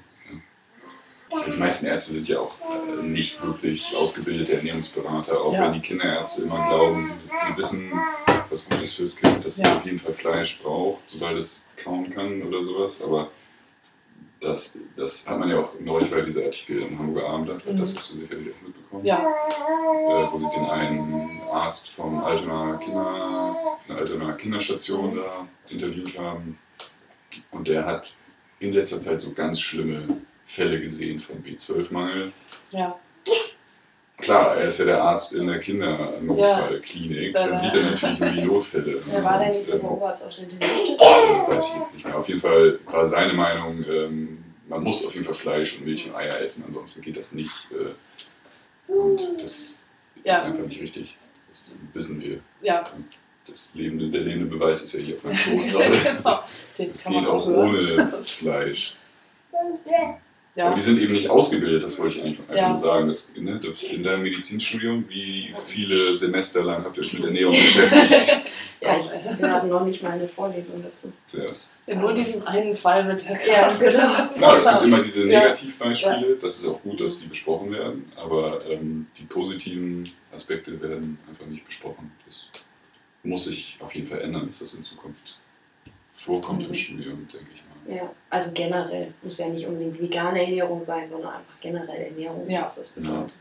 Ja. 1.31 1.43
Die 1.47 1.59
meisten 1.59 1.87
Ärzte 1.87 2.13
sind 2.13 2.29
ja 2.29 2.39
auch 2.41 2.55
äh, 2.61 3.03
nicht 3.03 3.43
wirklich 3.45 3.95
ausgebildete 3.95 4.55
Ernährungsberater, 4.55 5.41
auch 5.41 5.53
Ja. 5.53 5.65
wenn 5.65 5.73
die 5.75 5.81
Kinderärzte 5.81 6.43
immer 6.43 6.67
glauben, 6.69 7.11
sie 7.49 7.57
wissen, 7.57 7.93
was 8.51 8.69
gut 8.69 8.83
ist 8.83 8.95
fürs 8.95 9.17
Kind, 9.17 9.45
dass 9.45 9.59
Ja. 9.59 9.77
auf 9.77 9.85
jeden 9.85 9.99
Fall 9.99 10.15
Fleisch 10.15 10.61
braucht, 10.63 11.03
sobald 11.09 11.37
es 11.37 11.65
kauen 11.77 12.09
kann 12.15 12.43
oder 12.43 12.63
sowas. 12.63 13.03
Aber 13.03 13.31
das, 14.41 14.81
das 14.97 15.29
hat 15.29 15.39
man 15.39 15.51
ja 15.51 15.59
auch 15.59 15.73
neulich 15.81 16.11
bei 16.11 16.21
dieser 16.23 16.45
Artikel 16.45 16.81
im 16.83 16.99
Hamburger 16.99 17.29
Abendblatt, 17.29 17.67
Mhm. 17.67 17.79
das 17.79 17.95
hast 17.97 18.13
du 18.13 18.19
sicherlich 18.19 18.55
auch 18.55 18.67
mitbekommen 18.67 19.05
ja, 19.05 19.19
äh, 19.19 20.33
wo 20.33 20.39
sie 20.39 20.57
den 20.57 20.65
einen 20.65 21.38
Arzt 21.51 21.91
vom 21.91 22.23
Altonaer 22.23 22.79
Kinder, 22.79 23.57
von 23.87 23.95
der 23.97 23.97
Altonaer 23.99 24.37
Kinderstation 24.37 25.17
da 25.17 25.47
interviewt 25.69 26.19
haben. 26.19 26.59
Und 27.51 27.69
der 27.69 27.85
hat 27.87 28.17
in 28.61 28.73
letzter 28.73 29.01
Zeit 29.01 29.21
so 29.21 29.33
ganz 29.33 29.61
schlimme 29.61 30.07
Fälle 30.47 30.81
gesehen 30.81 31.21
von 31.21 31.43
B12-Mangel. 31.45 32.33
ja. 32.71 32.99
Klar, 34.21 34.57
er 34.57 34.65
ist 34.67 34.79
ja 34.81 34.85
der 34.85 35.01
Arzt 35.01 35.33
in 35.35 35.47
der 35.47 35.61
Kindernotfallklinik. 35.61 37.37
Ja. 37.37 37.47
Dann 37.47 37.57
sieht 37.57 37.73
er 37.73 37.83
natürlich 37.91 38.19
nur 38.19 38.31
die 38.31 38.43
Notfälle. 38.43 39.01
Wer 39.07 39.23
war 39.25 39.41
Und, 39.41 39.49
nicht 39.49 39.65
so 39.65 39.75
ähm, 39.79 39.85
Oberarzt 39.85 40.27
auf 40.27 40.35
der 40.35 40.45
Intensivstation? 40.45 40.99
äh, 40.99 41.51
weiß 41.55 41.67
ich 41.69 41.77
jetzt 41.81 41.95
nicht 41.95 42.05
mehr. 42.05 42.19
Auf 42.19 42.29
jeden 42.29 42.41
Fall 42.41 42.81
war 42.87 43.07
seine 43.07 43.33
Meinung, 43.33 43.85
ähm, 43.89 44.45
man 44.69 44.83
muss 44.83 45.07
auf 45.07 45.15
jeden 45.15 45.25
Fall 45.25 45.35
Fleisch 45.37 45.79
und 45.79 45.85
Milch 45.85 46.05
und 46.07 46.17
Eier 46.17 46.41
essen, 46.41 46.65
ansonsten 46.67 47.01
geht 47.01 47.17
das 47.17 47.33
nicht. 47.33 47.53
Äh, 47.71 48.91
und 48.93 49.21
das 49.41 49.53
ist 49.53 49.79
Ja. 50.25 50.43
einfach 50.43 50.65
nicht 50.67 50.81
richtig. 50.81 51.17
Das 51.51 51.77
wissen 51.95 52.21
wir. 52.21 52.41
Ja, 52.63 52.91
Das 53.47 53.71
lebende, 53.75 54.09
der 54.11 54.21
lebende 54.23 54.47
Beweis 54.47 54.83
ist 54.83 54.93
ja 54.95 55.01
hier 55.01 55.17
auf 55.17 55.25
meinem 55.25 55.37
Schoß 55.37 55.69
gerade. 55.73 55.91
genau. 55.91 56.41
Den 56.79 56.93
kann 56.93 57.13
geht 57.13 57.27
auch 57.27 57.47
hören. 57.47 57.69
ohne 57.69 58.13
Fleisch. 58.23 58.97
Aber 59.53 60.19
Ja, 60.55 60.75
die 60.75 60.81
sind 60.81 61.01
eben 61.01 61.13
nicht 61.13 61.31
ausgebildet, 61.31 61.85
das 61.85 61.99
wollte 62.01 62.19
ich 62.19 62.25
eigentlich 62.25 62.41
einfach 62.41 62.57
Ja. 62.57 62.69
nur 62.71 62.79
sagen. 62.79 63.07
Das, 63.07 63.33
ne, 63.37 63.61
das 63.65 63.83
in 63.83 64.03
deinem 64.03 64.23
Medizinstudium, 64.23 65.05
wie 65.09 65.55
viele 65.67 66.15
Semester 66.17 66.63
lang 66.65 66.85
habt 66.85 66.97
ihr 66.97 67.05
euch 67.05 67.13
mit 67.13 67.25
Ernährung 67.27 67.55
beschäftigt? 67.55 68.45
Ja, 68.81 68.97
ich, 68.99 69.07
wir 69.41 69.53
hatten 69.53 69.69
noch 69.69 69.85
nicht 69.85 70.03
mal 70.03 70.13
eine 70.13 70.29
Vorlesung 70.29 70.83
dazu. 70.83 71.13
Ja. 71.33 71.95
nur 71.95 72.13
diesen 72.13 72.43
einen 72.47 72.75
Fall 72.77 73.05
mit 73.05 73.25
der 73.25 73.33
Ja, 73.33 73.39
Klasse. 73.39 73.91
genau. 73.93 74.27
Klar, 74.37 74.57
es 74.57 74.69
gibt 74.69 74.83
immer 74.83 75.01
diese 75.03 75.21
Ja. 75.29 75.41
Negativbeispiele, 75.41 76.37
das 76.41 76.59
ist 76.59 76.67
auch 76.69 76.81
gut, 76.83 77.01
dass 77.01 77.21
die 77.21 77.29
besprochen 77.29 77.73
werden, 77.73 78.05
aber 78.17 78.61
ähm, 78.69 79.07
die 79.19 79.25
positiven 79.25 80.11
Aspekte 80.33 80.81
werden 80.81 81.19
einfach 81.29 81.47
nicht 81.47 81.67
besprochen. 81.67 82.13
Das 82.27 82.45
muss 83.23 83.45
sich 83.45 83.77
auf 83.81 83.95
jeden 83.95 84.07
Fall 84.09 84.21
ändern, 84.21 84.47
dass 84.47 84.61
das 84.61 84.75
in 84.75 84.83
Zukunft 84.83 85.39
vorkommt 86.15 86.63
im 86.63 86.69
Mhm. 86.71 86.75
Studium, 86.75 87.29
denke 87.33 87.47
ich 87.55 87.63
mal. 87.65 87.97
Ja, 87.97 88.13
also 88.29 88.53
generell 88.53 89.15
muss 89.23 89.39
ja 89.39 89.49
nicht 89.49 89.67
unbedingt 89.67 90.01
vegane 90.01 90.43
Ernährung 90.45 90.85
sein, 90.85 91.09
sondern 91.09 91.35
einfach 91.37 91.61
generell 91.61 92.03
Ernährung, 92.07 92.49
Ja. 92.51 92.63
was 92.63 92.77
das 92.77 92.95
bedeutet. 92.95 93.35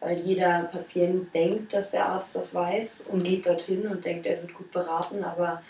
Weil 0.00 0.18
jeder 0.20 0.64
Patient 0.64 1.32
denkt, 1.34 1.72
dass 1.72 1.92
der 1.92 2.06
Arzt 2.08 2.34
das 2.36 2.54
weiß 2.54 3.06
und 3.10 3.20
Mhm. 3.20 3.24
geht 3.24 3.46
dorthin 3.46 3.86
und 3.86 4.04
denkt, 4.04 4.26
er 4.26 4.42
wird 4.42 4.52
gut 4.54 4.70
beraten, 4.72 5.22
aber 5.22 5.62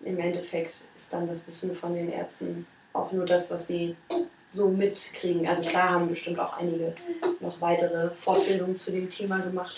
im 0.00 0.18
Endeffekt 0.18 0.84
ist 0.96 1.12
dann 1.12 1.26
das 1.28 1.46
Wissen 1.48 1.74
von 1.76 1.94
den 1.94 2.10
Ärzten 2.10 2.66
auch 2.92 3.10
nur 3.12 3.24
das, 3.24 3.50
was 3.50 3.68
sie 3.68 3.96
so 4.54 4.70
mitkriegen. 4.70 5.46
Also 5.46 5.68
klar 5.68 5.90
haben 5.90 6.08
bestimmt 6.08 6.38
auch 6.38 6.56
einige 6.56 6.94
noch 7.40 7.60
weitere 7.60 8.10
Fortbildungen 8.14 8.76
zu 8.76 8.92
dem 8.92 9.10
Thema 9.10 9.40
gemacht. 9.40 9.76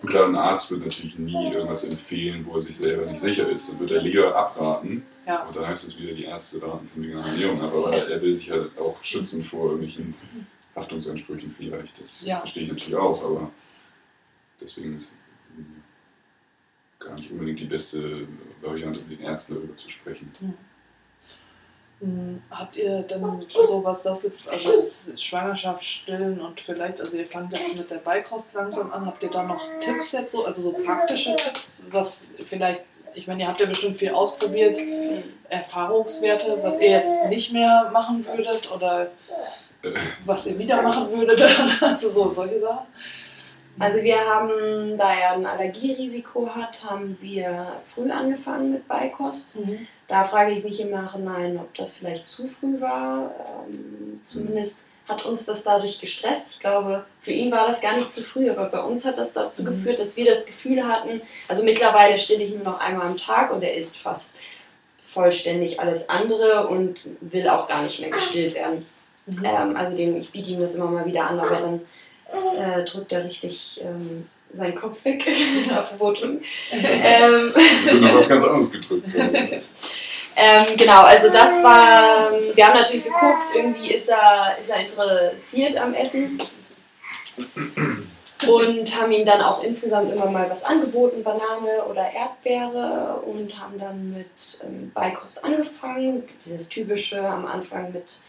Und 0.00 0.08
klar, 0.08 0.28
ein 0.28 0.36
Arzt 0.36 0.70
wird 0.70 0.84
natürlich 0.84 1.18
nie 1.18 1.52
irgendwas 1.52 1.84
empfehlen, 1.84 2.44
wo 2.46 2.54
er 2.54 2.60
sich 2.60 2.76
selber 2.76 3.06
nicht 3.06 3.20
sicher 3.20 3.48
ist. 3.48 3.70
Dann 3.70 3.80
wird 3.80 3.92
er 3.92 4.02
lieber 4.02 4.36
abraten. 4.36 5.04
Ja. 5.26 5.44
Und 5.44 5.56
dann 5.56 5.66
heißt 5.66 5.88
es 5.88 5.98
wieder, 5.98 6.12
die 6.12 6.24
Ärzte 6.24 6.62
raten 6.62 6.86
von 6.86 7.02
veganer 7.02 7.26
Ernährung 7.26 7.60
ab. 7.60 7.72
Aber 7.74 7.92
er 7.96 8.22
will 8.22 8.34
sich 8.36 8.50
halt 8.50 8.78
auch 8.78 9.02
schützen 9.02 9.42
vor 9.42 9.70
irgendwelchen 9.70 10.14
Haftungsansprüchen 10.76 11.50
vielleicht. 11.50 12.00
Das 12.00 12.24
Ja. 12.24 12.38
verstehe 12.38 12.64
ich 12.64 12.68
natürlich 12.68 12.96
auch, 12.96 13.24
aber 13.24 13.50
deswegen 14.60 14.98
ist 14.98 15.14
gar 16.98 17.14
nicht 17.14 17.30
unbedingt 17.30 17.60
die 17.60 17.64
beste 17.64 18.28
Variante, 18.60 19.00
mit 19.00 19.18
den 19.18 19.26
Ärzten 19.26 19.54
darüber 19.54 19.76
zu 19.76 19.88
sprechen. 19.90 20.30
Hm, 20.38 20.54
Habt 22.50 22.76
ihr 22.76 23.02
denn 23.02 23.44
so, 23.66 23.82
was 23.82 24.04
das 24.04 24.22
jetzt, 24.22 24.52
also 24.52 24.70
Schwangerschaft 25.16 25.82
stillen 25.82 26.40
und 26.40 26.60
vielleicht, 26.60 27.00
also 27.00 27.16
ihr 27.16 27.26
fangt 27.26 27.52
jetzt 27.52 27.76
mit 27.76 27.90
der 27.90 27.96
Beikost 27.96 28.54
langsam 28.54 28.92
an, 28.92 29.04
habt 29.04 29.20
ihr 29.24 29.30
da 29.30 29.42
noch 29.42 29.60
Tipps 29.80 30.12
jetzt 30.12 30.30
so, 30.30 30.44
also 30.44 30.62
so 30.62 30.72
praktische 30.72 31.34
Tipps, 31.34 31.86
was 31.90 32.28
vielleicht, 32.46 32.84
ich 33.14 33.26
meine, 33.26 33.42
ihr 33.42 33.48
habt 33.48 33.58
ja 33.58 33.66
bestimmt 33.66 33.96
viel 33.96 34.10
ausprobiert, 34.10 34.78
Erfahrungswerte, 35.48 36.58
was 36.62 36.80
ihr 36.80 36.90
jetzt 36.90 37.30
nicht 37.30 37.52
mehr 37.52 37.90
machen 37.92 38.24
würdet 38.24 38.70
oder 38.70 39.10
was 40.24 40.46
ihr 40.46 40.56
wieder 40.56 40.80
machen 40.80 41.10
würdet, 41.10 41.42
also 41.80 42.10
so 42.10 42.30
solche 42.30 42.60
Sachen? 42.60 42.86
Also 43.80 44.02
wir 44.02 44.18
haben, 44.18 44.96
da 44.96 45.14
er 45.14 45.32
ein 45.32 45.46
Allergierisiko 45.46 46.48
hat, 46.48 46.84
haben 46.88 47.16
wir 47.20 47.72
früh 47.84 48.10
angefangen 48.10 48.72
mit 48.72 48.86
Beikost. 48.86 49.62
Da 50.08 50.24
frage 50.24 50.52
ich 50.52 50.64
mich 50.64 50.80
im 50.80 50.90
Nachhinein, 50.90 51.58
ob 51.58 51.74
das 51.74 51.96
vielleicht 51.96 52.26
zu 52.26 52.48
früh 52.48 52.80
war. 52.80 53.30
Ähm, 53.68 54.20
zumindest 54.24 54.88
hat 55.06 55.24
uns 55.24 55.46
das 55.46 55.64
dadurch 55.64 56.00
gestresst. 56.00 56.52
Ich 56.54 56.60
glaube, 56.60 57.04
für 57.20 57.32
ihn 57.32 57.50
war 57.52 57.66
das 57.66 57.80
gar 57.80 57.96
nicht 57.96 58.10
zu 58.12 58.22
früh, 58.22 58.50
aber 58.50 58.66
bei 58.66 58.80
uns 58.80 59.04
hat 59.06 59.16
das 59.18 59.32
dazu 59.32 59.62
Mhm. 59.62 59.66
geführt, 59.68 60.00
dass 60.00 60.16
wir 60.16 60.26
das 60.26 60.46
Gefühl 60.46 60.86
hatten, 60.86 61.20
also 61.46 61.62
mittlerweile 61.62 62.18
stille 62.18 62.42
ich 62.42 62.54
nur 62.54 62.64
noch 62.64 62.80
einmal 62.80 63.06
am 63.06 63.16
Tag 63.16 63.52
und 63.52 63.62
er 63.62 63.74
isst 63.74 63.96
fast 63.98 64.36
vollständig 65.02 65.80
alles 65.80 66.08
andere 66.10 66.68
und 66.68 67.00
will 67.20 67.48
auch 67.48 67.66
gar 67.68 67.82
nicht 67.82 68.00
mehr 68.00 68.10
gestillt 68.10 68.54
werden. 68.54 68.84
Mhm. 69.26 69.44
Ähm, 69.44 69.76
also 69.76 69.96
dem, 69.96 70.16
ich 70.16 70.30
biete 70.32 70.50
ihm 70.50 70.60
das 70.60 70.74
immer 70.74 70.86
mal 70.90 71.06
wieder 71.06 71.28
an, 71.28 71.38
aber 71.40 71.56
dann 71.56 71.80
äh, 72.58 72.84
drückt 72.84 73.12
er 73.12 73.24
richtig 73.24 73.80
ähm, 73.82 74.26
seinen 74.52 74.74
Kopf 74.74 75.04
weg. 75.04 75.24
Apropos 75.70 76.18
drücken. 76.18 76.42
ähm, 76.72 77.52
Ich 77.54 77.92
wird 77.92 78.02
noch 78.02 78.14
was 78.14 78.28
ganz 78.28 78.44
anderes 78.44 78.72
gedrückt. 78.72 79.06
ähm, 79.16 80.66
genau, 80.76 81.02
also 81.02 81.30
das 81.30 81.62
war, 81.62 82.30
wir 82.54 82.66
haben 82.66 82.78
natürlich 82.78 83.04
geguckt, 83.04 83.54
irgendwie 83.54 83.92
ist 83.92 84.08
er, 84.08 84.56
ist 84.58 84.70
er 84.70 84.80
interessiert 84.80 85.76
am 85.76 85.94
Essen 85.94 86.40
und 88.46 89.00
haben 89.00 89.12
ihm 89.12 89.26
dann 89.26 89.40
auch 89.40 89.62
insgesamt 89.62 90.12
immer 90.12 90.30
mal 90.30 90.48
was 90.48 90.64
angeboten, 90.64 91.22
Banane 91.22 91.84
oder 91.88 92.10
Erdbeere 92.12 93.20
und 93.26 93.58
haben 93.58 93.78
dann 93.78 94.12
mit 94.12 94.60
ähm, 94.64 94.92
Beikost 94.94 95.44
angefangen, 95.44 96.28
dieses 96.44 96.68
typische 96.68 97.20
am 97.20 97.46
Anfang 97.46 97.92
mit 97.92 98.22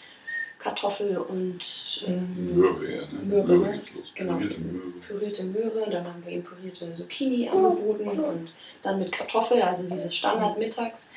Kartoffel 0.59 1.17
und 1.17 2.03
ähm, 2.05 2.55
Möhre, 2.55 2.85
ja. 2.91 3.01
Ne? 3.03 3.19
Möhre, 3.23 3.47
Möhre 3.47 3.75
ne? 3.75 3.81
Genau. 4.15 4.33
Pürierte 4.35 4.59
Möhre. 4.61 4.91
pürierte 5.07 5.43
Möhre, 5.45 5.89
dann 5.89 6.05
haben 6.05 6.23
wir 6.25 6.33
ihm 6.33 6.43
pürierte 6.43 6.93
Zucchini 6.93 7.47
angeboten 7.49 8.09
und 8.09 8.49
dann 8.83 8.99
mit 8.99 9.11
Kartoffel, 9.11 9.61
also 9.61 9.83
dieses 9.83 10.13
Standard 10.15 10.57
mittags. 10.57 11.09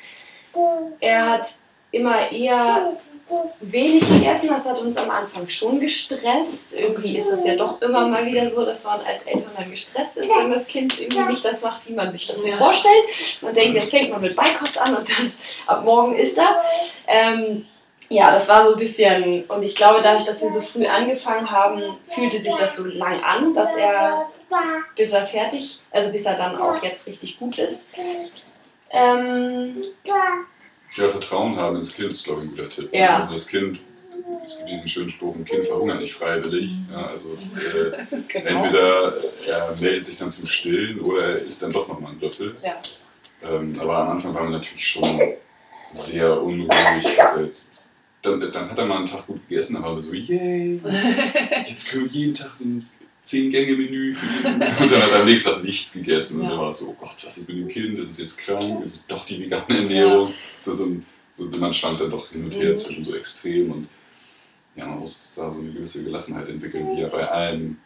Er 1.01 1.29
hat 1.29 1.49
immer 1.91 2.31
eher 2.31 2.93
wenig 3.61 4.07
gegessen, 4.07 4.49
das 4.49 4.67
hat 4.67 4.79
uns 4.79 4.95
am 4.97 5.09
Anfang 5.09 5.47
schon 5.49 5.79
gestresst. 5.79 6.77
Irgendwie 6.77 7.17
ist 7.17 7.31
das 7.31 7.45
ja 7.45 7.55
doch 7.55 7.81
immer 7.81 8.07
mal 8.07 8.25
wieder 8.25 8.49
so, 8.49 8.65
dass 8.65 8.83
man 8.85 9.01
als 9.01 9.23
Eltern 9.23 9.51
dann 9.57 9.71
gestresst 9.71 10.17
ist, 10.17 10.29
wenn 10.37 10.51
das 10.51 10.67
Kind 10.67 10.99
irgendwie 10.99 11.31
nicht 11.33 11.43
das 11.43 11.63
macht, 11.63 11.87
wie 11.87 11.93
man 11.93 12.11
sich 12.11 12.27
das 12.27 12.41
so 12.43 12.47
Ja. 12.49 12.55
vorstellt. 12.55 13.03
Man 13.41 13.53
denkt, 13.55 13.75
jetzt 13.75 13.89
fängt 13.91 14.09
man 14.11 14.21
mit 14.21 14.35
Beikost 14.35 14.79
an 14.79 14.95
und 14.97 15.09
dann 15.09 15.31
ab 15.67 15.83
morgen 15.83 16.15
ist 16.15 16.37
er. 16.37 16.61
Ähm, 17.07 17.65
ja, 18.09 18.31
das 18.31 18.47
war 18.49 18.65
so 18.67 18.73
ein 18.73 18.79
bisschen, 18.79 19.43
und 19.45 19.63
ich 19.63 19.75
glaube, 19.75 20.01
dadurch, 20.03 20.25
dass 20.25 20.41
wir 20.43 20.51
so 20.51 20.61
früh 20.61 20.85
angefangen 20.85 21.49
haben, 21.49 21.81
fühlte 22.07 22.39
sich 22.39 22.53
das 22.55 22.75
so 22.75 22.85
lang 22.85 23.21
an, 23.23 23.53
dass 23.53 23.75
er, 23.77 24.27
bis 24.95 25.11
er 25.13 25.25
fertig, 25.25 25.81
also 25.91 26.09
bis 26.11 26.25
er 26.25 26.35
dann 26.35 26.57
auch 26.57 26.81
jetzt 26.83 27.07
richtig 27.07 27.37
gut 27.39 27.57
ist. 27.57 27.87
Ähm, 28.91 29.83
Ja, 30.05 31.09
Vertrauen 31.09 31.55
haben 31.57 31.77
ins 31.77 31.95
Kind 31.95 32.11
ist, 32.11 32.23
glaube 32.25 32.41
ich, 32.43 32.47
ein 32.49 32.55
guter 32.55 32.69
Tipp. 32.69 32.93
Ja. 32.93 33.17
Also 33.21 33.33
das 33.33 33.47
Kind, 33.47 33.79
es 34.45 34.57
gibt 34.57 34.69
diesen 34.69 34.87
schönen 34.87 35.09
Spruch, 35.09 35.35
ein 35.35 35.43
Kind 35.45 35.65
verhungert 35.65 35.99
nicht 36.01 36.13
freiwillig. 36.13 36.69
Ja, 36.91 37.07
also 37.07 37.29
äh, 37.29 38.21
Genau. 38.27 38.63
entweder 38.63 39.13
er 39.47 39.75
meldet 39.81 40.05
sich 40.05 40.17
dann 40.19 40.29
zum 40.29 40.45
Stillen 40.47 40.99
oder 41.01 41.23
er 41.23 41.39
isst 41.39 41.63
dann 41.63 41.71
doch 41.71 41.87
nochmal 41.87 42.11
einen 42.11 42.21
Löffel. 42.21 42.53
Ja. 42.63 42.75
Ähm, 43.43 43.73
aber 43.81 43.97
am 43.97 44.09
Anfang 44.11 44.33
waren 44.35 44.51
wir 44.51 44.57
natürlich 44.57 44.85
schon 44.87 45.19
sehr 45.91 46.39
unruhig. 46.41 46.69
dass 47.17 47.37
er 47.37 47.43
Jetzt, 47.45 47.87
dann, 48.23 48.39
dann 48.51 48.69
hat 48.71 48.77
er 48.79 48.85
mal 48.85 48.97
einen 48.97 49.05
Tag 49.05 49.27
gut 49.27 49.47
gegessen, 49.47 49.81
wir 49.83 49.99
so, 50.01 50.13
yay, 50.13 50.79
jetzt, 50.83 51.17
jetzt 51.69 51.89
können 51.91 52.05
wir 52.05 52.11
jeden 52.11 52.33
Tag 52.33 52.51
so 52.55 52.65
ein 52.65 52.83
10-Gänge-Menü 53.23 54.13
für. 54.13 54.47
Und 54.49 54.59
dann 54.59 55.01
hat 55.01 55.11
er 55.11 55.19
am 55.21 55.25
nächsten 55.25 55.51
Tag 55.51 55.63
nichts 55.63 55.93
gegessen. 55.93 56.39
Und 56.39 56.45
Ja. 56.45 56.49
dann 56.51 56.59
war 56.59 56.73
so, 56.73 56.89
oh 56.89 56.95
Gott, 56.99 57.15
was 57.25 57.37
ist 57.37 57.47
mit 57.47 57.57
dem 57.57 57.67
Kind? 57.67 57.97
Ist 57.99 58.09
es 58.11 58.17
jetzt 58.17 58.37
krank? 58.39 58.81
Ist 58.83 58.93
es 58.95 59.07
doch 59.07 59.25
die 59.25 59.39
vegane 59.39 59.77
Ernährung? 59.77 60.33
So, 60.59 60.73
so 60.73 60.85
ein, 60.87 61.05
so, 61.33 61.45
man 61.59 61.73
stand 61.73 62.01
dann 62.01 62.09
doch 62.11 62.29
hin 62.29 62.43
und 62.45 62.55
her 62.55 62.71
Mhm. 62.71 62.75
zwischen 62.77 63.05
so 63.05 63.15
extrem 63.15 63.71
und 63.71 63.87
ja, 64.75 64.87
man 64.87 64.99
muss 64.99 65.35
da 65.35 65.51
so 65.51 65.59
eine 65.59 65.71
gewisse 65.71 66.03
Gelassenheit 66.03 66.49
entwickeln, 66.49 66.87
wie 66.95 67.01
ja 67.01 67.07
bei 67.09 67.27
allem, 67.29 67.77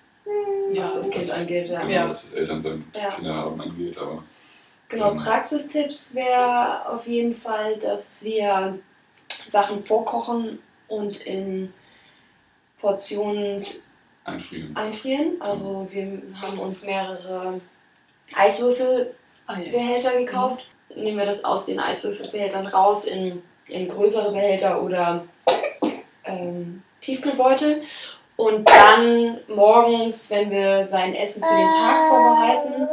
Ja, 0.73 0.83
was 0.83 0.95
das 0.95 1.09
Kind 1.11 1.23
was- 1.23 1.31
angeht, 1.31 1.69
ja. 1.69 1.79
genau, 1.81 1.91
Ja. 1.91 2.09
was 2.09 2.21
das 2.23 2.33
Elternsein 2.33 2.73
und 2.73 2.85
Ja. 2.95 3.09
Kinder 3.11 3.33
haben 3.35 3.59
angeht. 3.61 3.97
Aber 3.97 4.23
Genau, 4.89 5.13
Mhm. 5.13 5.17
Praxistipps 5.17 6.15
wäre 6.15 6.87
auf 6.89 7.05
jeden 7.07 7.35
Fall, 7.35 7.75
dass 7.77 8.23
wir 8.23 8.79
Sachen 9.47 9.79
vorkochen 9.79 10.59
und 10.87 11.21
in 11.25 11.73
Portionen 12.79 13.65
einfrieren. 14.23 14.75
einfrieren. 14.75 15.41
Also 15.41 15.87
wir 15.91 16.21
haben 16.41 16.59
uns 16.59 16.83
mehrere 16.85 17.59
Eiswürfelbehälter 18.33 19.13
Ah, 19.47 19.59
ja. 19.61 20.19
gekauft. 20.19 20.65
Nehmen 20.95 21.17
wir 21.17 21.25
das 21.25 21.43
aus 21.43 21.65
den 21.65 21.79
Eiswürfelbehältern 21.79 22.67
raus 22.67 23.05
in, 23.05 23.41
in 23.67 23.87
größere 23.87 24.31
Behälter 24.31 24.81
oder 24.83 25.23
ähm, 26.25 26.83
Tiefkühlbeutel. 27.01 27.83
Und 28.35 28.69
dann 28.69 29.39
morgens, 29.47 30.29
wenn 30.29 30.51
wir 30.51 30.83
sein 30.83 31.15
Essen 31.15 31.41
für 31.41 31.55
den 31.55 31.69
Tag 31.69 32.07
vorbereiten, 32.09 32.87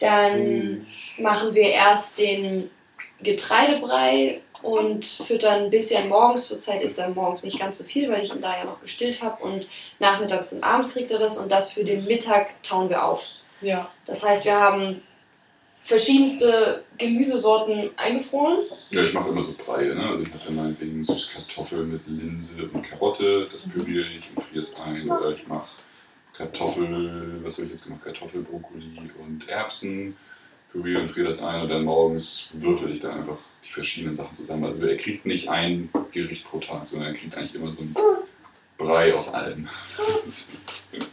dann 0.00 0.86
machen 1.18 1.54
wir 1.54 1.70
erst 1.70 2.18
den 2.18 2.70
Getreidebrei 3.22 4.40
und 4.62 5.06
füttern 5.06 5.64
ein 5.64 5.70
bisschen 5.70 6.08
morgens. 6.08 6.48
Zurzeit 6.48 6.82
ist 6.82 6.98
er 6.98 7.08
morgens 7.10 7.42
nicht 7.42 7.58
ganz 7.58 7.78
so 7.78 7.84
viel, 7.84 8.10
weil 8.10 8.24
ich 8.24 8.34
ihn 8.34 8.40
da 8.40 8.56
ja 8.56 8.64
noch 8.64 8.80
gestillt 8.80 9.22
habe. 9.22 9.42
Und 9.42 9.66
nachmittags 9.98 10.52
und 10.52 10.62
abends 10.62 10.94
kriegt 10.94 11.10
er 11.10 11.18
das 11.18 11.38
und 11.38 11.50
das 11.50 11.72
für 11.72 11.84
den 11.84 12.04
Mittag 12.04 12.62
tauen 12.62 12.88
wir 12.88 13.04
auf. 13.04 13.28
Ja. 13.60 13.90
Das 14.06 14.26
heißt, 14.26 14.44
wir 14.44 14.58
haben 14.58 15.02
verschiedenste 15.82 16.84
Gemüsesorten 16.98 17.90
eingefroren. 17.96 18.60
Ja, 18.90 19.02
ich 19.02 19.12
mache 19.12 19.30
immer 19.30 19.42
so 19.42 19.54
Breie. 19.54 19.94
Ne? 19.94 20.06
Also 20.08 20.22
ich 20.22 20.32
habe 20.32 20.44
dann 20.44 20.56
meinetwegen 20.56 21.02
Süßkartoffel 21.02 21.84
mit 21.84 22.02
Linse 22.06 22.68
und 22.72 22.82
Karotte, 22.82 23.48
das 23.50 23.62
püriere 23.62 24.06
ich 24.16 24.30
und 24.34 24.42
friere 24.42 24.62
es 24.62 24.76
ein. 24.76 25.10
Oder 25.10 25.30
ich 25.30 25.46
mache 25.46 25.68
Kartoffel, 26.36 27.40
was 27.42 27.56
habe 27.56 27.66
ich 27.66 27.72
jetzt 27.72 27.84
gemacht? 27.84 28.02
Kartoffel, 28.02 28.42
Brokkoli 28.42 29.10
und 29.22 29.48
Erbsen, 29.48 30.16
püriere 30.72 31.02
und 31.02 31.08
friere 31.08 31.26
das 31.26 31.42
ein 31.42 31.62
und 31.62 31.68
dann 31.68 31.84
morgens 31.84 32.50
würfel 32.52 32.92
ich 32.92 33.00
dann 33.00 33.18
einfach 33.18 33.38
die 33.64 33.72
verschiedenen 33.72 34.14
Sachen 34.14 34.34
zusammen. 34.34 34.64
Also 34.64 34.82
er 34.82 34.96
kriegt 34.96 35.26
nicht 35.26 35.48
ein 35.48 35.88
Gericht 36.12 36.44
pro 36.44 36.58
Tag, 36.58 36.86
sondern 36.86 37.10
er 37.10 37.18
kriegt 37.18 37.34
eigentlich 37.36 37.54
immer 37.54 37.72
so 37.72 37.82
einen 37.82 37.94
Brei 38.78 39.14
aus 39.14 39.32
allem. 39.34 39.68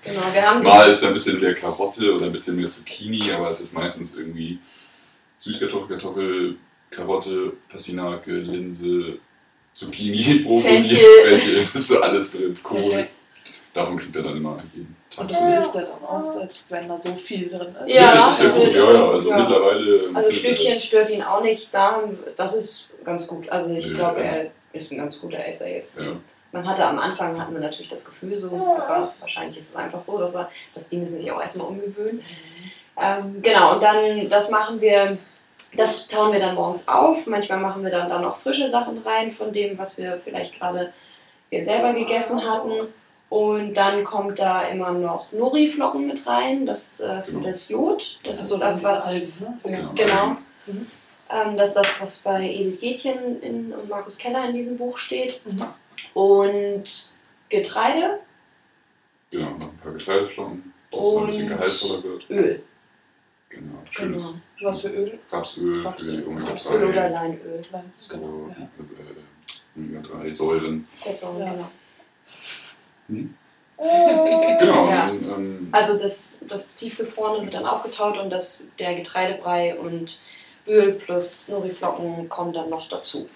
Genau, 0.03 0.21
wir 0.33 0.41
haben 0.41 0.63
Mal 0.63 0.89
ist 0.89 1.03
ein 1.03 1.13
bisschen 1.13 1.39
mehr 1.39 1.53
Karotte 1.53 2.15
oder 2.15 2.25
ein 2.25 2.31
bisschen 2.31 2.55
mehr 2.55 2.69
Zucchini, 2.69 3.31
aber 3.31 3.51
es 3.51 3.61
ist 3.61 3.73
meistens 3.73 4.15
irgendwie 4.15 4.57
Süßkartoffel, 5.39 5.87
Kartoffel, 5.87 6.55
Karotte, 6.89 7.53
Passinake, 7.69 8.31
Linse, 8.31 9.19
Zucchini, 9.75 10.39
Brokkoli. 10.43 10.83
Fenchel, 10.83 11.67
ist 11.71 11.87
so 11.87 12.01
alles 12.01 12.31
drin, 12.31 12.57
Kohl. 12.63 13.07
Davon 13.73 13.97
kriegt 13.97 14.15
er 14.15 14.23
dann 14.23 14.37
immer 14.37 14.59
jeden. 14.73 14.95
Und 15.15 15.31
das 15.31 15.65
isst 15.65 15.75
er 15.77 15.83
dann 15.83 16.03
auch, 16.05 16.29
selbst 16.29 16.69
wenn 16.71 16.87
da 16.87 16.97
so 16.97 17.15
viel 17.15 17.49
drin 17.49 17.75
ist. 17.85 17.95
Ja, 17.95 18.11
das 18.11 18.39
ist 18.39 18.43
ja 18.43 18.49
gut, 18.49 18.73
ja, 18.73 18.93
ja. 18.93 19.09
Also 19.09 19.29
ja. 19.29 19.37
mittlerweile. 19.37 20.09
Also 20.13 20.31
Stückchen 20.31 20.75
stört 20.79 21.09
ihn 21.09 21.23
auch 21.23 21.41
nicht. 21.41 21.73
Da, 21.73 22.03
das 22.35 22.55
ist 22.55 22.89
ganz 23.05 23.25
gut. 23.25 23.49
Also 23.49 23.73
ich 23.73 23.85
Ja, 23.87 23.93
glaube, 23.93 24.17
also- 24.17 24.29
er 24.29 24.51
ist 24.73 24.91
ein 24.91 24.97
ganz 24.97 25.21
guter 25.21 25.43
Esser 25.45 25.69
jetzt. 25.69 25.97
Ja. 25.97 26.17
Man 26.51 26.67
hatte 26.67 26.85
am 26.85 26.99
Anfang 26.99 27.39
hatten 27.39 27.53
wir 27.53 27.61
natürlich 27.61 27.89
das 27.89 28.05
Gefühl 28.05 28.39
so, 28.39 28.49
aber 28.51 29.13
wahrscheinlich 29.19 29.57
ist 29.57 29.69
es 29.69 29.75
einfach 29.75 30.01
so, 30.01 30.17
dass 30.17 30.35
er, 30.35 30.49
dass 30.75 30.89
die 30.89 30.97
müssen 30.97 31.19
sich 31.19 31.31
auch 31.31 31.41
erstmal 31.41 31.67
umgewöhnen. 31.67 32.21
Ähm, 32.99 33.41
genau, 33.41 33.75
und 33.75 33.83
dann 33.83 34.29
das 34.29 34.49
machen 34.49 34.81
wir, 34.81 35.17
das 35.75 36.07
tauen 36.07 36.31
wir 36.31 36.39
dann 36.39 36.55
morgens 36.55 36.87
auf. 36.87 37.27
Manchmal 37.27 37.59
machen 37.59 37.83
wir 37.83 37.91
dann 37.91 38.09
da 38.09 38.19
noch 38.19 38.37
frische 38.37 38.69
Sachen 38.69 38.97
rein 38.99 39.31
von 39.31 39.51
dem, 39.53 39.77
was 39.77 39.97
wir 39.97 40.19
vielleicht 40.23 40.55
gerade 40.55 40.93
wir 41.49 41.63
selber 41.63 41.93
gegessen 41.93 42.43
hatten. 42.49 42.71
Und 43.29 43.73
dann 43.73 44.03
kommt 44.05 44.39
da 44.39 44.61
immer 44.67 44.91
noch 44.93 45.31
Nori-Flocken 45.33 46.07
mit 46.07 46.25
rein, 46.27 46.65
das 46.65 47.01
äh, 47.01 47.21
für 47.23 47.31
Genau. 47.33 47.47
das 47.47 47.67
Jod. 47.69 48.19
Das 48.23 48.39
Also 48.39 48.55
ist 48.55 48.61
das, 48.63 48.83
was 48.83 49.07
Algen, 49.09 49.33
ne? 49.39 49.57
Genau. 49.63 49.91
Genau. 49.95 50.27
Mhm. 50.65 50.87
Ähm, 51.29 51.57
das 51.57 51.69
ist 51.71 51.75
das, 51.77 52.01
was 52.01 52.19
bei 52.19 52.49
Edith 52.49 52.79
Gätchen 52.79 53.41
in, 53.41 53.73
und 53.73 53.89
Markus 53.89 54.17
Keller 54.17 54.47
in 54.47 54.55
diesem 54.55 54.77
Buch 54.77 54.97
steht. 54.97 55.41
Mhm. 55.45 55.63
Und 56.13 57.11
Getreide, 57.49 58.19
Genau, 59.29 59.49
noch 59.57 59.69
ein 59.71 59.77
paar 59.79 59.91
Getreideflocken, 59.91 60.73
dass 60.89 61.03
es 61.03 61.17
ein 61.17 61.25
bisschen 61.25 61.47
gehaltvoller 61.49 62.03
wird. 62.03 62.29
Öl. 62.29 62.63
Genau, 63.49 63.79
schönes 63.91 64.39
Genau. 64.57 64.69
Was 64.69 64.81
für 64.81 64.87
Öl? 64.89 65.19
Rapsöl, 65.29 65.81
Rapsöl. 65.85 66.23
für 66.23 66.29
die 66.31 66.45
Rapsöl 66.47 66.83
oder 66.85 67.07
Omega-3 67.07 67.11
Leinöl. 67.13 67.61
Genau. 68.09 68.49
Ja. 68.57 68.63
äh, 68.63 69.79
Omega-3-Säuren. 69.79 70.87
Fettsäuren, 70.97 71.39
Ja. 71.41 71.51
genau. 71.53 71.67
Genau, 73.09 74.89
Ja. 74.89 75.09
und, 75.09 75.23
ähm, 75.23 75.67
Also 75.71 75.97
das, 75.97 76.43
das 76.47 76.73
Tiefgefrorene 76.73 77.43
wird 77.45 77.53
dann 77.53 77.65
aufgetaut 77.65 78.17
und 78.17 78.29
das, 78.29 78.71
der 78.79 78.95
Getreidebrei 78.95 79.77
und 79.77 80.21
Öl 80.67 80.93
plus 80.93 81.47
Nori-Flocken 81.49 82.27
kommen 82.29 82.53
dann 82.53 82.69
noch 82.69 82.89
dazu. 82.89 83.29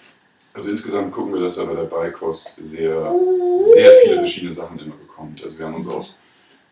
also 0.54 0.68
insgesamt 0.70 1.12
gucken 1.12 1.32
wir, 1.32 1.40
dass 1.40 1.56
er 1.58 1.66
bei 1.66 1.74
der 1.74 1.84
Beikost 1.84 2.56
sehr, 2.62 3.14
sehr 3.60 3.90
viele 4.02 4.18
verschiedene 4.18 4.52
Sachen 4.52 4.78
immer 4.78 4.96
bekommt. 4.96 5.42
Also 5.42 5.58
wir 5.58 5.64
haben 5.66 5.76
uns 5.76 5.88
auch 5.88 6.08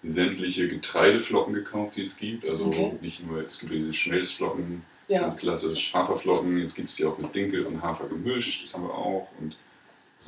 sämtliche 0.02 0.68
Getreideflocken 0.68 1.54
gekauft, 1.54 1.96
die 1.96 2.02
es 2.02 2.16
gibt. 2.16 2.44
Also 2.46 2.66
Okay. 2.66 2.92
nicht 3.00 3.26
nur, 3.26 3.42
es 3.46 3.60
gibt 3.60 3.72
diese 3.72 3.94
Schmelzflocken, 3.94 4.82
Ja. 5.08 5.20
ganz 5.22 5.38
klassisch 5.38 5.94
Haferflocken, 5.94 6.58
jetzt 6.58 6.74
gibt 6.74 6.90
es 6.90 6.96
die 6.96 7.04
auch 7.06 7.16
mit 7.18 7.34
Dinkel 7.34 7.64
und 7.66 7.80
Hafer 7.82 8.06
gemischt, 8.08 8.64
das 8.64 8.74
haben 8.74 8.84
wir 8.84 8.94
auch. 8.94 9.28
Und 9.40 9.56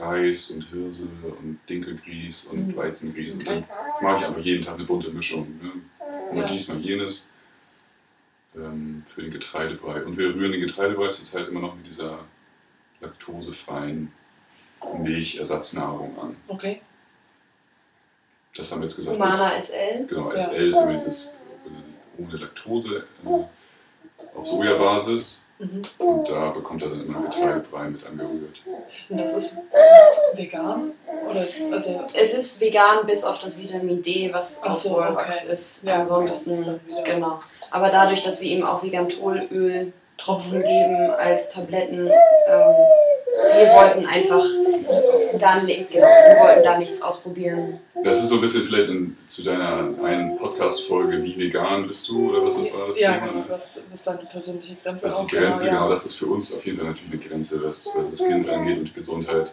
Reis 0.06 0.50
und 0.50 0.62
Hirse 0.70 1.08
und 1.38 1.60
Dinkelgrieß 1.68 2.46
und 2.46 2.68
Mhm. 2.68 2.76
Weizengrieß. 2.76 3.34
Und 3.34 3.46
dann 3.46 3.64
mache 4.00 4.18
ich 4.18 4.26
einfach 4.26 4.40
jeden 4.40 4.62
Tag 4.64 4.74
eine 4.74 4.84
bunte 4.84 5.10
Mischung. 5.10 5.46
Ne? 5.62 5.72
Mal 6.34 6.40
Ja. 6.42 6.46
dies, 6.46 6.68
mal 6.68 6.78
jenes. 6.78 7.28
Ähm, 8.54 9.04
für 9.06 9.22
den 9.22 9.30
Getreidebrei. 9.30 10.04
Und 10.04 10.18
wir 10.18 10.34
rühren 10.34 10.52
den 10.52 10.60
Getreidebrei 10.60 11.08
zurzeit 11.08 11.48
immer 11.48 11.60
noch 11.60 11.74
mit 11.74 11.86
dieser 11.86 12.18
laktosefreien 13.00 14.12
Milchersatznahrung 14.98 16.18
an. 16.18 16.36
Okay. 16.48 16.82
Das 18.54 18.70
haben 18.70 18.80
wir 18.80 18.88
jetzt 18.88 18.96
gesagt. 18.96 19.14
Humana 19.16 19.56
SL. 19.58 20.06
Genau, 20.06 20.30
Ja. 20.32 20.38
SL 20.38 20.68
ist 20.68 20.76
immer 20.82 20.92
dieses 20.92 21.28
äh, 22.18 22.22
ohne 22.22 22.36
Laktose 22.36 23.06
äh, 23.24 23.28
auf 24.34 24.46
Sojabasis. 24.46 25.46
Mhm. 25.62 25.82
Und 25.98 26.28
da 26.28 26.50
bekommt 26.50 26.82
er 26.82 26.90
dann 26.90 27.02
immer 27.02 27.16
einen 27.16 27.30
Getreidebrei 27.30 27.84
mit 27.84 28.04
angerührt. 28.04 28.62
Und 29.08 29.20
das 29.20 29.36
ist 29.36 29.58
vegan? 30.34 30.92
Oder 31.30 31.46
also 31.72 32.04
Es 32.14 32.34
ist 32.34 32.60
vegan 32.60 33.06
bis 33.06 33.22
auf 33.22 33.38
das 33.38 33.62
Vitamin 33.62 34.02
D, 34.02 34.32
was 34.32 34.62
aus 34.64 34.82
so, 34.82 35.00
okay. 35.00 35.52
ist. 35.52 35.84
Ja, 35.84 36.00
Ansonsten, 36.00 36.50
ist 36.50 37.04
genau. 37.04 37.40
Aber 37.70 37.90
dadurch, 37.90 38.24
dass 38.24 38.42
wir 38.42 38.50
ihm 38.50 38.64
auch 38.64 38.82
Vigantolöl 38.82 39.92
Tropfen 40.18 40.62
geben 40.62 41.10
als 41.12 41.50
Tabletten, 41.50 42.08
ähm, 42.08 42.74
wir 43.32 43.66
wollten 43.74 44.06
einfach 44.06 44.44
dann, 45.40 45.66
genau, 45.66 46.06
wir 46.06 46.36
wollten 46.40 46.64
da 46.64 46.78
nichts 46.78 47.00
ausprobieren. 47.02 47.80
Das 48.04 48.22
ist 48.22 48.28
so 48.28 48.36
ein 48.36 48.40
bisschen 48.40 48.66
vielleicht 48.66 48.88
in, 48.90 49.16
zu 49.26 49.42
deiner 49.42 49.94
einen 50.02 50.36
Podcast-Folge, 50.36 51.22
wie 51.22 51.36
vegan 51.38 51.86
bist 51.86 52.08
du 52.08 52.30
oder 52.30 52.44
was 52.44 52.58
das 52.58 52.72
war 52.72 52.88
das 52.88 52.98
ja, 53.00 53.14
Thema? 53.14 53.26
genau, 53.28 53.44
was, 53.48 53.86
was 53.90 54.04
deine 54.04 54.18
persönliche 54.18 54.76
Grenze 54.82 55.06
Das 55.06 55.20
ist 55.20 55.26
die 55.30 55.36
Grenze, 55.36 55.66
ja. 55.66 55.72
genau. 55.72 55.88
Das 55.88 56.04
ist 56.06 56.16
für 56.16 56.26
uns 56.26 56.54
auf 56.54 56.64
jeden 56.66 56.78
Fall 56.78 56.86
natürlich 56.88 57.12
eine 57.12 57.22
Grenze, 57.22 57.62
was, 57.62 57.90
was 57.96 58.10
das 58.18 58.26
Kind 58.28 58.48
angeht 58.48 58.78
und 58.78 58.84
die 58.84 58.92
Gesundheit. 58.92 59.52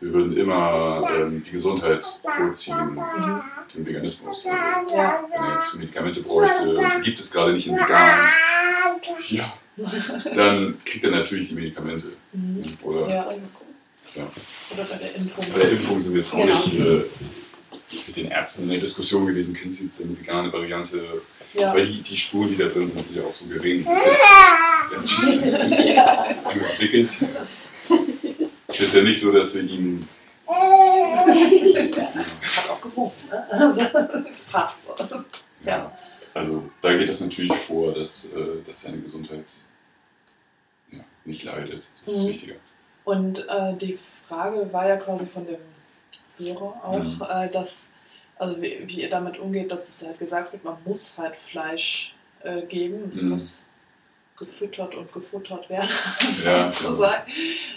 Wir 0.00 0.12
würden 0.12 0.36
immer 0.36 1.08
ähm, 1.14 1.42
die 1.46 1.50
Gesundheit 1.52 2.04
vorziehen, 2.24 3.00
den 3.74 3.86
Veganismus. 3.86 4.46
Also, 4.46 4.96
Ja. 4.96 5.24
wenn 5.30 5.40
er 5.40 5.54
jetzt 5.54 5.74
Medikamente 5.74 6.22
bräuchte, 6.22 6.78
gibt 7.02 7.20
es 7.20 7.30
gerade 7.30 7.52
nicht 7.52 7.66
in 7.66 7.74
vegan, 7.74 8.18
ja, 9.28 9.52
dann 10.34 10.78
kriegt 10.84 11.04
er 11.04 11.10
natürlich 11.10 11.48
die 11.48 11.54
Medikamente. 11.54 12.08
Mhm. 12.32 12.64
Oder 12.82 13.08
Ja. 13.08 13.30
Ja. 14.16 14.26
Oder 14.72 14.84
bei 14.84 14.96
der 14.96 15.14
Impfung. 15.14 15.44
bei 15.52 15.58
der 15.60 15.70
Impfung 15.70 16.00
sind 16.00 16.14
wir 16.14 16.20
jetzt 16.20 16.34
auch 16.34 16.38
Genau. 16.38 16.54
nicht 16.66 16.74
äh, 16.80 17.04
mit 18.08 18.16
den 18.16 18.30
Ärzten 18.30 18.64
in 18.64 18.70
der 18.70 18.78
Diskussion 18.80 19.26
gewesen, 19.26 19.54
können 19.54 19.72
sie 19.72 19.84
jetzt 19.84 20.00
eine 20.00 20.18
vegane 20.18 20.52
Variante, 20.52 21.22
Ja. 21.54 21.72
weil 21.74 21.86
die, 21.86 22.02
die 22.02 22.16
Spuren, 22.16 22.48
die 22.48 22.56
da 22.56 22.66
drin 22.66 22.86
sind, 22.88 23.00
sind 23.02 23.16
ja 23.16 23.22
auch 23.22 23.34
so 23.34 23.44
gering. 23.46 23.84
Das 23.84 24.00
ist 24.04 25.42
jetzt, 25.44 25.60
ja, 25.94 26.22
einmal 26.44 26.70
entwickelt. 26.70 27.10
Es 28.68 28.76
ist 28.76 28.82
jetzt 28.82 28.94
ja 28.94 29.02
nicht 29.02 29.20
so, 29.20 29.32
dass 29.32 29.52
wir 29.56 29.62
ihm 29.64 30.06
Hat 32.56 32.68
auch 32.70 32.80
gewohnt, 32.80 33.12
ne? 33.30 33.44
Also, 33.50 33.82
das 34.28 34.40
passt. 34.44 34.82
Ja. 35.64 35.96
Also 36.34 36.62
da 36.80 36.96
geht 36.96 37.08
das 37.08 37.20
natürlich 37.20 37.52
vor, 37.52 37.92
dass, 37.92 38.32
äh, 38.32 38.62
dass 38.64 38.82
seine 38.82 38.98
Gesundheit 38.98 39.44
ja, 39.44 39.69
nicht 41.30 41.44
leidet. 41.44 41.82
Das 42.04 42.14
ist 42.14 42.22
Mhm. 42.22 42.28
wichtiger. 42.28 42.54
Und 43.04 43.48
äh, 43.48 43.74
die 43.76 43.96
Frage 44.26 44.72
war 44.72 44.86
ja 44.88 44.96
quasi 44.96 45.26
von 45.26 45.46
dem 45.46 45.58
Hörer 46.38 46.80
auch, 46.84 46.98
Mhm. 46.98 47.22
äh, 47.28 47.48
dass, 47.48 47.92
also 48.36 48.60
wie, 48.60 48.82
wie 48.86 49.00
ihr 49.02 49.10
damit 49.10 49.38
umgeht, 49.38 49.70
dass 49.72 49.88
es 49.88 50.06
halt 50.06 50.18
gesagt 50.18 50.52
wird, 50.52 50.64
man 50.64 50.76
muss 50.84 51.16
halt 51.18 51.34
Fleisch 51.36 52.14
äh, 52.42 52.62
geben, 52.62 53.08
es 53.10 53.22
Mhm. 53.22 53.30
muss 53.30 53.66
gefüttert 54.38 54.94
und 54.94 55.12
gefuttert 55.12 55.68
werden, 55.68 55.88
Ja, 56.44 56.70
sozusagen. 56.70 57.30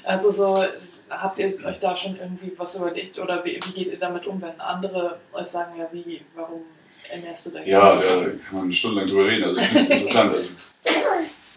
Also 0.04 0.32
so, 0.32 0.64
habt 1.10 1.38
ihr 1.40 1.54
euch 1.66 1.80
da 1.80 1.96
schon 1.98 2.16
irgendwie 2.18 2.54
was 2.58 2.76
überlegt 2.78 3.20
oder 3.20 3.44
wie, 3.44 3.60
wie 3.66 3.72
geht 3.74 3.88
ihr 3.88 4.00
damit 4.00 4.26
um, 4.26 4.42
wenn 4.42 4.60
andere 4.62 5.20
euch 5.34 5.48
sagen, 5.48 5.78
ja 5.78 5.88
wie, 5.92 6.22
warum 6.36 6.62
ernährst 7.10 7.48
du 7.48 7.52
dein 7.52 7.68
Ja, 7.68 7.96
da 7.96 8.02
kann 8.50 8.60
man 8.60 8.72
stundenlang 8.74 9.10
drüber 9.10 9.26
reden. 9.28 9.44
Also 9.44 9.58
ich 9.58 9.66
finde 9.66 9.80
es 9.82 9.90
interessant. 9.92 10.34
Also, 10.34 10.50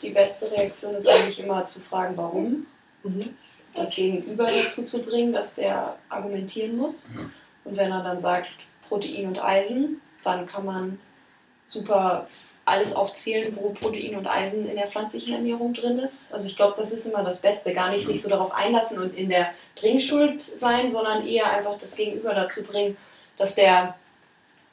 Die 0.06 0.12
beste 0.12 0.50
Reaktion 0.50 0.94
ist 0.94 1.08
eigentlich 1.08 1.40
immer 1.40 1.66
zu 1.66 1.80
fragen, 1.80 2.16
warum. 2.16 2.66
Mhm. 3.02 3.36
Das 3.74 3.94
Gegenüber 3.94 4.46
dazu 4.46 4.84
zu 4.84 5.04
bringen, 5.04 5.32
dass 5.32 5.56
der 5.56 5.96
argumentieren 6.08 6.76
muss. 6.76 7.10
Ja. 7.14 7.28
Und 7.64 7.76
wenn 7.76 7.90
er 7.90 8.02
dann 8.02 8.20
sagt 8.20 8.50
Protein 8.88 9.26
und 9.26 9.38
Eisen, 9.38 10.00
dann 10.22 10.46
kann 10.46 10.64
man 10.64 11.00
super 11.68 12.28
alles 12.64 12.94
aufzählen, 12.94 13.56
wo 13.56 13.70
Protein 13.70 14.16
und 14.16 14.26
Eisen 14.26 14.68
in 14.68 14.76
der 14.76 14.86
pflanzlichen 14.86 15.34
Ernährung 15.34 15.74
drin 15.74 15.98
ist. 15.98 16.32
Also 16.32 16.48
ich 16.48 16.56
glaube, 16.56 16.74
das 16.76 16.92
ist 16.92 17.06
immer 17.06 17.22
das 17.22 17.40
Beste. 17.40 17.74
Gar 17.74 17.90
nicht 17.90 18.06
sich 18.06 18.22
so 18.22 18.28
darauf 18.28 18.52
einlassen 18.52 19.02
und 19.02 19.16
in 19.16 19.28
der 19.28 19.50
Bringschuld 19.74 20.42
sein, 20.42 20.88
sondern 20.88 21.26
eher 21.26 21.50
einfach 21.50 21.78
das 21.78 21.96
Gegenüber 21.96 22.34
dazu 22.34 22.64
bringen, 22.64 22.96
dass 23.36 23.54
der 23.54 23.96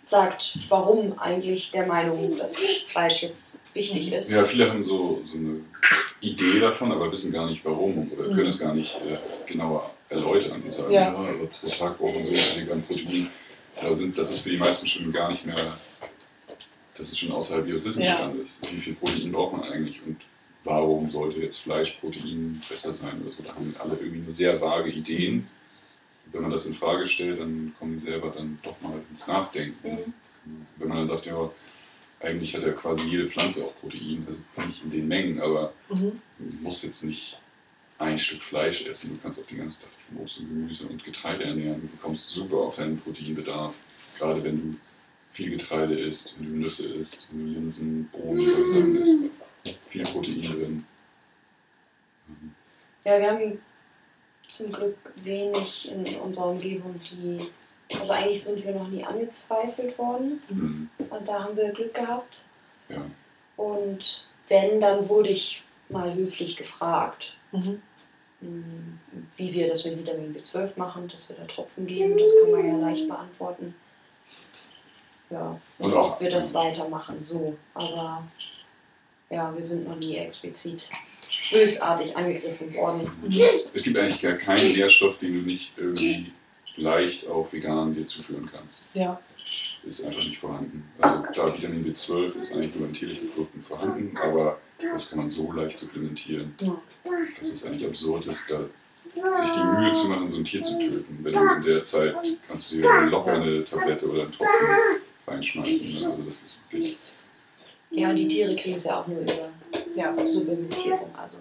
sagt, 0.06 0.60
warum 0.70 1.18
eigentlich 1.20 1.72
der 1.72 1.88
Meinung, 1.88 2.38
dass 2.38 2.58
Fleisch 2.88 3.24
jetzt 3.24 3.58
wichtig 3.74 4.12
ist. 4.12 4.32
ja, 4.32 4.44
viele 4.44 4.70
haben 4.70 4.84
so, 4.84 5.22
so 5.24 5.38
eine 5.38 5.62
Idee 6.22 6.60
davon, 6.60 6.92
aber 6.92 7.12
wissen 7.12 7.32
gar 7.32 7.48
nicht 7.48 7.64
warum 7.66 8.12
oder 8.12 8.34
können 8.36 8.48
es 8.48 8.60
gar 8.60 8.74
nicht 8.74 8.96
äh, 8.96 9.18
genauer 9.52 9.92
erläutern 10.10 10.62
und 10.62 10.74
sagen, 10.74 10.92
Ja. 10.94 11.12
ja, 11.12 11.48
pro 11.62 11.70
Tag 11.70 11.98
brauchen 11.98 12.24
so 12.24 12.34
viel 12.34 12.66
Gramm 12.66 12.82
Protein. 12.84 13.28
Da 13.82 13.94
sind, 13.96 14.18
das 14.18 14.32
ist 14.32 14.40
für 14.40 14.52
die 14.52 14.58
meisten 14.58 14.86
schon 14.86 15.12
gar 15.12 15.30
nicht 15.32 15.46
mehr, 15.48 15.56
das 16.98 17.10
ist 17.10 17.18
schon 17.20 17.32
außerhalb 17.32 17.68
ihres 17.68 17.86
Wissensstandes. 17.86 18.62
Wie 18.72 18.78
viel 18.78 18.94
Protein 18.94 19.32
braucht 19.32 19.58
man 19.58 19.64
eigentlich 19.64 20.00
und 20.06 20.18
warum 20.64 21.10
sollte 21.10 21.40
jetzt 21.42 21.58
Fleischprotein 21.58 22.62
besser 22.70 22.94
sein 22.94 23.22
oder 23.26 23.36
so. 23.36 23.44
Da 23.44 23.56
haben 23.56 23.76
alle 23.80 23.96
irgendwie 23.96 24.20
nur 24.20 24.32
sehr 24.32 24.62
vage 24.62 24.92
Ideen. 24.92 25.48
Wenn 26.32 26.42
man 26.42 26.52
das 26.52 26.66
in 26.66 26.74
Frage 26.74 27.06
stellt, 27.06 27.40
dann 27.40 27.76
kommen 27.78 27.94
die 27.94 28.00
selber 28.00 28.32
dann 28.36 28.58
doch 28.64 28.80
mal 28.82 29.00
ins 29.10 29.28
Nachdenken. 29.28 30.14
Mhm. 30.46 30.66
Wenn 30.78 30.88
man 30.88 30.98
dann 30.98 31.08
sagt, 31.08 31.26
ja, 31.26 31.52
eigentlich 32.20 32.56
hat 32.56 32.64
ja 32.64 32.72
quasi 32.72 33.04
jede 33.04 33.28
Pflanze 33.30 33.66
auch 33.66 33.76
Protein, 33.80 34.26
also 34.26 34.40
nicht 34.68 34.84
in 34.84 34.92
den 34.92 35.08
Mengen, 35.08 35.42
aber 35.42 35.74
Mhm. 35.90 36.20
du 36.40 36.58
musst 36.62 36.84
jetzt 36.84 37.04
nicht 37.04 37.40
ein 38.00 38.18
Stück 38.18 38.42
Fleisch 38.42 38.86
essen, 38.88 39.12
du 39.12 39.18
kannst 39.22 39.40
auch 39.40 39.46
den 39.46 39.60
ganzen 39.60 39.84
Tag 39.84 39.92
von 40.10 40.18
Obst 40.18 40.40
und 40.40 40.50
Gemüse 40.50 40.88
und 40.88 41.04
Getreide 41.04 41.44
ernähren. 41.46 41.82
Du 41.82 41.88
bekommst 41.88 42.30
super 42.30 42.58
auf 42.58 42.78
deinen 42.78 43.00
Proteinbedarf, 43.00 43.78
gerade 44.18 44.44
wenn 44.44 44.72
du 44.74 44.78
viel 45.32 45.52
Getreide 45.52 46.00
isst, 46.00 46.36
wenn 46.40 46.48
du 46.48 46.60
Nüsse 46.60 46.94
isst, 46.94 47.28
wenn 47.32 47.46
du 47.54 47.60
Linsen, 47.60 48.10
Bohnen, 48.12 48.40
solche 48.40 48.70
Sachen 48.70 48.96
isst. 48.96 49.20
Viel 49.90 50.04
Protein 50.04 50.42
drin. 50.42 50.86
Ja, 53.06 53.20
wir 53.20 53.32
haben 53.32 53.60
zum 54.58 54.72
Glück 54.72 54.98
wenig 55.18 55.92
in 55.92 56.06
unserer 56.22 56.48
Umgebung, 56.50 57.00
die 57.12 57.40
Also 58.00 58.14
eigentlich 58.14 58.44
sind 58.44 58.64
wir 58.66 58.74
noch 58.74 58.88
nie 58.88 59.04
angezweifelt 59.04 59.98
worden. 59.98 60.42
Mhm. 60.50 60.90
Also 61.10 61.26
da 61.26 61.44
haben 61.44 61.56
wir 61.58 61.70
Glück 61.72 61.94
gehabt. 61.94 62.44
Ja. 62.90 63.02
Und 63.58 64.28
wenn, 64.48 64.80
dann 64.82 65.08
wurde 65.10 65.30
ich 65.30 65.64
mal 65.90 66.14
höflich 66.14 66.56
gefragt, 66.58 67.38
Mhm. 67.52 67.82
mh, 68.42 68.64
wie 69.38 69.54
wir 69.54 69.68
das 69.68 69.86
mit 69.86 69.98
Vitamin 70.00 70.36
B12 70.36 70.78
machen, 70.78 71.08
dass 71.08 71.30
wir 71.30 71.36
da 71.36 71.46
Tropfen 71.46 71.86
geben. 71.86 72.18
Das 72.18 72.32
kann 72.44 72.52
man 72.52 72.68
ja 72.68 72.78
leicht 72.90 73.08
beantworten. 73.08 73.76
Ja, 75.30 75.60
und, 75.80 75.92
Und 75.92 75.98
auch- 75.98 76.14
ob 76.14 76.22
wir 76.22 76.30
das 76.32 76.54
weitermachen, 76.54 77.22
so. 77.26 77.56
Aber 77.74 78.24
ja, 79.30 79.56
wir 79.56 79.64
sind 79.64 79.88
noch 79.88 79.96
nie 79.96 80.16
explizit 80.18 80.90
bösartig 81.52 82.16
angegriffen 82.16 82.74
worden. 82.74 83.10
Es 83.74 83.84
gibt 83.84 83.98
eigentlich 83.98 84.22
gar 84.22 84.34
keinen 84.34 84.72
Nährstoff, 84.74 85.18
den 85.20 85.34
du 85.34 85.40
nicht 85.50 85.72
irgendwie 85.78 86.32
leicht 86.78 87.28
auch 87.28 87.52
vegan 87.52 87.94
dir 87.94 88.06
zuführen 88.06 88.50
kannst. 88.52 88.82
Ja, 88.94 89.20
Ist 89.86 90.06
einfach 90.06 90.24
nicht 90.24 90.40
vorhanden. 90.40 90.90
Also 91.00 91.22
klar, 91.32 91.54
Vitamin 91.56 91.86
B12 91.86 92.38
ist 92.40 92.54
eigentlich 92.56 92.76
nur 92.76 92.88
in 92.88 92.94
tierlichen 92.94 93.30
Produkten 93.30 93.62
vorhanden, 93.62 94.18
aber 94.18 94.60
das 94.80 95.10
kann 95.10 95.20
man 95.20 95.30
so 95.30 95.52
leicht 95.52 95.78
supplementieren, 95.78 96.56
Ja. 96.60 96.76
dass 97.38 97.50
es 97.50 97.66
eigentlich 97.66 97.86
absurd 97.86 98.26
ist, 98.26 98.50
da 98.50 98.60
sich 99.14 99.52
die 99.52 99.64
Mühe 99.82 99.92
zu 99.94 100.08
machen, 100.08 100.28
so 100.28 100.38
ein 100.38 100.46
Tier 100.46 100.64
zu 100.64 100.78
töten. 100.80 101.20
Wenn 101.22 101.34
du 101.34 101.40
in 101.40 101.62
der 101.62 101.84
Zeit 101.84 102.16
kannst 102.48 102.72
du 102.72 102.78
dir 102.78 103.02
locker 103.10 103.34
eine 103.34 103.64
Tablette 103.64 104.10
oder 104.10 104.24
einen 104.24 104.32
Tropfen 104.32 104.68
reinschmeißen. 105.28 106.02
Ne? 106.02 106.10
Also 106.10 106.24
das 106.24 106.42
ist 106.44 106.62
wirklich. 106.72 106.98
Ja, 107.92 108.10
und 108.10 108.16
die 108.16 108.28
Tiere 108.28 108.56
kriegen 108.56 108.78
es 108.78 108.86
ja 108.86 109.00
auch 109.02 109.08
nur 109.08 109.20
über 109.22 109.50
ja, 109.96 110.14
Supplementierung. 110.28 111.10
Also. 111.16 111.38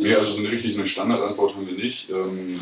Nee, 0.00 0.14
also 0.14 0.30
so 0.30 0.38
eine 0.40 0.50
richtig 0.50 0.74
eine 0.76 0.86
Standardantwort 0.86 1.54
haben 1.54 1.66
wir 1.66 1.74
nicht. 1.74 2.10
Ähm, 2.10 2.58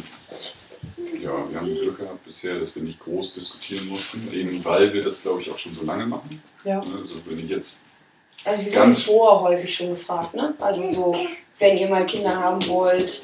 ja, 1.21 1.51
wir 1.51 1.61
haben 1.61 1.67
Glück 1.75 1.99
gehabt 1.99 2.25
bisher, 2.25 2.59
dass 2.59 2.75
wir 2.75 2.83
nicht 2.83 2.99
groß 3.01 3.35
diskutieren 3.35 3.89
mussten, 3.89 4.33
eben 4.33 4.65
weil 4.65 4.93
wir 4.93 5.03
das, 5.05 5.23
glaube 5.23 5.41
ich, 5.43 5.51
auch 5.51 5.59
schon 5.59 5.75
so 5.75 5.85
lange 5.85 6.07
machen. 6.07 6.43
ja. 6.65 6.81
Ne? 6.81 6.93
Also 7.01 7.15
wenn 7.27 7.39
ich 7.39 7.49
jetzt 7.49 7.85
Also 8.45 8.65
wir 8.65 8.73
Ganz- 8.73 9.07
wurden 9.07 9.19
vorher 9.19 9.41
häufig 9.59 9.75
schon 9.75 9.91
gefragt, 9.91 10.35
ne? 10.35 10.55
Also 10.61 10.91
so, 10.93 11.15
wenn 11.59 11.77
ihr 11.77 11.89
mal 11.89 12.05
Kinder 12.07 12.35
haben 12.37 12.67
wollt, 12.69 13.23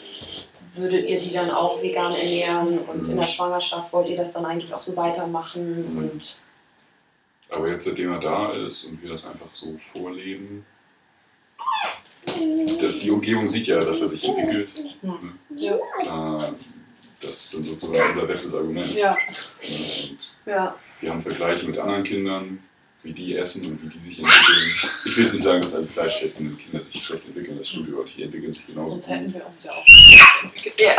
würdet 0.74 1.08
ihr 1.08 1.18
die 1.18 1.32
dann 1.32 1.50
auch 1.50 1.82
vegan 1.82 2.12
ernähren 2.14 2.78
und 2.78 3.08
in 3.08 3.16
der 3.16 3.26
Schwangerschaft 3.26 3.92
wollt 3.92 4.08
ihr 4.08 4.16
das 4.16 4.32
dann 4.34 4.44
eigentlich 4.44 4.72
auch 4.72 4.80
so 4.80 4.94
weitermachen 4.96 5.92
Mhm. 5.92 5.98
und 5.98 6.36
Aber 7.50 7.68
jetzt, 7.68 7.84
seitdem 7.84 8.12
er 8.12 8.20
da 8.20 8.52
ist 8.52 8.84
und 8.84 9.02
wir 9.02 9.10
das 9.10 9.24
einfach 9.26 9.52
so 9.52 9.74
vorleben, 9.78 10.64
das, 12.80 12.98
die 12.98 13.10
Umgebung 13.10 13.48
sieht 13.48 13.66
ja, 13.66 13.76
dass 13.78 14.00
er 14.00 14.08
sich 14.08 14.24
entwickelt. 14.24 14.70
Ja. 15.56 15.76
Da, 16.04 16.54
das 17.20 17.34
ist 17.34 17.50
sozusagen 17.66 18.10
unser 18.12 18.26
bestes 18.26 18.54
Argument. 18.54 18.94
ja. 18.94 19.16
Ja, 20.46 20.76
wir 21.00 21.10
haben 21.10 21.20
Vergleiche 21.20 21.66
mit 21.66 21.78
anderen 21.78 22.02
Kindern, 22.04 22.58
wie 23.02 23.12
die 23.12 23.36
essen 23.36 23.64
und 23.66 23.82
wie 23.82 23.88
die 23.88 23.98
sich 23.98 24.18
entwickeln. 24.20 24.74
Ich 25.04 25.16
will 25.16 25.24
jetzt 25.24 25.32
nicht 25.34 25.42
sagen, 25.44 25.60
dass 25.60 25.74
alle 25.74 25.86
fleischessenden 25.88 26.58
Kinder 26.58 26.82
sich 26.82 27.02
schlecht 27.02 27.26
entwickeln, 27.26 27.56
das 27.58 27.68
stimmt 27.68 27.88
überhaupt 27.88 28.06
nicht, 28.08 28.18
die 28.18 28.22
entwickeln 28.24 28.52
sich 28.52 28.66
genauso. 28.66 28.92
Sonst 28.92 29.10
hätten 29.10 29.34
wir 29.34 29.46
uns 29.46 29.64
ja 29.64 29.72
auch. 29.72 29.86
ja. 30.78 30.96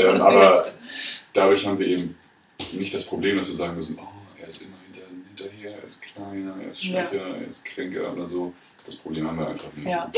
Ähm, 0.14 0.20
aber 0.22 0.72
dadurch 1.32 1.66
haben 1.66 1.78
wir 1.78 1.86
eben 1.88 2.14
nicht 2.72 2.94
das 2.94 3.04
Problem, 3.04 3.36
dass 3.36 3.48
wir 3.48 3.56
sagen 3.56 3.74
müssen, 3.76 3.98
oh, 4.00 4.06
er 4.40 4.46
ist 4.46 4.62
immer 4.62 4.76
hinter, 4.86 5.08
hinterher, 5.28 5.76
er 5.78 5.84
ist 5.84 6.02
kleiner, 6.02 6.56
er 6.62 6.70
ist 6.70 6.84
Ja. 6.84 7.06
schwächer, 7.06 7.26
er 7.36 7.46
ist 7.48 7.64
kränker 7.64 8.12
oder 8.12 8.26
so. 8.28 8.52
Das 8.84 8.96
Problem 8.96 9.28
haben 9.28 9.38
wir 9.38 9.48
einfach 9.48 9.72
nicht. 9.74 9.88
Ja. 9.88 10.10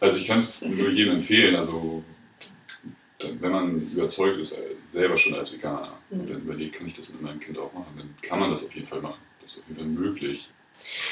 Also 0.00 0.16
ich 0.18 0.26
kann 0.26 0.38
es 0.38 0.62
nur 0.62 0.90
jedem 0.90 1.16
empfehlen, 1.16 1.56
also 1.56 2.02
wenn 3.40 3.50
man 3.50 3.80
überzeugt 3.92 4.38
ist, 4.38 4.52
äh, 4.52 4.62
selber 4.84 5.16
schon 5.16 5.34
als 5.34 5.52
Veganer 5.52 5.94
Mhm. 6.10 6.20
und 6.20 6.30
dann 6.30 6.40
überlegt, 6.42 6.76
kann 6.76 6.86
ich 6.86 6.94
das 6.94 7.08
mit 7.08 7.20
meinem 7.20 7.40
Kind 7.40 7.58
auch 7.58 7.72
machen, 7.72 7.94
dann 7.96 8.14
kann 8.22 8.38
man 8.38 8.50
das 8.50 8.64
auf 8.66 8.74
jeden 8.74 8.86
Fall 8.86 9.00
machen. 9.00 9.20
Das 9.40 9.52
ist 9.52 9.58
auf 9.62 9.64
jeden 9.68 9.80
Fall 9.80 9.88
möglich. 9.88 10.48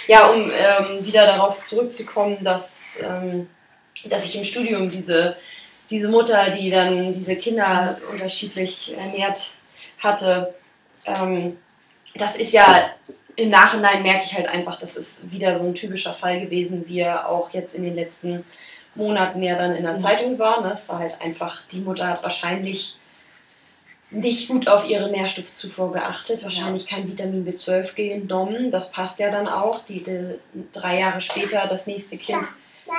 Ja, 0.07 0.29
um 0.29 0.43
ähm, 0.51 1.05
wieder 1.05 1.27
darauf 1.27 1.61
zurückzukommen, 1.63 2.39
dass, 2.43 3.03
ähm, 3.03 3.49
dass 4.05 4.25
ich 4.25 4.37
im 4.37 4.45
Studium 4.45 4.91
diese, 4.91 5.37
diese 5.91 6.09
Mutter, 6.09 6.51
die 6.51 6.71
dann 6.71 7.13
diese 7.13 7.35
Kinder 7.37 7.99
unterschiedlich 8.13 8.95
ernährt 8.97 9.59
hatte, 9.99 10.55
ähm, 11.05 11.57
das 12.15 12.37
ist 12.37 12.53
ja 12.53 12.91
im 13.37 13.51
Nachhinein 13.51 14.03
merke 14.03 14.25
ich 14.25 14.35
halt 14.35 14.49
einfach, 14.49 14.81
das 14.81 14.97
ist 14.97 15.31
wieder 15.31 15.59
so 15.59 15.65
ein 15.65 15.75
typischer 15.75 16.13
Fall 16.15 16.41
gewesen, 16.41 16.85
wie 16.89 17.01
er 17.01 17.29
auch 17.29 17.53
jetzt 17.53 17.75
in 17.75 17.85
den 17.85 17.95
letzten 17.95 18.45
Monaten 18.95 19.43
ja 19.43 19.57
dann 19.57 19.75
in 19.77 19.83
der 19.85 19.93
Mhm. 19.95 19.99
Zeitung 19.99 20.39
war. 20.39 20.63
Ne? 20.63 20.73
Es 20.73 20.89
war 20.89 20.99
halt 20.99 21.21
einfach, 21.21 21.63
die 21.71 21.81
Mutter 21.81 22.09
hat 22.09 22.23
wahrscheinlich 22.25 22.99
nicht 24.13 24.49
gut 24.49 24.69
auf 24.69 24.89
ihre 24.89 25.11
Nährstoffzufuhr 25.11 25.93
geachtet, 25.93 26.45
wahrscheinlich 26.45 26.87
kein 26.87 27.09
Vitamin 27.09 27.45
B12 27.47 27.95
genommen. 27.95 28.71
Das 28.71 28.93
passt 28.93 29.19
ja 29.19 29.31
dann 29.31 29.49
auch. 29.49 29.85
Die, 29.85 30.03
die, 30.03 30.39
drei 30.73 31.01
Jahre 31.01 31.21
später 31.21 31.67
das 31.67 31.87
nächste 31.89 32.17
Kind 32.17 32.47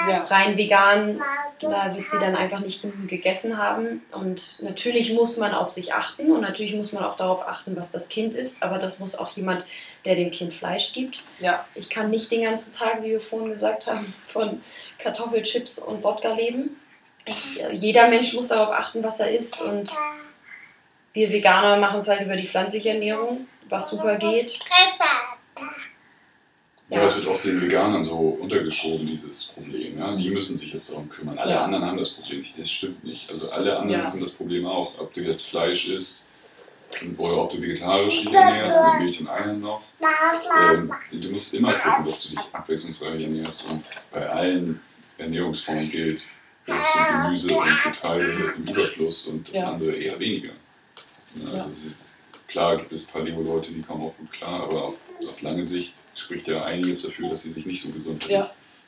Ja. 0.09 0.23
rein 0.25 0.57
vegan, 0.57 1.17
da 1.61 1.95
wird 1.95 2.09
sie 2.09 2.19
dann 2.19 2.35
einfach 2.35 2.59
nicht 2.59 2.81
genug 2.81 3.07
gegessen 3.07 3.57
haben. 3.57 4.01
Und 4.11 4.59
natürlich 4.61 5.13
muss 5.13 5.37
man 5.37 5.53
auf 5.53 5.69
sich 5.69 5.93
achten 5.93 6.29
und 6.29 6.41
natürlich 6.41 6.75
muss 6.75 6.91
man 6.91 7.05
auch 7.05 7.15
darauf 7.15 7.47
achten, 7.47 7.77
was 7.77 7.91
das 7.93 8.09
Kind 8.09 8.33
isst. 8.35 8.61
Aber 8.61 8.77
das 8.77 8.99
muss 8.99 9.15
auch 9.15 9.31
jemand, 9.37 9.65
der 10.07 10.15
dem 10.15 10.31
Kind 10.31 10.53
Fleisch 10.53 10.93
gibt. 10.93 11.19
Ja. 11.39 11.65
Ich 11.75 11.89
kann 11.89 12.09
nicht 12.09 12.31
den 12.31 12.43
ganzen 12.43 12.73
Tag, 12.75 13.03
wie 13.03 13.09
wir 13.11 13.21
vorhin 13.21 13.51
gesagt 13.51 13.85
haben, 13.87 14.05
von 14.29 14.59
Kartoffelchips 14.99 15.79
und 15.79 16.03
Wodka 16.03 16.33
leben. 16.33 16.77
Ich, 17.25 17.61
äh, 17.61 17.73
jeder 17.73 18.07
Mensch 18.07 18.33
muss 18.33 18.47
darauf 18.47 18.73
achten, 18.73 19.03
was 19.03 19.19
er 19.19 19.31
isst. 19.31 19.61
Und 19.61 19.91
wir 21.13 21.31
Veganer 21.31 21.77
machen 21.77 21.99
es 21.99 22.07
halt 22.07 22.21
über 22.21 22.37
die 22.37 22.47
pflanzliche 22.47 22.89
Ernährung, 22.91 23.47
was 23.69 23.89
super 23.89 24.15
geht. 24.15 24.59
Ja, 26.89 27.01
das 27.03 27.17
wird 27.17 27.27
oft 27.27 27.43
den 27.43 27.59
Veganern 27.61 28.01
so 28.01 28.15
untergeschoben, 28.15 29.05
dieses 29.05 29.47
Problem. 29.47 29.99
Ja? 29.99 30.15
Die 30.15 30.29
müssen 30.29 30.55
sich 30.55 30.71
jetzt 30.71 30.89
darum 30.89 31.09
kümmern. 31.09 31.37
Alle 31.37 31.51
Ja. 31.51 31.65
anderen 31.65 31.83
haben 31.85 31.97
das 31.97 32.11
Problem 32.11 32.39
nicht. 32.39 32.57
Das 32.57 32.71
stimmt 32.71 33.03
nicht. 33.03 33.29
Also 33.29 33.51
alle 33.51 33.75
anderen 33.77 34.01
Ja. 34.03 34.07
haben 34.07 34.21
das 34.21 34.31
Problem 34.31 34.65
auch. 34.65 34.97
Ob 34.99 35.13
du 35.13 35.19
jetzt 35.19 35.47
Fleisch 35.47 35.89
isst 35.89 36.26
oder 37.17 37.37
ob 37.37 37.51
du 37.51 37.61
vegetarisch 37.61 38.21
dich 38.21 38.33
ernährst, 38.33 38.83
mit 38.83 38.99
Milch 38.99 39.19
und 39.21 39.27
Eiern 39.29 39.59
noch. 39.59 39.83
Ähm, 40.59 40.91
du 41.11 41.29
musst 41.29 41.53
immer 41.53 41.73
gucken, 41.73 42.05
dass 42.05 42.23
du 42.23 42.29
dich 42.35 42.39
abwechslungsreich 42.51 43.21
ernährst. 43.21 43.69
Und 43.69 43.83
bei 44.11 44.27
allen 44.29 44.81
Ernährungsformen 45.17 45.89
gilt, 45.89 46.23
Obst 46.67 46.95
und 46.95 47.23
Gemüse 47.23 47.57
und 47.57 47.83
Getreide 47.83 48.53
im 48.57 48.63
Überfluss 48.63 49.27
und 49.27 49.47
das 49.47 49.55
Ja. 49.57 49.71
andere 49.73 49.95
eher 49.95 50.19
weniger. 50.19 50.51
Ja, 51.35 51.45
also 51.45 51.57
Ja. 51.57 51.65
es 51.67 51.85
ist, 51.85 51.95
klar 52.47 52.77
gibt 52.77 52.91
es 52.91 53.05
Paleo-Leute, 53.05 53.71
die 53.71 53.81
kommen 53.81 54.03
auch 54.03 54.17
gut 54.17 54.31
klar, 54.31 54.63
aber 54.63 54.85
auf, 54.85 54.95
auf 55.27 55.41
lange 55.41 55.63
Sicht 55.65 55.93
spricht 56.15 56.47
ja 56.47 56.63
einiges 56.65 57.03
dafür, 57.03 57.29
dass 57.29 57.43
sie 57.43 57.51
sich 57.51 57.65
nicht 57.65 57.81
so 57.81 57.89
gesund 57.91 58.27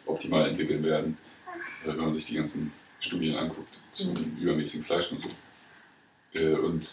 optimal 0.05 0.49
entwickeln 0.49 0.83
werden, 0.83 1.17
äh, 1.85 1.89
wenn 1.89 1.97
man 1.97 2.11
sich 2.13 2.25
die 2.25 2.35
ganzen 2.35 2.73
Studien 2.99 3.35
anguckt 3.37 3.79
zum 3.91 4.13
Mhm. 4.13 4.37
übermäßigen 4.41 4.85
Fleischkonsum. 4.85 5.31
Äh, 6.33 6.53
Und 6.53 6.87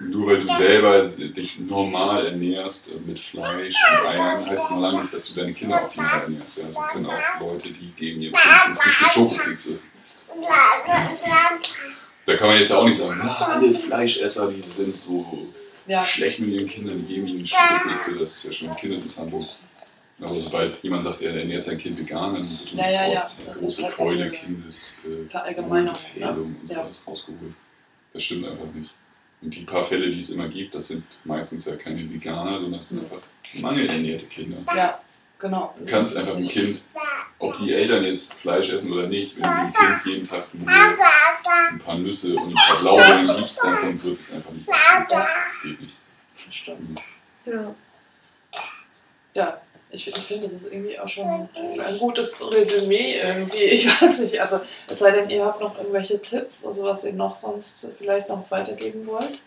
nur 0.00 0.26
weil 0.26 0.44
du 0.44 0.52
selber 0.54 1.06
dich 1.08 1.58
normal 1.60 2.26
ernährst 2.26 2.88
äh, 2.88 2.92
mit 3.06 3.18
Fleisch 3.18 3.74
und 4.00 4.06
Eiern, 4.06 4.46
heißt 4.46 4.64
es 4.64 4.70
noch 4.70 4.80
lange 4.80 5.00
nicht, 5.02 5.14
dass 5.14 5.32
du 5.32 5.40
deine 5.40 5.52
Kinder 5.52 5.84
optimal 5.84 6.22
ernährst. 6.22 6.58
Ja, 6.58 6.64
also 6.64 6.78
wir 6.78 6.88
können 6.88 7.06
auch 7.06 7.40
Leute, 7.40 7.70
die 7.70 7.88
geben 7.92 8.20
ihrem 8.22 8.34
Kind 8.34 8.54
zum 8.64 8.74
Frühstück 8.76 9.10
Schokokekse. 9.10 9.78
Da 12.26 12.36
kann 12.36 12.48
man 12.48 12.58
jetzt 12.58 12.72
auch 12.72 12.84
nicht 12.84 12.96
sagen, 12.98 13.20
"Ah, 13.22 13.52
alle 13.52 13.72
Fleischesser, 13.74 14.50
die 14.50 14.62
sind 14.62 14.98
so 14.98 15.46
Ja. 15.86 16.02
schlecht 16.04 16.38
mit 16.40 16.50
ihren 16.50 16.66
Kindern, 16.66 16.96
die 17.06 17.14
geben 17.14 17.26
ihnen 17.28 17.46
Schokokekse, 17.46 18.18
das 18.18 18.36
ist 18.36 18.44
ja 18.44 18.52
schon 18.52 18.76
Kindesmisshandlung. 18.76 19.46
Aber 20.20 20.38
sobald 20.38 20.82
jemand 20.82 21.04
sagt, 21.04 21.20
er 21.22 21.34
ernährt 21.36 21.64
sein 21.64 21.76
Kind 21.76 21.98
vegan, 21.98 22.34
dann 22.34 22.48
wird 22.48 22.72
Ja, 22.72 22.88
ja, 22.90 23.06
ja. 23.12 23.30
eine 23.46 23.58
große 23.58 23.82
halt 23.84 23.94
Keule, 23.96 24.26
äh, 24.26 24.30
Kindes, 24.30 24.96
äh, 25.04 25.28
Verallgemeinerung, 25.28 25.92
Gefährdung 25.92 26.56
und 26.60 26.70
Ja. 26.70 26.76
sowas 26.82 27.02
rausgeholt. 27.06 27.52
Das 28.12 28.22
stimmt 28.22 28.46
einfach 28.46 28.72
nicht. 28.72 28.90
Und 29.44 29.54
die 29.54 29.64
paar 29.64 29.84
Fälle, 29.84 30.10
die 30.10 30.18
es 30.18 30.30
immer 30.30 30.48
gibt, 30.48 30.74
das 30.74 30.88
sind 30.88 31.04
meistens 31.24 31.66
ja 31.66 31.76
keine 31.76 32.10
Veganer, 32.10 32.58
sondern 32.58 32.80
das 32.80 32.88
sind 32.88 33.04
einfach 33.04 33.20
mangelernährte 33.52 34.24
Kinder. 34.24 34.56
Ja, 34.74 34.98
genau. 35.38 35.74
Du 35.78 35.84
kannst 35.84 36.16
einfach 36.16 36.34
ein 36.34 36.42
Kind, 36.42 36.88
ob 37.38 37.54
die 37.56 37.74
Eltern 37.74 38.04
jetzt 38.04 38.32
Fleisch 38.32 38.70
essen 38.70 38.90
oder 38.90 39.06
nicht, 39.06 39.36
wenn 39.36 39.42
du 39.42 39.50
dem 39.66 39.74
Kind 39.74 40.06
jeden 40.06 40.26
Tag 40.26 40.46
nur 40.54 40.66
ein 40.66 41.78
paar 41.78 41.98
Nüsse 41.98 42.36
und 42.36 42.48
ein 42.48 42.54
paar 42.54 42.78
Blaubeeren 42.78 43.36
gibst, 43.36 43.62
davon 43.62 44.02
wird 44.02 44.18
es 44.18 44.32
einfach 44.32 44.50
nicht. 44.50 44.66
essen. 44.66 45.06
Das 45.10 45.26
geht 45.62 45.80
nicht. 45.82 45.96
stimmt. 46.50 47.00
Ja. 47.44 47.74
Ja, 49.34 49.60
ich, 49.94 50.08
ich 50.08 50.16
finde, 50.16 50.44
das 50.44 50.52
ist 50.52 50.72
irgendwie 50.72 50.98
auch 50.98 51.08
schon 51.08 51.48
ein 51.56 51.98
gutes 51.98 52.50
Resümee 52.50 53.18
irgendwie. 53.20 53.64
Ich 53.74 53.86
weiß 53.86 54.20
nicht, 54.22 54.40
also 54.40 54.60
es 54.88 54.98
sei 54.98 55.10
denn, 55.10 55.30
ihr 55.30 55.44
habt 55.44 55.60
noch 55.60 55.78
irgendwelche 55.78 56.20
Tipps, 56.20 56.64
also 56.66 56.82
was 56.84 57.04
ihr 57.04 57.12
noch 57.12 57.36
sonst 57.36 57.88
vielleicht 57.98 58.28
noch 58.28 58.50
weitergeben 58.50 59.06
wollt. 59.06 59.42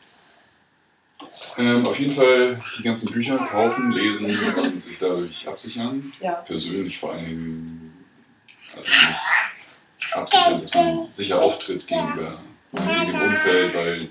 Ähm, 1.58 1.86
auf 1.86 2.00
jeden 2.00 2.14
Fall 2.14 2.60
die 2.78 2.84
ganzen 2.84 3.12
Bücher 3.12 3.38
kaufen, 3.38 3.92
lesen 3.92 4.38
und 4.58 4.84
sich 4.84 5.00
dadurch 5.00 5.48
absichern. 5.48 6.14
Ja, 6.20 6.34
Persönlich 6.34 6.98
vor 6.98 7.14
allen 7.14 7.26
Dingen 7.26 8.06
also 8.76 8.92
absichern, 10.12 10.60
dass 10.60 10.74
man 10.76 11.08
sicher 11.12 11.42
auftritt 11.42 11.88
gegenüber 11.88 12.40
dem 12.72 13.22
Umfeld, 13.22 13.76
weil 13.76 14.10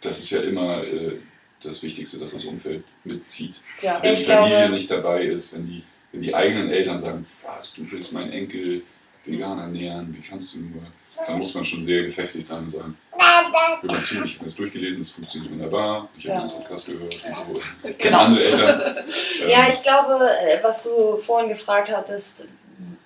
das 0.00 0.20
ist 0.20 0.30
ja 0.30 0.42
immer 0.42 0.84
äh, 0.84 1.18
das 1.64 1.82
Wichtigste, 1.82 2.18
dass 2.18 2.32
das 2.32 2.44
Umfeld 2.44 2.84
mitzieht. 3.04 3.60
Ja. 3.80 3.98
Wenn 4.02 4.14
Ich 4.14 4.20
die 4.20 4.24
Familie 4.26 4.58
glaube- 4.58 4.74
nicht 4.74 4.90
dabei 4.90 5.22
ist, 5.24 5.54
wenn 5.54 5.66
die, 5.66 5.82
wenn 6.12 6.22
die 6.22 6.34
eigenen 6.34 6.70
Eltern 6.70 6.98
sagen, 6.98 7.26
was, 7.58 7.74
du 7.74 7.90
willst 7.90 8.12
meinen 8.12 8.32
Enkel 8.32 8.82
vegan 9.24 9.58
ernähren, 9.58 10.14
wie 10.16 10.20
kannst 10.26 10.54
du 10.54 10.60
nur? 10.60 10.82
Dann 11.26 11.38
muss 11.38 11.54
man 11.54 11.64
schon 11.64 11.82
sehr 11.82 12.02
gefestigt 12.04 12.46
sein 12.46 12.64
und 12.64 12.70
sagen, 12.70 12.96
hör 13.12 13.18
mal 13.86 14.00
zu, 14.00 14.24
ich 14.24 14.34
habe 14.36 14.44
das 14.46 14.56
durchgelesen, 14.56 15.02
es 15.02 15.10
funktioniert 15.10 15.52
wunderbar, 15.52 16.08
ich 16.18 16.26
habe 16.28 16.38
Ja. 16.40 16.44
diesen 16.46 16.58
Podcast 16.62 16.86
gehört 16.86 17.14
und 17.14 17.56
so. 17.56 17.88
Genau. 17.98 18.18
andere 18.18 18.44
Eltern. 18.44 18.96
Ähm, 19.42 19.48
Ja, 19.50 19.68
ich 19.68 19.82
glaube, 19.82 20.28
äh, 20.40 20.62
was 20.62 20.84
du 20.84 21.18
vorhin 21.18 21.48
gefragt 21.48 21.90
hattest, 21.90 22.48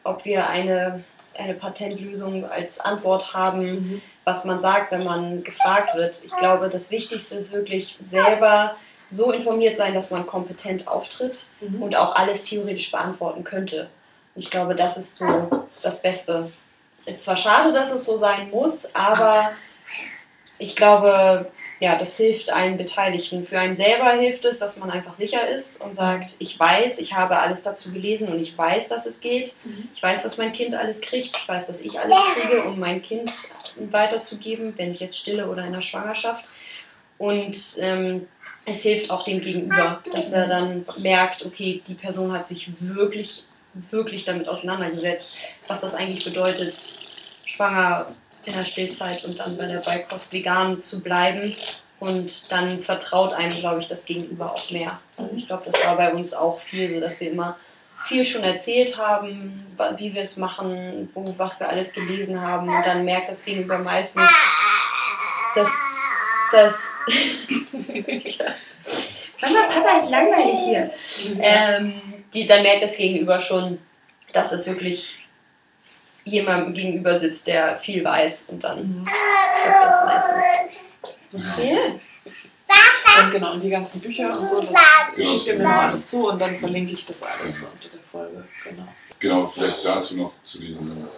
ob 0.04 0.24
wir 0.24 0.48
eine, 0.48 1.02
eine 1.38 1.54
Patentlösung 1.54 2.44
als 2.44 2.80
Antwort 2.80 3.34
haben, 3.34 3.62
Mhm. 3.62 4.02
Was 4.26 4.44
man 4.44 4.60
sagt, 4.60 4.90
wenn 4.90 5.04
man 5.04 5.44
gefragt 5.44 5.94
wird. 5.94 6.20
Ich 6.24 6.32
glaube, 6.36 6.68
das 6.68 6.90
Wichtigste 6.90 7.36
ist 7.36 7.52
wirklich 7.52 7.96
selber 8.04 8.74
so 9.08 9.30
informiert 9.30 9.76
sein, 9.76 9.94
dass 9.94 10.10
man 10.10 10.26
kompetent 10.26 10.88
auftritt 10.88 11.46
Mhm. 11.60 11.80
und 11.80 11.94
auch 11.94 12.16
alles 12.16 12.42
theoretisch 12.42 12.90
beantworten 12.90 13.44
könnte. 13.44 13.88
Ich 14.34 14.50
glaube, 14.50 14.74
das 14.74 14.96
ist 14.98 15.16
so 15.18 15.66
das 15.80 16.02
Beste. 16.02 16.50
Ist 17.06 17.22
zwar 17.22 17.36
schade, 17.36 17.72
dass 17.72 17.92
es 17.92 18.04
so 18.04 18.16
sein 18.16 18.50
muss, 18.50 18.92
aber 18.96 19.52
ich 20.58 20.74
glaube, 20.74 21.48
ja, 21.78 21.98
das 21.98 22.16
hilft 22.16 22.50
allen 22.50 22.78
Beteiligten. 22.78 23.44
Für 23.44 23.58
einen 23.58 23.76
selber 23.76 24.12
hilft 24.12 24.44
es, 24.46 24.58
dass 24.58 24.78
man 24.78 24.90
einfach 24.90 25.14
sicher 25.14 25.48
ist 25.48 25.82
und 25.82 25.94
sagt, 25.94 26.36
ich 26.38 26.58
weiß, 26.58 26.98
ich 27.00 27.14
habe 27.14 27.38
alles 27.38 27.64
dazu 27.64 27.92
gelesen 27.92 28.32
und 28.32 28.40
ich 28.40 28.56
weiß, 28.56 28.88
dass 28.88 29.04
es 29.04 29.20
geht. 29.20 29.56
Mhm. 29.64 29.88
Ich 29.94 30.02
weiß, 30.02 30.22
dass 30.22 30.38
mein 30.38 30.52
Kind 30.52 30.74
alles 30.74 31.02
kriegt. 31.02 31.36
Ich 31.36 31.48
weiß, 31.48 31.66
dass 31.66 31.82
ich 31.82 32.00
alles 32.00 32.16
kriege, 32.34 32.64
um 32.64 32.78
mein 32.78 33.02
Kind 33.02 33.30
weiterzugeben, 33.90 34.72
wenn 34.76 34.92
ich 34.92 35.00
jetzt 35.00 35.18
stille 35.18 35.48
oder 35.48 35.66
in 35.66 35.72
der 35.72 35.82
Schwangerschaft. 35.82 36.46
Und 37.18 37.56
ähm, 37.78 38.26
es 38.64 38.82
hilft 38.82 39.10
auch 39.10 39.24
dem 39.24 39.40
Gegenüber, 39.40 40.02
dass 40.12 40.32
er 40.32 40.48
dann 40.48 40.86
merkt, 40.98 41.44
okay, 41.44 41.82
die 41.86 41.94
Person 41.94 42.32
hat 42.32 42.46
sich 42.46 42.70
wirklich, 42.80 43.44
wirklich 43.90 44.24
damit 44.24 44.48
auseinandergesetzt, 44.48 45.36
was 45.68 45.82
das 45.82 45.94
eigentlich 45.94 46.24
bedeutet, 46.24 47.00
schwanger 47.44 48.14
in 48.46 48.54
der 48.54 48.64
Stillzeit 48.64 49.24
und 49.24 49.38
dann 49.38 49.56
bei 49.56 49.66
der 49.66 49.80
Beikost 49.80 50.32
vegan 50.32 50.80
zu 50.80 51.02
bleiben. 51.02 51.56
Und 51.98 52.52
dann 52.52 52.80
vertraut 52.80 53.32
einem, 53.32 53.56
glaube 53.56 53.80
ich, 53.80 53.88
das 53.88 54.04
Gegenüber 54.04 54.54
auch 54.54 54.70
mehr. 54.70 54.98
Also 55.16 55.34
ich 55.34 55.46
glaube, 55.46 55.70
das 55.70 55.84
war 55.84 55.96
bei 55.96 56.12
uns 56.12 56.34
auch 56.34 56.60
viel 56.60 56.92
so, 56.92 57.00
dass 57.00 57.20
wir 57.20 57.30
immer 57.30 57.56
viel 58.06 58.24
schon 58.24 58.44
erzählt 58.44 58.98
haben, 58.98 59.64
wie 59.96 60.14
wir 60.14 60.22
es 60.22 60.36
machen, 60.36 61.08
wo, 61.14 61.34
was 61.38 61.60
wir 61.60 61.68
alles 61.68 61.94
gelesen 61.94 62.40
haben. 62.40 62.68
Und 62.68 62.86
dann 62.86 63.04
merkt 63.04 63.30
das 63.30 63.44
Gegenüber 63.44 63.78
meistens, 63.78 64.30
dass 65.54 65.70
das. 66.52 66.92
Mama, 69.40 69.62
Papa 69.74 69.96
ist 69.98 70.10
langweilig 70.10 70.58
hier. 70.64 70.90
Ähm, 71.40 72.02
die, 72.32 72.46
dann 72.46 72.62
merkt 72.62 72.82
das 72.82 72.96
Gegenüber 72.96 73.40
schon, 73.40 73.78
dass 74.32 74.52
es 74.52 74.66
wirklich 74.66 75.25
jemandem 76.26 76.74
gegenüber 76.74 77.18
sitzt, 77.18 77.46
der 77.46 77.78
viel 77.78 78.04
weiß. 78.04 78.46
Und 78.50 78.62
dann 78.62 78.78
Mhm. 78.80 79.04
das 79.06 80.04
meistens. 80.06 80.84
Ja. 81.58 81.78
Und 83.24 83.32
genau, 83.32 83.52
und 83.54 83.62
die 83.62 83.70
ganzen 83.70 84.00
Bücher 84.00 84.38
und 84.38 84.46
so, 84.46 84.60
das 84.60 84.70
Genau. 85.14 85.28
schickt 85.32 85.46
ihr 85.46 85.54
mir 85.54 85.62
mal 85.64 85.90
alles 85.90 86.10
zu 86.10 86.28
und 86.28 86.38
dann 86.38 86.58
verlinke 86.58 86.92
ich 86.92 87.04
das 87.06 87.22
alles 87.22 87.62
unter 87.62 87.88
der 87.88 88.00
Folge. 88.02 88.44
Genau. 88.64 88.88
Genau, 89.18 89.46
vielleicht 89.46 89.84
dazu 89.86 90.16
noch 90.16 90.32
zu 90.42 90.60
diesem 90.60 91.08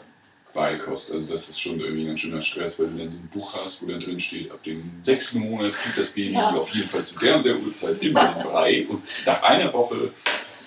Beikost. 0.55 1.11
Also 1.13 1.29
das 1.31 1.49
ist 1.49 1.61
schon 1.61 1.81
irgendwie 1.81 2.03
ein 2.05 2.09
ganz 2.09 2.21
schöner 2.21 2.41
Stress, 2.41 2.79
weil 2.79 2.87
du 2.89 2.99
dann 2.99 3.11
so 3.11 3.17
ein 3.17 3.29
Buch 3.33 3.53
hast, 3.55 3.83
wo 3.83 3.87
dann 3.87 3.99
drin 4.01 4.21
steht, 4.21 4.51
ab 4.53 4.63
dem 4.63 5.01
sechsten 5.03 5.41
Monat 5.41 5.73
kriegt 5.73 5.99
das 5.99 6.11
Baby 6.11 6.35
Ja. 6.35 6.51
auf 6.51 6.71
jeden 6.71 6.89
Fall 6.89 7.03
zu 7.03 7.19
der 7.19 7.37
und 7.37 7.45
der 7.45 7.57
Uhrzeit 7.57 8.01
immer 8.03 8.35
den 8.35 8.43
Brei 8.45 8.87
und 8.89 9.03
nach 9.27 9.43
einer 9.43 9.73
Woche 9.73 10.13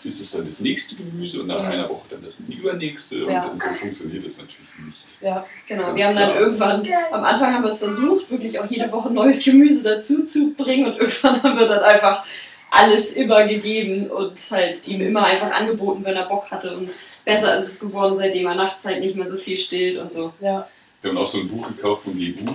ist 0.04 0.20
es 0.20 0.32
dann 0.32 0.48
das 0.48 0.60
nächste 0.62 0.96
Gemüse 0.96 1.42
und 1.42 1.48
nach 1.48 1.60
Ja. 1.64 1.70
einer 1.70 1.90
Woche 1.90 2.06
dann 2.10 2.24
das 2.24 2.40
übernächste 2.42 3.18
Ja. 3.26 3.46
und 3.46 3.58
so 3.60 3.70
funktioniert 3.80 4.26
das 4.26 4.38
natürlich 4.40 4.70
nicht. 4.86 4.98
Ja, 5.22 5.46
Genau, 5.68 5.84
Ganz 5.88 5.98
wir 5.98 6.08
haben 6.08 6.16
dann 6.16 6.30
klar. 6.32 6.40
irgendwann, 6.42 6.88
am 7.12 7.24
Anfang 7.24 7.54
haben 7.54 7.64
wir 7.64 7.70
es 7.72 7.80
versucht, 7.80 8.30
wirklich 8.32 8.60
auch 8.60 8.66
jede 8.66 8.92
Woche 8.92 9.12
neues 9.14 9.44
Gemüse 9.44 9.84
dazu 9.84 10.24
zu 10.24 10.52
bringen 10.54 10.86
und 10.88 10.98
irgendwann 10.98 11.42
haben 11.44 11.60
wir 11.60 11.68
dann 11.68 11.84
einfach 11.84 12.26
alles 12.72 13.14
immer 13.18 13.44
gegeben 13.46 14.08
und 14.10 14.40
halt 14.52 14.88
ihm 14.88 15.02
immer 15.02 15.26
einfach 15.26 15.52
angeboten, 15.52 16.06
wenn 16.06 16.16
er 16.16 16.26
Bock 16.28 16.50
hatte 16.52 16.78
und 16.78 16.90
besser 17.26 17.58
ist 17.58 17.68
es 17.68 17.80
geworden, 17.82 18.16
seitdem 18.18 18.48
er 18.48 18.56
nachts 18.56 18.86
halt 18.86 19.02
nicht 19.02 19.16
mehr 19.16 19.28
so 19.28 19.36
viel 19.38 19.58
stillt 19.58 19.98
und 20.00 20.12
so. 20.12 20.32
ja, 20.40 20.68
Wir 21.02 21.12
haben 21.12 21.18
auch 21.18 21.28
so 21.28 21.40
ein 21.40 21.50
Buch 21.50 21.68
gekauft 21.68 22.04
von 22.06 22.14
GU, 22.14 22.52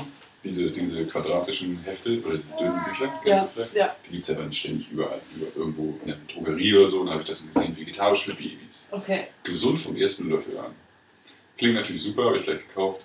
diese, 0.46 0.70
diese 0.70 1.04
quadratischen 1.06 1.78
Hefte 1.84 2.22
oder 2.24 2.38
diese 2.38 2.56
dünnen 2.56 2.80
Bücher, 2.84 3.20
ja, 3.24 3.48
ja, 3.74 3.96
Die 4.06 4.10
gibt 4.12 4.22
es 4.22 4.28
ja 4.28 4.34
dann 4.40 4.52
ständig 4.52 4.90
überall, 4.90 5.20
über 5.36 5.46
irgendwo 5.56 5.98
in 6.02 6.08
der 6.08 6.16
Drogerie 6.32 6.74
oder 6.74 6.88
so, 6.88 7.00
und 7.00 7.06
da 7.06 7.12
habe 7.12 7.22
ich 7.22 7.28
das 7.28 7.46
gesehen, 7.52 7.76
vegetarisch 7.76 8.24
für 8.24 8.34
Babys. 8.34 8.88
okay. 8.90 9.26
gesund 9.42 9.78
vom 9.78 9.96
ersten 9.96 10.30
Löffel 10.30 10.56
an. 10.58 10.72
Klingt 11.58 11.74
natürlich 11.74 12.02
super, 12.02 12.26
habe 12.26 12.38
ich 12.38 12.44
gleich 12.44 12.66
gekauft. 12.66 13.00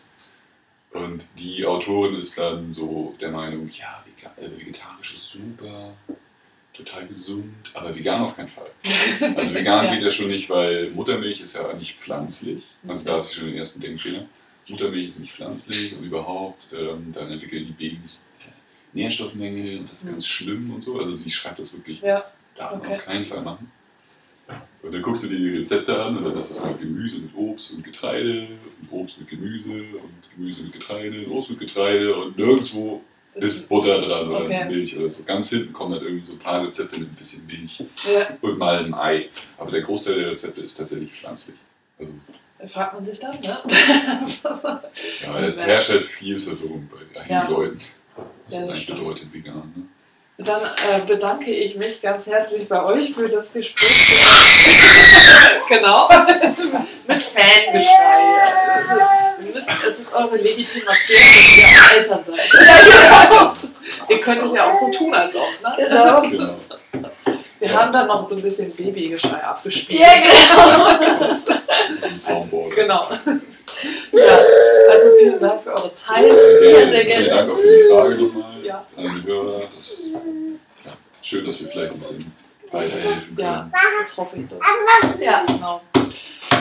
Und 0.91 1.25
die 1.39 1.65
Autorin 1.65 2.15
ist 2.15 2.37
dann 2.37 2.71
so 2.73 3.15
der 3.19 3.31
Meinung, 3.31 3.69
ja, 3.73 4.03
äh, 4.37 4.59
vegetarisch 4.59 5.13
ist 5.13 5.29
super, 5.29 5.93
total 6.73 7.07
gesund, 7.07 7.53
aber 7.73 7.95
vegan 7.95 8.21
auf 8.21 8.35
keinen 8.35 8.49
Fall. 8.49 8.69
Also 9.35 9.53
vegan 9.53 9.85
Ja. 9.85 9.93
geht 9.93 10.03
ja 10.03 10.11
schon 10.11 10.27
nicht, 10.27 10.49
weil 10.49 10.91
Muttermilch 10.91 11.39
ist 11.41 11.55
ja 11.55 11.71
nicht 11.73 11.97
pflanzlich. 11.97 12.63
Also 12.87 13.05
da 13.09 13.17
hat 13.17 13.25
sie 13.25 13.35
schon 13.35 13.47
den 13.47 13.55
ersten 13.57 13.79
Denkfehler. 13.79 14.25
Muttermilch 14.71 15.09
ist 15.09 15.19
nicht 15.19 15.31
pflanzlich 15.33 15.95
und 15.97 16.03
überhaupt, 16.03 16.67
ähm, 16.73 17.11
dann 17.13 17.31
entwickeln 17.31 17.65
die 17.67 17.71
Babys 17.89 18.29
äh, 18.39 18.49
Nährstoffmängel 18.97 19.79
und 19.79 19.89
das 19.89 19.99
ist 20.01 20.05
Mhm. 20.07 20.11
ganz 20.13 20.27
schlimm 20.27 20.71
und 20.73 20.81
so. 20.81 20.97
Also 20.99 21.13
sie 21.13 21.29
schreibt 21.29 21.59
das 21.59 21.73
wirklich, 21.73 22.01
Ja. 22.01 22.07
das 22.09 22.33
darf 22.55 22.71
man 22.71 22.81
Okay. 22.81 22.95
auf 22.95 23.05
keinen 23.05 23.25
Fall 23.25 23.41
machen. 23.41 23.71
Und 24.81 24.93
dann 24.93 25.01
guckst 25.01 25.23
du 25.23 25.27
dir 25.29 25.37
die 25.37 25.57
Rezepte 25.59 26.03
an 26.03 26.17
und 26.17 26.23
dann 26.25 26.35
ist 26.37 26.49
das 26.49 26.65
halt 26.65 26.79
Gemüse 26.79 27.19
mit 27.19 27.33
Obst 27.35 27.73
und 27.73 27.83
Getreide 27.83 28.47
und 28.81 28.91
Obst 28.91 29.19
mit 29.19 29.29
Gemüse 29.29 29.69
und 29.71 30.13
Gemüse 30.35 30.63
mit 30.63 30.73
Getreide 30.73 31.25
und 31.25 31.31
Obst 31.31 31.49
mit 31.51 31.59
Getreide 31.59 32.15
und 32.15 32.37
nirgendwo 32.37 33.01
ist 33.35 33.69
Butter 33.69 33.99
dran 34.01 34.27
oder 34.27 34.41
Okay. 34.45 34.65
Milch 34.67 34.97
oder 34.97 35.09
so. 35.09 35.23
Ganz 35.23 35.49
hinten 35.51 35.71
kommen 35.71 35.93
dann 35.93 36.03
irgendwie 36.03 36.25
so 36.25 36.33
ein 36.33 36.39
paar 36.39 36.65
Rezepte 36.67 36.99
mit 36.99 37.09
ein 37.09 37.15
bisschen 37.15 37.45
Milch 37.45 37.79
Ja, 37.79 38.37
und 38.41 38.57
mal 38.57 38.83
ein 38.83 38.93
Ei. 38.93 39.29
Aber 39.57 39.71
der 39.71 39.81
Großteil 39.83 40.15
der 40.15 40.31
Rezepte 40.31 40.61
ist 40.61 40.75
tatsächlich 40.75 41.11
pflanzlich. 41.13 41.55
Also, 41.97 42.11
fragt 42.67 42.93
man 42.93 43.03
sich 43.05 43.19
dann, 43.19 43.39
ne? 43.39 43.57
ja, 45.23 45.39
es 45.39 45.65
herrscht 45.65 45.89
halt 45.89 46.05
viel 46.05 46.39
Verwirrung 46.39 46.89
bei 46.91 47.19
einigen 47.19 47.33
Ja. 47.33 47.47
Leuten. 47.47 47.81
Was 48.15 48.53
Ja, 48.53 48.59
das 48.61 48.69
eigentlich 48.69 48.87
bedeutet, 48.87 49.33
vegan. 49.33 49.73
Ne? 49.75 49.83
Dann 50.37 50.61
äh, 50.61 50.99
bedanke 51.05 51.51
ich 51.51 51.75
mich 51.75 52.01
ganz 52.01 52.25
herzlich 52.27 52.67
bei 52.67 52.83
euch 52.83 53.13
für 53.13 53.29
das 53.29 53.53
Gespräch. 53.53 53.87
genau. 55.69 56.09
Mit 57.07 57.21
Fangeschrei. 57.23 57.87
Also, 58.89 59.53
müsst, 59.53 59.69
es 59.87 59.99
ist 59.99 60.13
eure 60.13 60.37
Legitimation, 60.37 61.17
dass 61.19 61.57
ihr 61.57 61.97
Eltern 61.97 62.23
seid. 62.25 63.69
ihr 64.09 64.21
könnt 64.21 64.53
ja 64.55 64.71
auch 64.71 64.75
so 64.75 64.91
tun, 64.97 65.13
als 65.13 65.35
ob. 65.35 65.47
Ne? 65.61 65.75
Genau. 65.77 66.21
Genau. 66.91 67.10
Wir 67.61 67.69
Ja. 67.69 67.79
haben 67.81 67.93
dann 67.93 68.07
noch 68.07 68.27
so 68.27 68.35
ein 68.35 68.41
bisschen 68.41 68.71
Babygeschrei 68.71 69.43
abgespielt. 69.43 70.01
Ja, 70.01 70.07
genau. 70.97 71.57
Im 72.07 72.17
Soundboard. 72.17 72.71
Genau. 72.75 73.05
Ja, 74.11 74.37
also 74.89 75.07
vielen 75.19 75.39
Dank 75.39 75.61
für 75.61 75.69
eure 75.69 75.93
Zeit. 75.93 76.25
Ja, 76.25 76.87
sehr 76.87 77.05
gerne. 77.05 77.23
Vielen 77.25 77.37
Dank 77.37 77.51
auch 77.51 77.57
für 77.57 77.77
die 77.77 77.83
Frage 77.93 78.15
nochmal 78.15 78.65
Ja. 78.65 78.85
an 78.97 79.21
die 79.23 79.27
Hörer. 79.31 79.61
Das, 79.77 80.03
ja, 80.11 80.91
schön, 81.21 81.45
dass 81.45 81.61
wir 81.61 81.67
vielleicht 81.67 81.93
ein 81.93 81.99
bisschen 81.99 82.33
weiterhelfen 82.71 83.35
können. 83.35 83.47
Ja, 83.47 83.69
das 83.99 84.17
hoffe 84.17 84.37
ich 84.37 84.47
doch. 84.47 85.19
Ja. 85.21 85.43
Genau. 85.45 85.81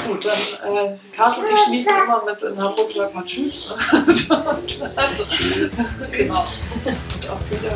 Gut, 0.06 0.24
dann, 0.26 0.76
äh, 0.76 0.96
Carsten, 1.16 1.44
ich 1.52 1.58
schließe 1.60 1.90
immer 2.04 2.22
mit 2.24 2.42
in 2.42 2.58
Hamburg, 2.62 2.90
sag 2.94 3.14
mal 3.14 3.24
Tschüss. 3.24 3.72
also, 4.96 5.24
Tschüss. 5.24 5.70
genau. 6.12 6.46
Und 6.84 7.28
auf 7.30 7.50
wieder, 7.50 7.74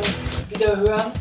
Wiederhören. 0.49 1.11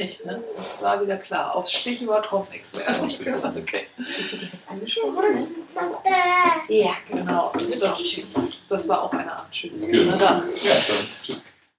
Nicht, 0.00 0.24
ne? 0.26 0.42
Das 0.56 0.82
war 0.82 1.00
wieder 1.02 1.16
klar. 1.16 1.54
Aufs 1.54 1.72
Stichwort 1.72 2.30
nichts 2.50 2.72
mehr. 3.24 3.52
Okay. 3.56 3.86
Bist 3.96 4.32
du 4.32 4.36
direkt 4.38 4.68
angesprochen? 4.70 5.14
Ne? 5.34 5.46
Ja, 6.68 6.92
Genau. 7.08 7.52
Das 7.54 7.68
Das, 8.68 8.88
war 8.88 9.02
auch 9.02 9.12
eine 9.12 9.30
Art 9.32 9.50
Tschüss. 9.52 9.88
Genau. 9.90 10.12
Na 10.12 10.16
dann. 10.16 10.42
Ja, 10.62 10.74
dann 11.28 11.40